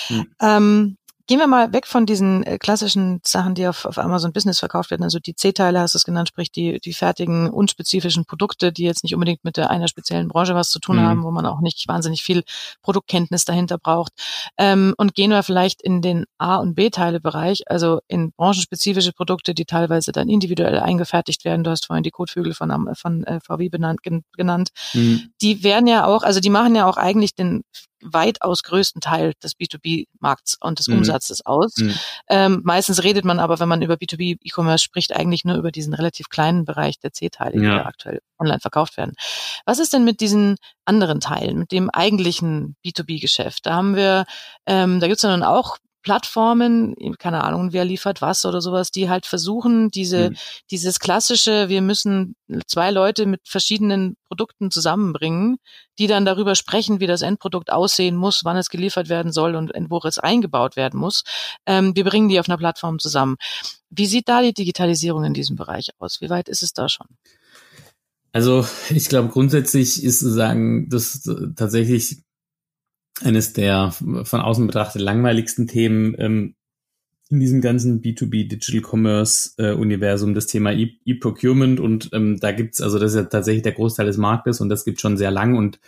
Hm. 0.07 0.27
Ähm, 0.39 0.97
gehen 1.29 1.37
wir 1.37 1.45
mal 1.45 1.71
weg 1.73 1.85
von 1.85 2.07
diesen 2.07 2.43
äh, 2.43 2.57
klassischen 2.57 3.21
Sachen, 3.23 3.53
die 3.53 3.67
auf, 3.67 3.85
auf 3.85 3.99
Amazon 3.99 4.33
Business 4.33 4.57
verkauft 4.57 4.89
werden. 4.89 5.03
Also 5.03 5.19
die 5.19 5.35
C-Teile 5.35 5.79
hast 5.79 5.93
du 5.93 5.97
es 5.97 6.03
genannt, 6.03 6.27
sprich 6.27 6.51
die, 6.51 6.79
die 6.79 6.91
fertigen, 6.91 7.51
unspezifischen 7.51 8.25
Produkte, 8.25 8.71
die 8.73 8.81
jetzt 8.81 9.03
nicht 9.03 9.13
unbedingt 9.13 9.43
mit 9.43 9.55
der, 9.55 9.69
einer 9.69 9.87
speziellen 9.87 10.27
Branche 10.27 10.55
was 10.55 10.71
zu 10.71 10.79
tun 10.79 10.95
mhm. 10.95 11.01
haben, 11.01 11.23
wo 11.23 11.29
man 11.29 11.45
auch 11.45 11.61
nicht 11.61 11.87
wahnsinnig 11.87 12.23
viel 12.23 12.43
Produktkenntnis 12.81 13.45
dahinter 13.45 13.77
braucht. 13.77 14.11
Ähm, 14.57 14.95
und 14.97 15.13
gehen 15.13 15.29
wir 15.29 15.43
vielleicht 15.43 15.83
in 15.83 16.01
den 16.01 16.25
A- 16.39 16.55
und 16.55 16.73
B-Teile-Bereich, 16.73 17.61
also 17.67 17.99
in 18.07 18.31
branchenspezifische 18.31 19.13
Produkte, 19.13 19.53
die 19.53 19.65
teilweise 19.65 20.11
dann 20.11 20.29
individuell 20.29 20.79
eingefertigt 20.79 21.45
werden. 21.45 21.63
Du 21.63 21.69
hast 21.69 21.85
vorhin 21.85 22.01
die 22.01 22.09
Kotflügel 22.09 22.55
von, 22.55 22.95
von 22.95 23.23
äh, 23.25 23.39
VW 23.39 23.69
benannt, 23.69 23.99
genannt. 24.35 24.69
Mhm. 24.95 25.29
Die 25.43 25.63
werden 25.63 25.85
ja 25.85 26.07
auch, 26.07 26.23
also 26.23 26.39
die 26.39 26.49
machen 26.49 26.73
ja 26.73 26.87
auch 26.87 26.97
eigentlich 26.97 27.35
den 27.35 27.61
weitaus 28.01 28.63
größten 28.63 29.01
Teil 29.01 29.33
des 29.43 29.57
B2B-Markts 29.57 30.57
und 30.59 30.79
des 30.79 30.87
mhm. 30.87 30.99
Umsatzes 30.99 31.45
aus. 31.45 31.73
Mhm. 31.77 31.95
Ähm, 32.29 32.61
meistens 32.63 33.03
redet 33.03 33.25
man 33.25 33.39
aber, 33.39 33.59
wenn 33.59 33.69
man 33.69 33.81
über 33.81 33.95
B2B-E-Commerce 33.95 34.83
spricht, 34.83 35.15
eigentlich 35.15 35.45
nur 35.45 35.57
über 35.57 35.71
diesen 35.71 35.93
relativ 35.93 36.29
kleinen 36.29 36.65
Bereich 36.65 36.99
der 36.99 37.11
C-Teile, 37.11 37.59
die 37.59 37.65
ja. 37.65 37.85
aktuell 37.85 38.21
online 38.39 38.59
verkauft 38.59 38.97
werden. 38.97 39.13
Was 39.65 39.79
ist 39.79 39.93
denn 39.93 40.03
mit 40.03 40.21
diesen 40.21 40.55
anderen 40.85 41.19
Teilen, 41.19 41.59
mit 41.59 41.71
dem 41.71 41.89
eigentlichen 41.89 42.75
B2B-Geschäft? 42.85 43.65
Da 43.65 43.75
haben 43.75 43.95
wir, 43.95 44.25
ähm, 44.65 44.99
da 44.99 45.07
gibt 45.07 45.17
es 45.17 45.23
ja 45.23 45.29
dann 45.29 45.43
auch 45.43 45.77
Plattformen, 46.01 46.95
keine 47.17 47.43
Ahnung, 47.43 47.73
wer 47.73 47.83
liefert 47.83 48.21
was 48.21 48.45
oder 48.45 48.61
sowas, 48.61 48.91
die 48.91 49.09
halt 49.09 49.25
versuchen, 49.25 49.89
diese, 49.89 50.31
mhm. 50.31 50.35
dieses 50.71 50.99
klassische, 50.99 51.69
wir 51.69 51.81
müssen 51.81 52.35
zwei 52.67 52.91
Leute 52.91 53.25
mit 53.25 53.41
verschiedenen 53.47 54.15
Produkten 54.27 54.71
zusammenbringen, 54.71 55.57
die 55.97 56.07
dann 56.07 56.25
darüber 56.25 56.55
sprechen, 56.55 56.99
wie 56.99 57.07
das 57.07 57.21
Endprodukt 57.21 57.71
aussehen 57.71 58.15
muss, 58.15 58.41
wann 58.45 58.57
es 58.57 58.69
geliefert 58.69 59.09
werden 59.09 59.31
soll 59.31 59.55
und 59.55 59.71
wo 59.89 59.99
es 60.05 60.19
eingebaut 60.19 60.75
werden 60.75 60.99
muss. 60.99 61.23
Ähm, 61.65 61.95
wir 61.95 62.05
bringen 62.05 62.29
die 62.29 62.39
auf 62.39 62.47
einer 62.47 62.57
Plattform 62.57 62.99
zusammen. 62.99 63.35
Wie 63.89 64.05
sieht 64.05 64.29
da 64.29 64.41
die 64.41 64.53
Digitalisierung 64.53 65.25
in 65.25 65.33
diesem 65.33 65.55
Bereich 65.55 65.89
aus? 65.99 66.21
Wie 66.21 66.29
weit 66.29 66.47
ist 66.47 66.63
es 66.63 66.73
da 66.73 66.87
schon? 66.87 67.07
Also 68.31 68.65
ich 68.89 69.09
glaube 69.09 69.29
grundsätzlich 69.29 70.03
ist 70.03 70.19
zu 70.19 70.29
sagen, 70.29 70.89
dass 70.89 71.27
tatsächlich 71.55 72.21
eines 73.21 73.53
der 73.53 73.91
von 73.91 74.41
außen 74.41 74.67
betrachtet 74.67 75.01
langweiligsten 75.01 75.67
Themen 75.67 76.15
ähm, 76.17 76.55
in 77.29 77.39
diesem 77.39 77.61
ganzen 77.61 78.01
B2B 78.01 78.47
Digital 78.47 78.81
Commerce 78.81 79.51
äh, 79.57 79.73
Universum 79.73 80.33
das 80.33 80.47
Thema 80.47 80.73
e-, 80.73 80.97
E-Procurement. 81.05 81.79
Und 81.79 82.09
ähm, 82.13 82.39
da 82.39 82.51
gibt's 82.51 82.81
also 82.81 82.97
das 82.97 83.13
ist 83.13 83.17
ja 83.17 83.25
tatsächlich 83.25 83.61
der 83.63 83.73
Großteil 83.73 84.07
des 84.07 84.17
Marktes 84.17 84.61
und 84.61 84.69
das 84.69 84.83
gibt 84.83 84.99
schon 84.99 85.17
sehr 85.17 85.29
lang. 85.29 85.55
Und 85.55 85.79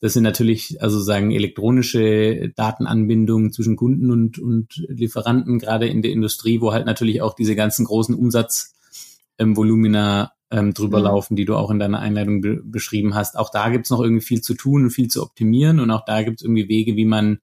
das 0.00 0.14
sind 0.14 0.24
natürlich 0.24 0.82
also 0.82 0.98
sagen 0.98 1.30
elektronische 1.30 2.50
Datenanbindungen 2.56 3.52
zwischen 3.52 3.76
Kunden 3.76 4.10
und 4.10 4.40
und 4.40 4.84
Lieferanten 4.88 5.60
gerade 5.60 5.86
in 5.86 6.02
der 6.02 6.10
Industrie, 6.10 6.60
wo 6.60 6.72
halt 6.72 6.86
natürlich 6.86 7.22
auch 7.22 7.34
diese 7.34 7.54
ganzen 7.54 7.84
großen 7.84 8.16
Umsatzvolumina 8.16 10.22
ähm, 10.22 10.28
ähm, 10.52 10.74
drüber 10.74 10.98
mhm. 10.98 11.04
laufen, 11.04 11.36
die 11.36 11.44
du 11.44 11.56
auch 11.56 11.70
in 11.70 11.78
deiner 11.78 11.98
Einleitung 11.98 12.40
be 12.40 12.62
beschrieben 12.62 13.14
hast. 13.14 13.36
Auch 13.36 13.50
da 13.50 13.70
gibt's 13.70 13.90
noch 13.90 14.00
irgendwie 14.00 14.24
viel 14.24 14.42
zu 14.42 14.54
tun 14.54 14.84
und 14.84 14.90
viel 14.90 15.08
zu 15.08 15.22
optimieren 15.22 15.80
und 15.80 15.90
auch 15.90 16.04
da 16.04 16.22
gibt's 16.22 16.42
irgendwie 16.42 16.68
Wege, 16.68 16.94
wie 16.96 17.06
man 17.06 17.38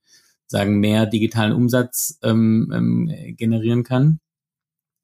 sagen 0.47 0.79
mehr 0.79 1.05
digitalen 1.05 1.53
Umsatz 1.53 2.19
ähm, 2.23 2.71
ähm, 2.73 3.35
generieren 3.35 3.83
kann. 3.83 4.19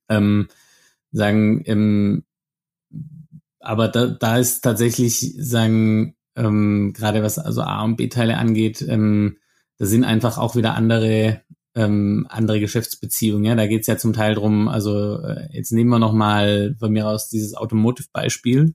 Ähm, 0.08 0.48
sagen, 1.12 1.63
ähm, 1.65 2.24
aber 3.60 3.88
da, 3.88 4.08
da 4.08 4.38
ist 4.38 4.62
tatsächlich 4.62 5.36
sagen 5.39 6.15
ähm, 6.36 6.94
gerade 6.94 7.24
was 7.24 7.39
also 7.39 7.62
A 7.62 7.84
und 7.84 7.96
B 7.96 8.08
Teile 8.08 8.38
angeht, 8.38 8.86
ähm, 8.88 9.38
da 9.78 9.86
sind 9.86 10.04
einfach 10.04 10.38
auch 10.38 10.56
wieder 10.56 10.76
andere 10.76 11.41
ähm, 11.75 12.25
andere 12.29 12.59
Geschäftsbeziehungen. 12.59 13.45
Ja, 13.45 13.55
da 13.55 13.67
geht's 13.67 13.88
ja 13.88 13.97
zum 13.97 14.13
Teil 14.13 14.35
drum. 14.35 14.67
Also 14.67 15.21
äh, 15.21 15.47
jetzt 15.51 15.71
nehmen 15.71 15.89
wir 15.89 15.99
noch 15.99 16.13
mal 16.13 16.75
von 16.79 16.91
mir 16.91 17.07
aus 17.07 17.29
dieses 17.29 17.55
Automotive-Beispiel. 17.55 18.73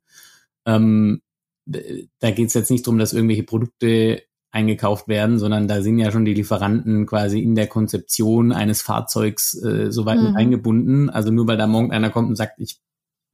Ähm, 0.67 1.23
da 1.67 2.31
geht's 2.31 2.55
jetzt 2.55 2.71
nicht 2.71 2.87
drum, 2.87 2.99
dass 2.99 3.13
irgendwelche 3.13 3.45
Produkte 3.45 4.23
eingekauft 4.53 5.07
werden, 5.09 5.39
sondern 5.39 5.69
da 5.69 5.81
sind 5.81 5.99
ja 5.99 6.11
schon 6.11 6.25
die 6.25 6.35
Lieferanten 6.35 7.07
quasi 7.07 7.41
in 7.41 7.55
der 7.55 7.69
Konzeption 7.69 8.53
eines 8.53 8.83
Fahrzeugs 8.83 9.55
äh, 9.63 9.93
soweit 9.93 10.19
mhm. 10.19 10.25
mit 10.25 10.37
eingebunden. 10.37 11.09
Also 11.11 11.31
nur 11.31 11.47
weil 11.47 11.57
da 11.57 11.67
morgen 11.67 11.93
einer 11.93 12.11
kommt 12.11 12.29
und 12.29 12.37
sagt, 12.37 12.59
ich 12.59 12.81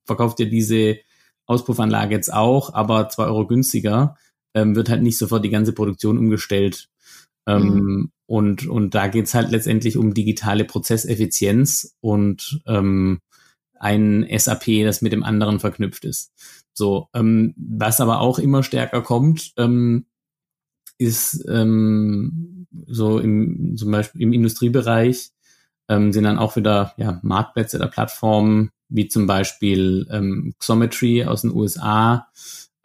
verkaufe 0.05 0.37
dir 0.37 0.49
diese 0.49 0.99
Auspuffanlage 1.47 2.15
jetzt 2.15 2.33
auch, 2.33 2.75
aber 2.75 3.09
zwei 3.09 3.25
Euro 3.25 3.47
günstiger, 3.47 4.17
ähm, 4.55 4.77
wird 4.77 4.89
halt 4.89 5.03
nicht 5.03 5.19
sofort 5.19 5.45
die 5.45 5.51
ganze 5.51 5.73
Produktion 5.73 6.19
umgestellt. 6.19 6.89
Ähm, 7.47 7.63
mhm. 7.63 8.13
Und, 8.27 8.67
und 8.67 8.95
da 8.95 9.07
geht's 9.07 9.35
halt 9.35 9.51
letztendlich 9.51 9.97
um 9.97 10.15
digitale 10.15 10.65
Prozesseffizienz 10.65 11.97
und 12.01 12.61
ähm, 12.67 13.21
ein 13.79 14.27
SAP, 14.37 14.85
das 14.85 15.03
mit 15.03 15.13
dem 15.13 15.23
anderen 15.23 15.61
verknüpft 15.61 16.05
ist. 16.05 16.33
So, 16.73 17.09
ähm, 17.15 17.55
was 17.57 18.01
aber 18.01 18.21
auch 18.21 18.39
immer 18.39 18.63
stärker 18.63 19.03
kommt, 19.03 19.53
ähm, 19.57 20.07
ist 20.99 21.45
ähm, 21.49 22.67
so 22.87 23.19
im 23.19 23.77
zum 23.77 23.91
Beispiel 23.91 24.23
im 24.23 24.33
Industriebereich 24.33 25.31
ähm, 25.89 26.13
sind 26.13 26.25
dann 26.25 26.39
auch 26.39 26.57
wieder 26.57 26.95
ja, 26.97 27.21
Marktplätze 27.23 27.77
oder 27.77 27.89
Plattformen 27.89 28.71
wie 28.89 29.09
zum 29.09 29.27
Beispiel 29.27 30.07
ähm, 30.11 30.55
Xometry 30.59 31.25
aus 31.25 31.43
den 31.43 31.53
USA, 31.53 32.29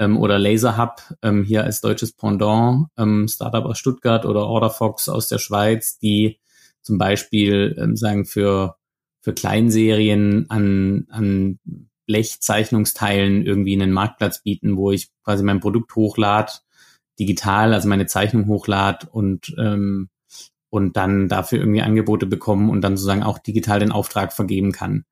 ähm, 0.01 0.17
oder 0.17 0.39
Laserhub 0.39 1.15
ähm, 1.21 1.43
hier 1.43 1.63
als 1.63 1.79
deutsches 1.79 2.11
Pendant, 2.13 2.87
ähm, 2.97 3.27
Startup 3.27 3.63
aus 3.65 3.77
Stuttgart 3.77 4.25
oder 4.25 4.47
Orderfox 4.47 5.07
aus 5.07 5.27
der 5.27 5.37
Schweiz, 5.37 5.99
die 5.99 6.39
zum 6.81 6.97
Beispiel 6.97 7.75
ähm, 7.79 7.95
sagen 7.95 8.25
für 8.25 8.75
für 9.21 9.33
Kleinserien 9.33 10.49
an 10.49 11.05
an 11.09 11.59
Blechzeichnungsteilen 12.07 13.45
irgendwie 13.45 13.79
einen 13.79 13.91
Marktplatz 13.91 14.41
bieten, 14.41 14.75
wo 14.75 14.91
ich 14.91 15.09
quasi 15.23 15.43
mein 15.43 15.59
Produkt 15.59 15.95
hochlade, 15.95 16.51
digital, 17.19 17.73
also 17.73 17.87
meine 17.87 18.07
Zeichnung 18.07 18.47
hochlade 18.47 19.07
und 19.11 19.53
ähm, 19.59 20.09
und 20.71 20.97
dann 20.97 21.27
dafür 21.27 21.59
irgendwie 21.59 21.81
Angebote 21.81 22.25
bekommen 22.25 22.69
und 22.71 22.81
dann 22.81 22.97
sozusagen 22.97 23.23
auch 23.23 23.37
digital 23.37 23.79
den 23.79 23.91
Auftrag 23.91 24.33
vergeben 24.33 24.71
kann. 24.71 25.05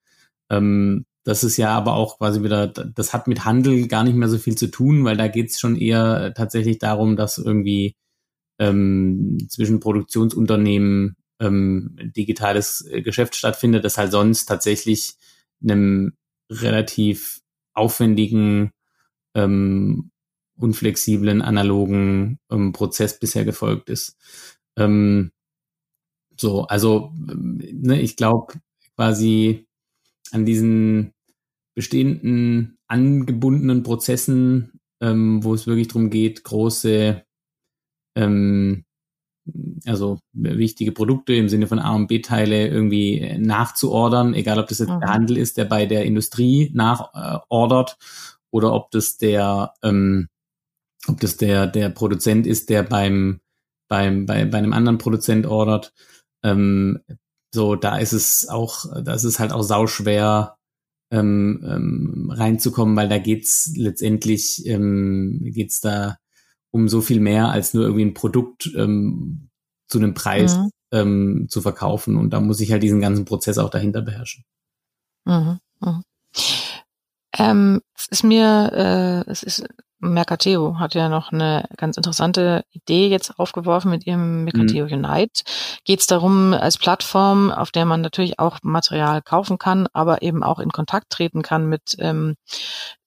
Ähm, 0.49 1.06
das 1.23 1.43
ist 1.43 1.58
ja 1.58 1.71
aber 1.71 1.93
auch 1.95 2.17
quasi 2.17 2.43
wieder, 2.43 2.67
das 2.67 3.13
hat 3.13 3.27
mit 3.27 3.45
Handel 3.45 3.88
gar 3.88 4.03
nicht 4.03 4.15
mehr 4.15 4.29
so 4.29 4.38
viel 4.38 4.55
zu 4.55 4.67
tun, 4.67 5.03
weil 5.05 5.17
da 5.17 5.27
geht 5.27 5.49
es 5.51 5.60
schon 5.60 5.75
eher 5.75 6.34
tatsächlich 6.36 6.79
darum, 6.79 7.15
dass 7.15 7.38
irgendwie 7.38 7.95
ähm, 8.60 9.38
zwischen 9.49 9.79
Produktionsunternehmen 9.79 11.15
ähm, 11.39 11.95
digitales 12.15 12.86
äh, 12.89 13.01
Geschäft 13.01 13.36
stattfindet, 13.36 13.86
das 13.86 13.97
halt 13.97 14.12
sonst 14.12 14.45
tatsächlich 14.45 15.15
einem 15.63 16.13
relativ 16.51 17.41
aufwendigen, 17.73 18.71
ähm, 19.36 20.12
unflexiblen, 20.58 21.41
analogen 21.41 22.39
ähm, 22.51 22.73
Prozess 22.73 23.19
bisher 23.19 23.45
gefolgt 23.45 23.89
ist. 23.89 24.17
Ähm, 24.77 25.32
so, 26.38 26.63
also 26.63 27.13
ähm, 27.29 27.62
ne, 27.73 28.01
ich 28.01 28.15
glaube 28.17 28.55
quasi 28.95 29.68
an 30.32 30.46
diesen 30.46 31.13
bestehenden 31.76 32.78
angebundenen 32.88 33.84
Prozessen, 33.84 34.80
ähm, 35.02 35.44
wo 35.44 35.54
es 35.54 35.68
wirklich 35.68 35.88
darum 35.88 36.10
geht, 36.10 36.44
große, 36.44 37.24
ähm, 38.15 38.84
also 39.86 40.20
wichtige 40.34 40.92
Produkte 40.92 41.34
im 41.34 41.50
Sinne 41.50 41.68
von 41.68 41.80
A 41.80 41.96
und 41.96 42.08
B-Teile 42.08 42.68
irgendwie 42.68 43.38
nachzuordern, 43.39 44.34
egal 44.34 44.60
ob 44.60 44.68
das 44.68 44.80
jetzt 44.80 44.89
mhm. 44.89 45.00
der 45.00 45.10
Handel 45.10 45.38
ist, 45.38 45.58
der 45.58 45.65
bei 45.65 45.86
der 45.86 46.06
Industrie 46.06 46.72
nachordert 46.74 47.98
äh, 48.00 48.36
oder 48.52 48.74
ob 48.74 48.92
das 48.92 49.18
der, 49.18 49.74
ähm, 49.84 50.28
ob 51.08 51.20
das 51.22 51.38
der, 51.38 51.68
der 51.68 51.89
Produzent 51.89 52.46
ist, 52.46 52.70
der 52.70 52.84
beim, 52.84 53.39
beim, 53.88 54.26
bei, 54.26 54.46
bei 54.46 54.58
einem 54.58 54.74
anderen 54.74 54.98
Produzent 54.98 55.46
ordert. 55.46 55.94
Ähm, 56.44 57.00
so, 57.52 57.76
da 57.76 57.98
ist 57.98 58.14
es 58.14 58.48
auch, 58.50 58.86
da 59.04 59.14
ist 59.14 59.24
es 59.24 59.40
halt 59.40 59.52
auch 59.52 59.64
sauschwer, 59.64 60.56
ähm, 61.12 61.66
ähm, 61.68 62.32
reinzukommen, 62.32 62.96
weil 62.96 63.10
da 63.10 63.18
geht's 63.18 63.74
letztendlich, 63.76 64.66
ähm, 64.66 65.40
geht's 65.44 65.82
da 65.82 66.18
um 66.72 66.88
so 66.88 67.02
viel 67.02 67.20
mehr 67.20 67.50
als 67.50 67.74
nur 67.74 67.84
irgendwie 67.84 68.06
ein 68.06 68.14
Produkt 68.14 68.72
ähm, 68.76 69.50
zu 69.88 69.98
einem 69.98 70.14
Preis 70.14 70.56
mhm. 70.56 70.70
ähm, 70.92 71.48
zu 71.50 71.62
verkaufen. 71.62 72.16
Und 72.16 72.32
da 72.32 72.40
muss 72.40 72.60
ich 72.60 72.72
halt 72.72 72.84
diesen 72.84 73.02
ganzen 73.02 73.26
Prozess 73.26 73.58
auch 73.58 73.72
dahinter 73.72 74.04
beherrschen. 74.04 74.44
Mhm. 75.26 75.60
Mhm. 75.82 76.04
Ähm, 77.38 77.82
Es 77.98 78.08
ist 78.10 78.24
mir, 78.24 79.26
äh, 79.28 79.32
es 79.32 79.44
ist 79.44 79.66
Mercateo 80.00 80.80
hat 80.80 80.96
ja 80.96 81.10
noch 81.10 81.32
eine 81.32 81.66
ganz 81.78 81.98
interessante 81.98 82.64
Idee 82.72 83.08
jetzt 83.08 83.38
aufgeworfen 83.38 83.92
mit 83.92 84.08
ihrem 84.08 84.46
Mercateo 84.46 84.86
mhm. 84.86 85.06
Unite. 85.06 85.44
Geht 85.84 86.00
es 86.00 86.08
darum, 86.08 86.54
als 86.54 86.78
Plattform, 86.78 87.52
auf 87.52 87.72
der 87.72 87.86
man 87.86 88.02
natürlich 88.02 88.40
auch 88.40 88.60
Material 88.64 89.22
kaufen 89.22 89.58
kann, 89.58 89.88
aber 89.94 90.22
eben 90.22 90.44
auch 90.44 90.60
in 90.60 90.72
Kontakt 90.72 91.10
treten 91.10 91.42
kann 91.42 91.68
mit 91.68 91.96
ähm, 92.00 92.36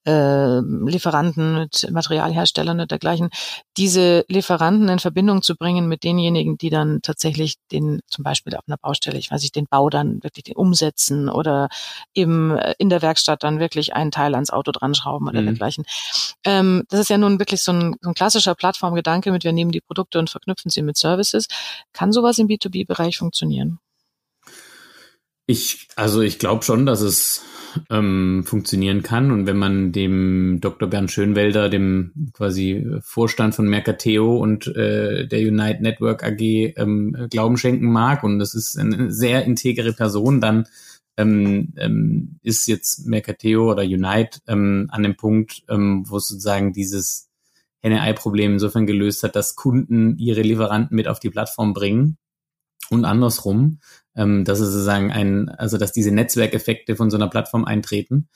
äh, 0.05 0.59
Lieferanten, 0.59 1.59
mit 1.59 1.89
Materialherstellern 1.89 2.79
und 2.79 2.91
dergleichen, 2.91 3.29
diese 3.77 4.25
Lieferanten 4.27 4.89
in 4.89 4.99
Verbindung 4.99 5.41
zu 5.41 5.55
bringen 5.55 5.87
mit 5.87 6.03
denjenigen, 6.03 6.57
die 6.57 6.69
dann 6.69 7.01
tatsächlich 7.01 7.55
den, 7.71 8.01
zum 8.07 8.23
Beispiel 8.23 8.55
auf 8.55 8.63
einer 8.67 8.77
Baustelle, 8.77 9.17
ich 9.17 9.31
weiß 9.31 9.41
nicht, 9.41 9.55
den 9.55 9.67
Bau 9.69 9.89
dann 9.89 10.21
wirklich 10.23 10.55
umsetzen 10.55 11.29
oder 11.29 11.69
eben 12.13 12.57
in 12.77 12.89
der 12.89 13.01
Werkstatt 13.01 13.43
dann 13.43 13.59
wirklich 13.59 13.95
einen 13.95 14.11
Teil 14.11 14.35
ans 14.35 14.49
Auto 14.49 14.71
dran 14.71 14.93
schrauben 14.93 15.27
oder 15.27 15.41
mhm. 15.41 15.45
dergleichen. 15.45 15.85
Ähm, 16.45 16.82
das 16.89 17.01
ist 17.01 17.09
ja 17.09 17.17
nun 17.17 17.39
wirklich 17.39 17.61
so 17.61 17.71
ein, 17.71 17.95
so 18.01 18.09
ein 18.09 18.15
klassischer 18.15 18.55
Plattformgedanke 18.55 19.31
mit, 19.31 19.43
wir 19.43 19.53
nehmen 19.53 19.71
die 19.71 19.81
Produkte 19.81 20.19
und 20.19 20.29
verknüpfen 20.29 20.69
sie 20.69 20.81
mit 20.81 20.97
Services. 20.97 21.47
Kann 21.93 22.11
sowas 22.11 22.37
im 22.37 22.47
B2B-Bereich 22.47 23.17
funktionieren? 23.17 23.79
Ich, 25.45 25.89
also 25.95 26.21
ich 26.21 26.39
glaube 26.39 26.63
schon, 26.63 26.85
dass 26.85 27.01
es 27.01 27.43
ähm, 27.89 28.43
funktionieren 28.45 29.03
kann. 29.03 29.31
Und 29.31 29.45
wenn 29.45 29.57
man 29.57 29.91
dem 29.91 30.59
Dr. 30.61 30.89
Bernd 30.89 31.11
Schönwelder, 31.11 31.69
dem 31.69 32.31
quasi 32.33 32.85
Vorstand 33.01 33.55
von 33.55 33.67
Mercateo 33.67 34.37
und 34.37 34.67
äh, 34.67 35.27
der 35.27 35.39
Unite 35.39 35.81
Network 35.81 36.23
AG 36.23 36.39
ähm, 36.39 37.27
Glauben 37.29 37.57
schenken 37.57 37.91
mag, 37.91 38.23
und 38.23 38.39
das 38.39 38.53
ist 38.53 38.77
eine 38.77 39.11
sehr 39.11 39.43
integere 39.43 39.93
Person, 39.93 40.39
dann 40.39 40.67
ähm, 41.17 41.73
ähm, 41.77 42.39
ist 42.41 42.67
jetzt 42.67 43.05
Mercateo 43.05 43.71
oder 43.71 43.83
Unite 43.83 44.39
ähm, 44.47 44.87
an 44.91 45.03
dem 45.03 45.15
Punkt, 45.15 45.63
ähm, 45.69 46.03
wo 46.07 46.19
sozusagen 46.19 46.73
dieses 46.73 47.29
Henne-Ei-Problem 47.81 48.53
insofern 48.53 48.85
gelöst 48.85 49.23
hat, 49.23 49.35
dass 49.35 49.55
Kunden 49.55 50.17
ihre 50.17 50.41
Lieferanten 50.41 50.95
mit 50.95 51.07
auf 51.07 51.19
die 51.19 51.29
Plattform 51.29 51.73
bringen 51.73 52.17
und 52.89 53.05
andersrum, 53.05 53.79
ähm, 54.15 54.45
dass 54.45 54.59
es 54.59 54.71
sozusagen 54.71 55.11
ein, 55.11 55.49
also 55.49 55.77
dass 55.77 55.91
diese 55.91 56.11
Netzwerkeffekte 56.11 56.95
von 56.95 57.09
so 57.09 57.17
einer 57.17 57.29
Plattform 57.29 57.65
eintreten. 57.65 58.29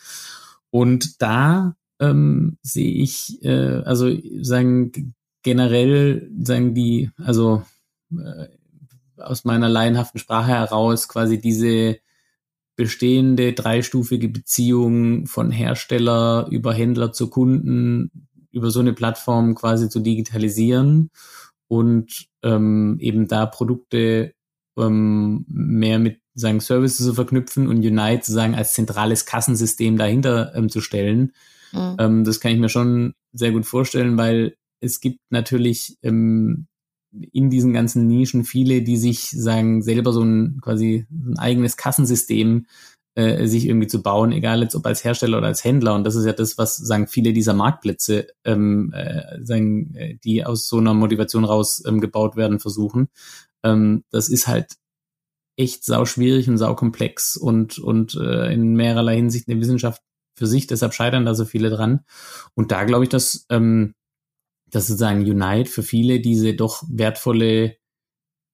Und 0.69 1.21
da 1.21 1.75
ähm, 1.99 2.57
sehe 2.61 2.93
ich, 2.93 3.43
äh, 3.43 3.81
also 3.85 4.11
sagen 4.41 5.15
generell 5.43 6.29
sagen 6.41 6.73
die, 6.73 7.11
also 7.17 7.63
äh, 8.11 8.47
aus 9.17 9.45
meiner 9.45 9.69
laienhaften 9.69 10.19
Sprache 10.19 10.49
heraus 10.49 11.07
quasi 11.07 11.39
diese 11.39 11.97
bestehende 12.77 13.51
dreistufige 13.51 14.29
Beziehung 14.29 15.25
von 15.25 15.51
Hersteller 15.51 16.47
über 16.49 16.73
Händler 16.73 17.11
zu 17.11 17.29
Kunden 17.29 18.11
über 18.51 18.71
so 18.71 18.79
eine 18.79 18.93
Plattform 18.93 19.55
quasi 19.55 19.89
zu 19.89 19.99
digitalisieren 19.99 21.09
und 21.67 22.27
ähm, 22.43 22.97
eben 23.01 23.27
da 23.27 23.45
Produkte 23.45 24.33
ähm, 24.77 25.45
mehr 25.49 25.99
mit 25.99 26.21
sagen 26.33 26.59
Services 26.59 27.05
zu 27.05 27.13
verknüpfen 27.15 27.67
und 27.67 27.77
Unite 27.77 28.23
sozusagen 28.23 28.55
als 28.55 28.73
zentrales 28.73 29.25
Kassensystem 29.25 29.97
dahinter 29.97 30.53
ähm, 30.55 30.69
zu 30.69 30.81
stellen. 30.81 31.33
Mhm. 31.73 31.95
Ähm, 31.97 32.23
das 32.23 32.39
kann 32.39 32.51
ich 32.51 32.59
mir 32.59 32.69
schon 32.69 33.15
sehr 33.33 33.51
gut 33.51 33.65
vorstellen, 33.65 34.17
weil 34.17 34.55
es 34.79 35.01
gibt 35.01 35.19
natürlich 35.31 35.97
ähm, 36.03 36.67
in 37.11 37.49
diesen 37.49 37.73
ganzen 37.73 38.07
Nischen 38.07 38.43
viele, 38.43 38.81
die 38.81 38.97
sich 38.97 39.29
sagen, 39.31 39.81
selber 39.81 40.13
so 40.13 40.21
ein 40.23 40.59
quasi 40.61 41.05
ein 41.11 41.37
eigenes 41.37 41.77
Kassensystem 41.77 42.65
äh, 43.15 43.47
sich 43.47 43.65
irgendwie 43.65 43.87
zu 43.87 44.03
bauen, 44.03 44.31
egal 44.31 44.61
jetzt 44.61 44.75
ob 44.75 44.85
als 44.85 45.03
Hersteller 45.03 45.39
oder 45.39 45.47
als 45.47 45.63
Händler. 45.63 45.95
Und 45.95 46.03
das 46.03 46.15
ist 46.15 46.25
ja 46.25 46.33
das, 46.33 46.57
was 46.57 46.77
sagen 46.77 47.07
viele 47.07 47.33
dieser 47.33 47.53
Marktplätze, 47.53 48.27
ähm, 48.45 48.93
äh, 48.93 49.43
sagen, 49.43 49.95
äh, 49.95 50.17
die 50.23 50.45
aus 50.45 50.67
so 50.67 50.77
einer 50.77 50.93
Motivation 50.93 51.43
raus 51.43 51.83
ähm, 51.87 51.99
gebaut 51.99 52.35
werden, 52.35 52.59
versuchen. 52.59 53.07
Ähm, 53.63 54.03
das 54.11 54.29
ist 54.29 54.47
halt 54.47 54.75
echt 55.57 55.83
sau 55.83 56.05
schwierig 56.05 56.47
und 56.47 56.57
sau 56.59 56.75
komplex 56.75 57.35
und, 57.35 57.79
und 57.79 58.13
äh, 58.15 58.53
in 58.53 58.75
mehrerlei 58.75 59.15
Hinsicht 59.15 59.47
eine 59.49 59.59
Wissenschaft 59.59 60.03
für 60.37 60.45
sich, 60.45 60.67
deshalb 60.67 60.93
scheitern 60.93 61.25
da 61.25 61.33
so 61.33 61.45
viele 61.45 61.71
dran. 61.71 62.01
Und 62.53 62.71
da 62.71 62.83
glaube 62.83 63.05
ich, 63.05 63.09
dass, 63.09 63.47
ähm, 63.49 63.95
dass 64.69 64.87
sozusagen 64.87 65.21
Unite 65.21 65.69
für 65.69 65.83
viele 65.83 66.19
diese 66.19 66.53
doch 66.53 66.83
wertvolle 66.89 67.77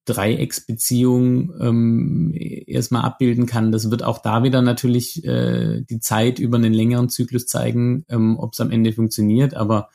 Dreiecksbeziehung 0.04 1.52
ähm, 1.60 2.32
erstmal 2.34 3.04
abbilden 3.04 3.46
kann. 3.46 3.72
Das 3.72 3.90
wird 3.90 4.02
auch 4.02 4.18
da 4.18 4.42
wieder 4.42 4.60
natürlich 4.60 5.24
äh, 5.24 5.80
die 5.82 6.00
Zeit 6.00 6.38
über 6.38 6.58
einen 6.58 6.74
längeren 6.74 7.08
Zyklus 7.08 7.46
zeigen, 7.46 8.04
ähm, 8.08 8.38
ob 8.38 8.52
es 8.52 8.60
am 8.60 8.70
Ende 8.70 8.92
funktioniert. 8.92 9.54
Aber 9.54 9.88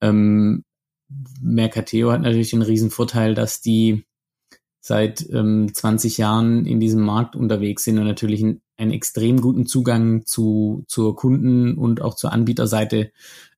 ähm, 0.00 0.64
Mercateo 1.40 2.10
hat 2.10 2.22
natürlich 2.22 2.50
den 2.50 2.62
riesen 2.62 2.90
Vorteil, 2.90 3.34
dass 3.34 3.60
die 3.60 4.04
seit 4.80 5.28
ähm, 5.30 5.72
20 5.72 6.18
Jahren 6.18 6.66
in 6.66 6.80
diesem 6.80 7.02
Markt 7.02 7.36
unterwegs 7.36 7.84
sind 7.84 7.98
und 7.98 8.04
natürlich 8.04 8.42
einen, 8.42 8.62
einen 8.76 8.92
extrem 8.92 9.40
guten 9.40 9.66
Zugang 9.66 10.26
zu, 10.26 10.84
zur 10.88 11.16
Kunden- 11.16 11.76
und 11.76 12.00
auch 12.00 12.14
zur 12.14 12.32
Anbieterseite 12.32 13.10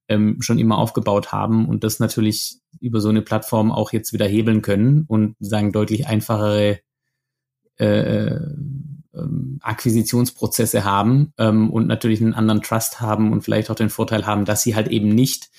ähm, 0.09 0.40
schon 0.40 0.59
immer 0.59 0.78
aufgebaut 0.78 1.32
haben 1.32 1.68
und 1.68 1.84
das 1.84 2.00
natürlich 2.00 2.59
über 2.80 3.00
so 3.00 3.09
eine 3.09 3.22
Plattform 3.22 3.70
auch 3.70 3.92
jetzt 3.92 4.12
wieder 4.12 4.26
hebeln 4.26 4.62
können 4.62 5.04
und 5.06 5.36
sagen 5.40 5.72
deutlich 5.72 6.06
einfachere 6.06 6.80
äh, 7.76 8.36
ähm, 9.14 9.59
Akquisitionsprozesse 9.62 10.84
haben 10.84 11.32
ähm, 11.38 11.70
und 11.70 11.86
natürlich 11.86 12.20
einen 12.20 12.34
anderen 12.34 12.62
Trust 12.62 13.00
haben 13.00 13.32
und 13.32 13.42
vielleicht 13.42 13.70
auch 13.70 13.74
den 13.74 13.90
Vorteil 13.90 14.26
haben, 14.26 14.44
dass 14.44 14.62
sie 14.62 14.74
halt 14.74 14.88
eben 14.88 15.09
nicht 15.09 15.50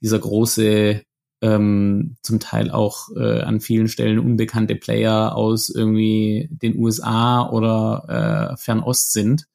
dieser 0.00 0.18
große 0.18 1.02
ähm, 1.42 2.16
zum 2.22 2.40
Teil 2.40 2.70
auch 2.70 3.08
äh, 3.14 3.40
an 3.42 3.60
vielen 3.60 3.88
Stellen 3.88 4.18
unbekannte 4.18 4.74
Player 4.74 5.34
aus 5.34 5.68
irgendwie 5.68 6.48
den 6.50 6.76
USA 6.78 7.48
oder 7.48 8.52
äh, 8.52 8.56
Fernost 8.56 9.12
sind, 9.12 9.46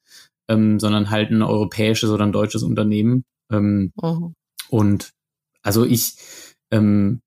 ähm, 0.48 0.78
sondern 0.78 1.10
halt 1.10 1.30
ein 1.30 1.42
europäisches 1.42 2.10
oder 2.10 2.24
ein 2.24 2.32
deutsches 2.32 2.62
Unternehmen. 2.62 3.24
Ähm, 3.52 3.92
mhm. 4.00 4.34
Und 4.68 5.12
also 5.62 5.84
ich, 5.84 6.16
ähm, 6.70 7.20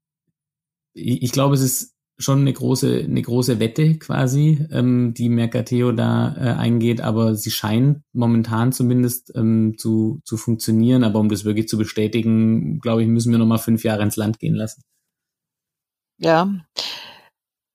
ich, 0.94 1.24
ich 1.24 1.32
glaube, 1.32 1.56
es 1.56 1.62
ist 1.62 1.96
schon 2.18 2.40
eine 2.42 2.54
große, 2.54 3.02
eine 3.04 3.22
große 3.22 3.60
Wette 3.60 3.98
quasi, 3.98 4.66
ähm, 4.72 5.14
die 5.14 5.30
Mercateo 5.30 5.92
da 5.92 6.36
äh, 6.38 6.54
eingeht, 6.58 7.02
aber 7.02 7.36
sie 7.36 7.52
scheint 7.52 8.04
momentan 8.14 8.72
zumindest 8.72 9.34
ähm, 9.36 9.78
zu, 9.78 10.22
zu 10.24 10.38
funktionieren. 10.38 11.04
Aber 11.04 11.20
um 11.20 11.30
das 11.30 11.44
wirklich 11.44 11.68
zu 11.68 11.78
bestätigen, 11.78 12.80
glaube 12.80 13.04
ich, 13.04 13.10
müssen 13.10 13.32
wir 13.32 13.38
noch 13.38 13.46
mal 13.46 13.58
fünf 13.58 13.84
Jahre 13.84 14.04
ins 14.04 14.16
Land 14.16 14.40
gehen 14.40 14.56
lassen. 14.56 14.82
Ja, 16.18 16.50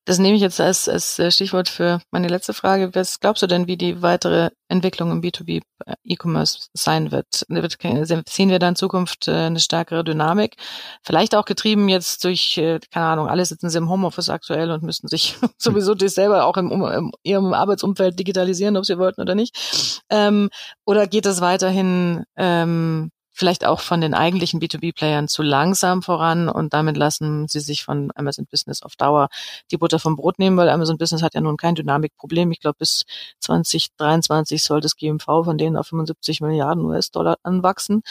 das 0.07 0.19
nehme 0.19 0.35
ich 0.35 0.43
jetzt 0.43 0.61
als, 0.61 0.89
als 0.89 1.19
äh, 1.19 1.31
Stichwort 1.31 1.69
für 1.69 2.01
meine 2.11 2.29
letzte 2.29 2.55
Frage. 2.55 2.95
Was 2.95 3.21
glaubst 3.21 3.43
du 3.43 3.47
denn, 3.47 3.67
wie 3.67 3.77
die 3.77 4.03
weitere 4.03 4.51
Entwicklung 4.69 5.11
im 5.11 5.21
B2B 5.21 5.63
äh, 5.85 5.95
E-Commerce 6.05 6.69
sein 6.73 7.13
wird? 7.13 7.45
Sehen 7.49 8.51
wir 8.51 8.59
da 8.59 8.69
in 8.69 8.77
Zukunft 8.77 9.29
äh, 9.29 9.33
eine 9.33 9.61
stärkere 9.61 10.03
Dynamik? 10.03 10.57
Vielleicht 11.03 11.35
auch 11.35 11.45
getrieben 11.45 11.89
jetzt 11.89 12.25
durch, 12.25 12.55
keine 12.91 13.07
Ahnung, 13.07 13.29
alle 13.29 13.45
sitzen 13.45 13.69
sie 13.69 13.79
im 13.79 13.91
Homeoffice 13.91 14.31
aktuell 14.31 14.71
und 14.71 14.83
müssten 14.83 15.09
sich 15.09 15.37
sowieso 15.59 15.97
sich 15.97 16.13
selber 16.13 16.45
auch 16.45 16.57
im, 16.57 16.71
im 16.71 17.13
ihrem 17.23 17.53
Arbeitsumfeld 17.53 18.19
digitalisieren, 18.19 18.77
ob 18.77 18.87
sie 18.87 18.99
wollten 18.99 19.21
oder 19.21 19.35
nicht. 19.35 20.03
Ähm, 20.09 20.49
oder 20.87 21.07
geht 21.07 21.27
es 21.27 21.41
weiterhin 21.41 22.25
ähm, 22.37 23.11
vielleicht 23.41 23.65
auch 23.65 23.81
von 23.81 24.01
den 24.01 24.15
eigentlichen 24.15 24.61
B2B-Playern 24.61 25.27
zu 25.27 25.43
langsam 25.43 26.03
voran 26.03 26.49
und 26.49 26.73
damit 26.75 26.97
lassen 26.97 27.49
sie 27.49 27.61
sich 27.61 27.83
von 27.83 28.13
Amazon 28.15 28.47
Business 28.47 28.83
auf 28.83 28.97
Dauer 28.97 29.29
die 29.71 29.79
Butter 29.79 29.99
vom 29.99 30.15
Brot 30.15 30.39
nehmen, 30.39 30.57
weil 30.57 30.69
Amazon 30.69 30.99
Business 30.99 31.23
hat 31.23 31.35
ja 31.35 31.41
nun 31.41 31.57
kein 31.57 31.75
Dynamikproblem. 31.75 32.53
Ich 32.53 32.61
glaube, 32.61 32.77
bis 32.79 33.05
2023 33.41 34.63
soll 34.63 34.81
das 34.81 34.95
GMV 34.95 35.25
von 35.25 35.57
denen 35.57 35.77
auf 35.77 35.89
75 35.89 36.43
Milliarden 36.43 36.85
US-Dollar 36.85 37.39
anwachsen. 37.43 38.03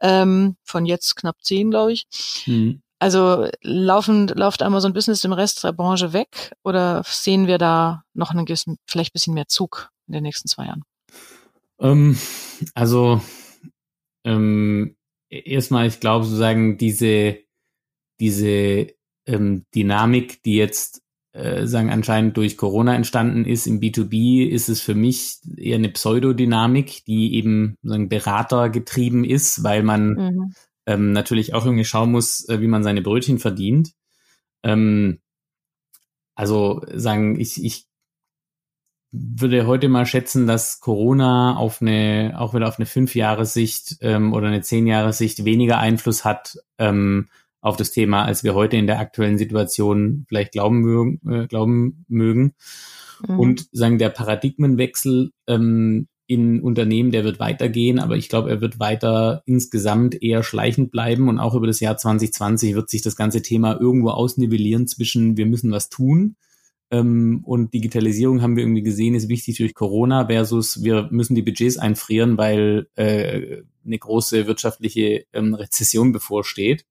Ähm, 0.00 0.56
von 0.64 0.86
jetzt 0.86 1.14
knapp 1.14 1.36
10, 1.42 1.70
glaube 1.70 1.92
ich. 1.92 2.06
Mhm. 2.46 2.82
Also 2.98 3.48
laufen, 3.62 4.28
läuft 4.28 4.62
Amazon 4.62 4.92
Business 4.94 5.20
dem 5.20 5.32
Rest 5.32 5.62
der 5.62 5.72
Branche 5.72 6.12
weg 6.12 6.52
oder 6.64 7.02
sehen 7.06 7.46
wir 7.46 7.58
da 7.58 8.02
noch 8.14 8.30
einen 8.30 8.46
gewissen, 8.46 8.78
vielleicht 8.86 9.10
ein 9.10 9.14
bisschen 9.14 9.34
mehr 9.34 9.46
Zug 9.46 9.90
in 10.06 10.14
den 10.14 10.22
nächsten 10.22 10.48
zwei 10.48 10.64
Jahren? 10.66 10.84
Ähm, 11.80 12.18
also 12.74 13.20
ähm, 14.24 14.96
erstmal, 15.28 15.86
ich 15.86 16.00
glaube 16.00 16.24
sozusagen 16.24 16.78
diese, 16.78 17.38
diese 18.18 18.88
ähm, 19.26 19.64
Dynamik, 19.74 20.42
die 20.42 20.54
jetzt 20.54 21.02
äh, 21.32 21.66
sagen 21.66 21.90
anscheinend 21.90 22.36
durch 22.36 22.56
Corona 22.56 22.94
entstanden 22.94 23.44
ist 23.44 23.66
im 23.66 23.80
B2B, 23.80 24.48
ist 24.48 24.68
es 24.68 24.80
für 24.80 24.94
mich 24.94 25.38
eher 25.56 25.76
eine 25.76 25.90
Pseudodynamik, 25.90 27.04
die 27.04 27.34
eben 27.34 27.76
sagen 27.82 28.08
Berater 28.08 28.68
getrieben 28.68 29.24
ist, 29.24 29.62
weil 29.62 29.82
man 29.82 30.08
mhm. 30.14 30.54
ähm, 30.86 31.12
natürlich 31.12 31.54
auch 31.54 31.64
irgendwie 31.64 31.84
schauen 31.84 32.10
muss, 32.10 32.48
äh, 32.48 32.60
wie 32.60 32.66
man 32.66 32.82
seine 32.82 33.02
Brötchen 33.02 33.38
verdient. 33.38 33.92
Ähm, 34.64 35.20
also 36.34 36.82
sagen, 36.94 37.38
ich, 37.38 37.62
ich 37.62 37.86
würde 39.12 39.66
heute 39.66 39.88
mal 39.88 40.06
schätzen, 40.06 40.46
dass 40.46 40.80
Corona 40.80 41.56
auf 41.56 41.82
eine, 41.82 42.34
auch 42.38 42.54
wieder 42.54 42.68
auf 42.68 42.78
eine 42.78 42.86
fünf 42.86 43.14
Sicht 43.42 43.96
ähm, 44.00 44.32
oder 44.32 44.48
eine 44.48 44.62
zehn 44.62 45.12
Sicht 45.12 45.44
weniger 45.44 45.78
Einfluss 45.78 46.24
hat 46.24 46.58
ähm, 46.78 47.28
auf 47.60 47.76
das 47.76 47.90
Thema, 47.90 48.24
als 48.24 48.44
wir 48.44 48.54
heute 48.54 48.76
in 48.76 48.86
der 48.86 49.00
aktuellen 49.00 49.36
Situation 49.36 50.24
vielleicht 50.28 50.52
glauben 50.52 50.80
mögen. 50.80 51.20
Äh, 51.28 51.46
glauben 51.46 52.04
mögen. 52.08 52.54
Mhm. 53.26 53.38
Und 53.38 53.68
sagen, 53.72 53.98
der 53.98 54.10
Paradigmenwechsel 54.10 55.32
ähm, 55.46 56.06
in 56.26 56.62
Unternehmen, 56.62 57.10
der 57.10 57.24
wird 57.24 57.40
weitergehen, 57.40 57.98
aber 57.98 58.16
ich 58.16 58.28
glaube, 58.28 58.50
er 58.50 58.60
wird 58.60 58.78
weiter 58.78 59.42
insgesamt 59.46 60.22
eher 60.22 60.44
schleichend 60.44 60.92
bleiben 60.92 61.28
und 61.28 61.40
auch 61.40 61.56
über 61.56 61.66
das 61.66 61.80
Jahr 61.80 61.96
2020 61.96 62.76
wird 62.76 62.88
sich 62.88 63.02
das 63.02 63.16
ganze 63.16 63.42
Thema 63.42 63.80
irgendwo 63.80 64.10
ausnivellieren 64.10 64.86
zwischen 64.86 65.36
wir 65.36 65.46
müssen 65.46 65.72
was 65.72 65.88
tun 65.88 66.36
ähm, 66.90 67.42
und 67.44 67.72
Digitalisierung 67.72 68.42
haben 68.42 68.56
wir 68.56 68.64
irgendwie 68.64 68.82
gesehen, 68.82 69.14
ist 69.14 69.28
wichtig 69.28 69.58
durch 69.58 69.74
Corona 69.74 70.26
versus 70.26 70.82
wir 70.82 71.08
müssen 71.10 71.34
die 71.34 71.42
Budgets 71.42 71.78
einfrieren, 71.78 72.36
weil 72.36 72.88
äh, 72.96 73.62
eine 73.84 73.98
große 73.98 74.46
wirtschaftliche 74.46 75.24
ähm, 75.32 75.54
Rezession 75.54 76.12
bevorsteht. 76.12 76.84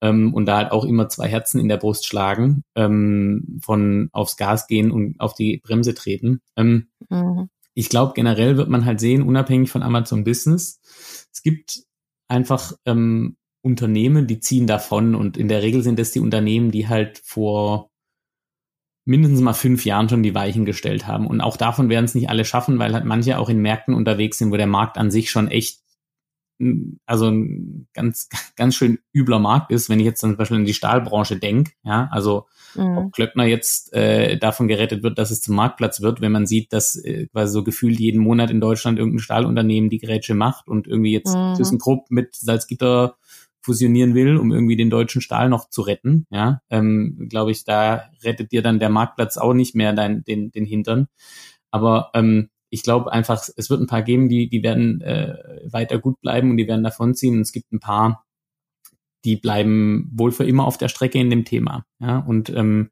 Ähm, 0.00 0.34
und 0.34 0.46
da 0.46 0.58
halt 0.58 0.72
auch 0.72 0.84
immer 0.84 1.08
zwei 1.08 1.28
Herzen 1.28 1.60
in 1.60 1.68
der 1.68 1.78
Brust 1.78 2.06
schlagen, 2.06 2.62
ähm, 2.74 3.60
von 3.62 4.08
aufs 4.12 4.36
Gas 4.36 4.66
gehen 4.66 4.90
und 4.90 5.18
auf 5.18 5.34
die 5.34 5.58
Bremse 5.58 5.94
treten. 5.94 6.40
Ähm, 6.56 6.88
mhm. 7.08 7.48
ich 7.74 7.88
glaube, 7.88 8.12
generell 8.14 8.56
wird 8.56 8.68
man 8.68 8.84
halt 8.84 9.00
sehen, 9.00 9.22
unabhängig 9.22 9.70
von 9.70 9.82
Amazon 9.82 10.24
Business, 10.24 10.80
es 11.32 11.42
gibt 11.42 11.84
einfach 12.28 12.72
ähm, 12.86 13.36
Unternehmen, 13.62 14.26
die 14.26 14.40
ziehen 14.40 14.66
davon. 14.66 15.14
Und 15.14 15.36
in 15.36 15.48
der 15.48 15.62
Regel 15.62 15.82
sind 15.82 15.98
es 15.98 16.12
die 16.12 16.20
Unternehmen, 16.20 16.70
die 16.70 16.88
halt 16.88 17.20
vor 17.24 17.90
mindestens 19.04 19.40
mal 19.40 19.52
fünf 19.52 19.84
Jahren 19.84 20.08
schon 20.08 20.22
die 20.22 20.34
Weichen 20.34 20.64
gestellt 20.64 21.06
haben. 21.06 21.26
Und 21.26 21.40
auch 21.40 21.56
davon 21.56 21.88
werden 21.88 22.06
es 22.06 22.14
nicht 22.14 22.30
alle 22.30 22.44
schaffen, 22.44 22.78
weil 22.78 22.94
halt 22.94 23.04
manche 23.04 23.38
auch 23.38 23.48
in 23.48 23.58
Märkten 23.58 23.94
unterwegs 23.94 24.38
sind, 24.38 24.50
wo 24.50 24.56
der 24.56 24.66
Markt 24.66 24.96
an 24.96 25.10
sich 25.10 25.30
schon 25.30 25.48
echt 25.48 25.84
also 27.06 27.28
ein 27.28 27.88
ganz, 27.94 28.28
ganz 28.56 28.76
schön 28.76 28.98
übler 29.12 29.38
Markt 29.38 29.70
ist, 29.72 29.88
wenn 29.88 29.98
ich 29.98 30.06
jetzt 30.06 30.20
zum 30.20 30.36
Beispiel 30.36 30.58
in 30.58 30.64
die 30.64 30.74
Stahlbranche 30.74 31.36
denke, 31.36 31.72
ja, 31.82 32.08
also 32.12 32.46
mhm. 32.74 32.98
ob 32.98 33.12
Klöckner 33.12 33.44
jetzt 33.44 33.92
äh, 33.92 34.38
davon 34.38 34.68
gerettet 34.68 35.02
wird, 35.02 35.18
dass 35.18 35.30
es 35.30 35.40
zum 35.40 35.56
Marktplatz 35.56 36.00
wird, 36.00 36.20
wenn 36.20 36.32
man 36.32 36.46
sieht, 36.46 36.72
dass 36.72 36.96
äh, 36.96 37.26
quasi 37.26 37.52
so 37.52 37.64
gefühlt 37.64 37.98
jeden 37.98 38.20
Monat 38.20 38.50
in 38.50 38.60
Deutschland 38.60 38.98
irgendein 38.98 39.18
Stahlunternehmen 39.18 39.90
die 39.90 39.98
Gerätsche 39.98 40.34
macht 40.34 40.68
und 40.68 40.86
irgendwie 40.86 41.12
jetzt 41.12 41.34
mhm. 41.34 41.54
ThyssenKrupp 41.56 42.10
mit 42.10 42.34
Salzgitter 42.36 43.16
fusionieren 43.64 44.14
will, 44.14 44.36
um 44.36 44.52
irgendwie 44.52 44.76
den 44.76 44.90
deutschen 44.90 45.22
Stahl 45.22 45.48
noch 45.48 45.70
zu 45.70 45.80
retten, 45.82 46.26
ja, 46.30 46.60
ähm, 46.68 47.26
glaube 47.30 47.50
ich, 47.50 47.64
da 47.64 48.10
rettet 48.22 48.52
dir 48.52 48.62
dann 48.62 48.78
der 48.78 48.90
Marktplatz 48.90 49.38
auch 49.38 49.54
nicht 49.54 49.74
mehr 49.74 49.94
dein, 49.94 50.22
den, 50.22 50.50
den 50.50 50.66
Hintern. 50.66 51.08
Aber 51.70 52.10
ähm, 52.14 52.50
ich 52.68 52.82
glaube 52.82 53.10
einfach, 53.10 53.42
es 53.56 53.70
wird 53.70 53.80
ein 53.80 53.86
paar 53.86 54.02
geben, 54.02 54.28
die, 54.28 54.48
die 54.48 54.62
werden 54.62 55.00
äh, 55.00 55.62
weiter 55.70 55.98
gut 55.98 56.20
bleiben 56.20 56.50
und 56.50 56.58
die 56.58 56.68
werden 56.68 56.84
davonziehen. 56.84 57.36
Und 57.36 57.40
es 57.40 57.52
gibt 57.52 57.72
ein 57.72 57.80
paar, 57.80 58.24
die 59.24 59.36
bleiben 59.36 60.10
wohl 60.12 60.30
für 60.30 60.44
immer 60.44 60.66
auf 60.66 60.76
der 60.76 60.88
Strecke 60.88 61.18
in 61.18 61.30
dem 61.30 61.44
Thema. 61.44 61.86
Ja, 62.00 62.18
und 62.18 62.50
ähm, 62.50 62.90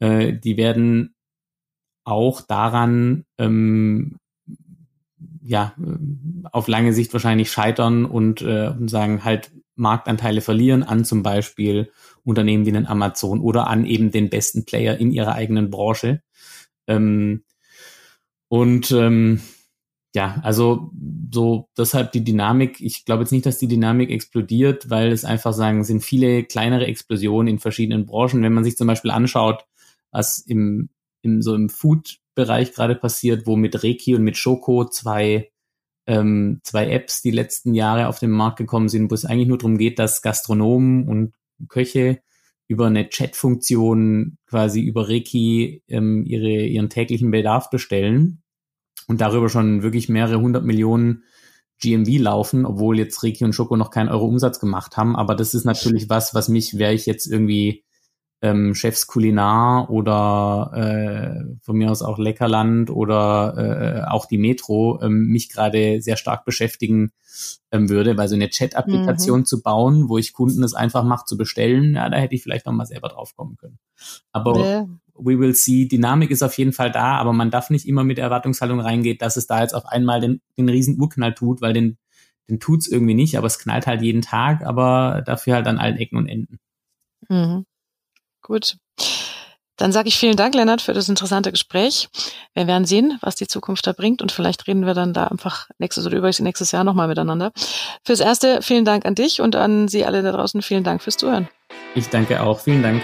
äh, 0.00 0.34
die 0.34 0.56
werden 0.56 1.14
auch 2.04 2.42
daran 2.42 3.24
ähm, 3.38 4.18
ja 5.44 5.74
auf 6.52 6.68
lange 6.68 6.92
Sicht 6.92 7.12
wahrscheinlich 7.12 7.50
scheitern 7.50 8.04
und, 8.04 8.42
äh, 8.42 8.72
sagen 8.86 9.24
halt 9.24 9.50
Marktanteile 9.76 10.40
verlieren 10.40 10.82
an 10.82 11.04
zum 11.04 11.22
Beispiel 11.22 11.90
Unternehmen 12.24 12.64
wie 12.64 12.70
einen 12.70 12.86
Amazon 12.86 13.40
oder 13.40 13.66
an 13.66 13.84
eben 13.84 14.10
den 14.10 14.30
besten 14.30 14.64
Player 14.64 14.96
in 14.96 15.10
ihrer 15.10 15.34
eigenen 15.34 15.70
Branche. 15.70 16.22
Ähm, 16.86 17.44
und 18.48 18.90
ähm, 18.92 19.40
ja, 20.14 20.40
also 20.42 20.92
so 21.32 21.68
deshalb 21.76 22.12
die 22.12 22.22
Dynamik, 22.22 22.80
ich 22.80 23.04
glaube 23.04 23.24
jetzt 23.24 23.32
nicht, 23.32 23.46
dass 23.46 23.58
die 23.58 23.68
Dynamik 23.68 24.10
explodiert, 24.10 24.88
weil 24.88 25.10
es 25.10 25.24
einfach 25.24 25.52
sagen, 25.52 25.82
sind 25.82 26.04
viele 26.04 26.44
kleinere 26.44 26.86
Explosionen 26.86 27.54
in 27.54 27.58
verschiedenen 27.58 28.06
Branchen. 28.06 28.42
Wenn 28.42 28.52
man 28.52 28.64
sich 28.64 28.76
zum 28.76 28.86
Beispiel 28.86 29.10
anschaut, 29.10 29.66
was 30.12 30.38
im, 30.38 30.88
im 31.22 31.42
so 31.42 31.54
im 31.54 31.68
Food-Bereich 32.34 32.72
gerade 32.72 32.94
passiert, 32.94 33.46
wo 33.46 33.56
mit 33.56 33.82
Reiki 33.82 34.14
und 34.14 34.22
mit 34.22 34.36
Schoko 34.36 34.84
zwei 34.84 35.50
ähm, 36.06 36.60
zwei 36.62 36.90
Apps 36.90 37.22
die 37.22 37.30
letzten 37.30 37.74
Jahre 37.74 38.08
auf 38.08 38.18
den 38.18 38.30
Markt 38.30 38.58
gekommen 38.58 38.88
sind, 38.88 39.10
wo 39.10 39.14
es 39.14 39.24
eigentlich 39.24 39.48
nur 39.48 39.58
darum 39.58 39.78
geht, 39.78 39.98
dass 39.98 40.20
Gastronomen 40.20 41.08
und 41.08 41.34
Köche 41.68 42.20
über 42.68 42.86
eine 42.86 43.08
Chat-Funktion 43.08 44.36
quasi 44.46 44.82
über 44.82 45.08
Reiki 45.08 45.82
ähm, 45.88 46.24
ihre, 46.26 46.66
ihren 46.66 46.90
täglichen 46.90 47.30
Bedarf 47.30 47.70
bestellen 47.70 48.42
und 49.06 49.22
darüber 49.22 49.48
schon 49.48 49.82
wirklich 49.82 50.10
mehrere 50.10 50.40
hundert 50.40 50.64
Millionen 50.64 51.24
GMV 51.80 52.20
laufen, 52.20 52.66
obwohl 52.66 52.98
jetzt 52.98 53.22
Reiki 53.22 53.44
und 53.44 53.54
Schoko 53.54 53.76
noch 53.76 53.90
keinen 53.90 54.08
Euro 54.10 54.26
Umsatz 54.26 54.60
gemacht 54.60 54.98
haben. 54.98 55.16
Aber 55.16 55.34
das 55.34 55.54
ist 55.54 55.64
natürlich 55.64 56.10
was, 56.10 56.34
was 56.34 56.48
mich, 56.48 56.78
wäre 56.78 56.92
ich 56.92 57.06
jetzt 57.06 57.26
irgendwie 57.26 57.84
ähm, 58.44 58.74
Chefs 58.74 59.06
Kulinar 59.06 59.88
oder 59.88 60.70
äh, 60.74 61.56
von 61.62 61.76
mir 61.76 61.90
aus 61.90 62.02
auch 62.02 62.18
Leckerland 62.18 62.90
oder 62.90 63.54
äh, 63.56 64.10
auch 64.10 64.26
die 64.26 64.36
Metro 64.36 65.00
ähm, 65.00 65.28
mich 65.28 65.48
gerade 65.48 66.02
sehr 66.02 66.18
stark 66.18 66.44
beschäftigen 66.44 67.10
ähm, 67.72 67.88
würde, 67.88 68.18
weil 68.18 68.28
so 68.28 68.34
eine 68.34 68.50
Chat-Applikation 68.50 69.40
mhm. 69.40 69.44
zu 69.46 69.62
bauen, 69.62 70.10
wo 70.10 70.18
ich 70.18 70.34
Kunden 70.34 70.62
es 70.62 70.74
einfach 70.74 71.04
mache 71.04 71.24
zu 71.24 71.38
bestellen, 71.38 71.94
ja, 71.94 72.10
da 72.10 72.18
hätte 72.18 72.34
ich 72.34 72.42
vielleicht 72.42 72.66
noch 72.66 72.74
mal 72.74 72.84
selber 72.84 73.08
drauf 73.08 73.34
kommen 73.34 73.56
können. 73.56 73.78
Aber 74.30 74.58
ja. 74.58 74.86
we 75.14 75.38
will 75.38 75.54
see, 75.54 75.88
Dynamik 75.88 76.30
ist 76.30 76.42
auf 76.42 76.58
jeden 76.58 76.74
Fall 76.74 76.92
da, 76.92 77.16
aber 77.16 77.32
man 77.32 77.50
darf 77.50 77.70
nicht 77.70 77.88
immer 77.88 78.04
mit 78.04 78.18
der 78.18 78.24
Erwartungshaltung 78.24 78.78
reingehen, 78.78 79.16
dass 79.16 79.38
es 79.38 79.46
da 79.46 79.62
jetzt 79.62 79.74
auf 79.74 79.86
einmal 79.86 80.20
den, 80.20 80.42
den 80.58 80.68
riesen 80.68 81.00
Urknall 81.00 81.32
tut, 81.32 81.62
weil 81.62 81.72
den, 81.72 81.96
den 82.50 82.60
tut's 82.60 82.88
irgendwie 82.88 83.14
nicht, 83.14 83.38
aber 83.38 83.46
es 83.46 83.58
knallt 83.58 83.86
halt 83.86 84.02
jeden 84.02 84.20
Tag, 84.20 84.66
aber 84.66 85.22
dafür 85.24 85.54
halt 85.54 85.66
an 85.66 85.78
allen 85.78 85.96
Ecken 85.96 86.18
und 86.18 86.28
Enden. 86.28 86.58
Mhm. 87.30 87.64
Gut. 88.44 88.76
Dann 89.76 89.90
sage 89.90 90.06
ich 90.06 90.16
vielen 90.16 90.36
Dank, 90.36 90.54
Lennart, 90.54 90.80
für 90.80 90.92
das 90.92 91.08
interessante 91.08 91.50
Gespräch. 91.50 92.08
Wir 92.54 92.68
werden 92.68 92.84
sehen, 92.84 93.18
was 93.22 93.34
die 93.34 93.48
Zukunft 93.48 93.86
da 93.88 93.92
bringt 93.92 94.22
und 94.22 94.30
vielleicht 94.30 94.68
reden 94.68 94.86
wir 94.86 94.94
dann 94.94 95.12
da 95.12 95.26
einfach 95.26 95.68
nächstes 95.78 96.06
oder 96.06 96.16
übrigens 96.16 96.38
nächstes 96.38 96.70
Jahr 96.70 96.84
nochmal 96.84 97.08
miteinander. 97.08 97.50
Fürs 98.04 98.20
Erste 98.20 98.62
vielen 98.62 98.84
Dank 98.84 99.04
an 99.04 99.16
dich 99.16 99.40
und 99.40 99.56
an 99.56 99.88
Sie 99.88 100.04
alle 100.04 100.22
da 100.22 100.30
draußen 100.30 100.62
vielen 100.62 100.84
Dank 100.84 101.02
fürs 101.02 101.16
Zuhören. 101.16 101.48
Ich 101.96 102.08
danke 102.08 102.40
auch. 102.40 102.60
Vielen 102.60 102.84
Dank. 102.84 103.02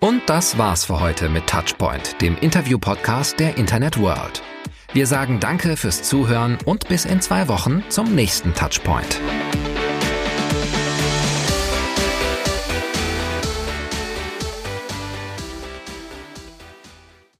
Und 0.00 0.22
das 0.26 0.56
war's 0.56 0.86
für 0.86 1.00
heute 1.00 1.28
mit 1.28 1.46
Touchpoint, 1.46 2.20
dem 2.22 2.38
Interview-Podcast 2.38 3.38
der 3.38 3.58
Internet 3.58 4.00
World. 4.00 4.42
Wir 4.94 5.06
sagen 5.06 5.40
Danke 5.40 5.76
fürs 5.76 6.02
Zuhören 6.02 6.58
und 6.64 6.88
bis 6.88 7.04
in 7.04 7.20
zwei 7.20 7.48
Wochen 7.48 7.84
zum 7.88 8.14
nächsten 8.14 8.54
Touchpoint. 8.54 9.20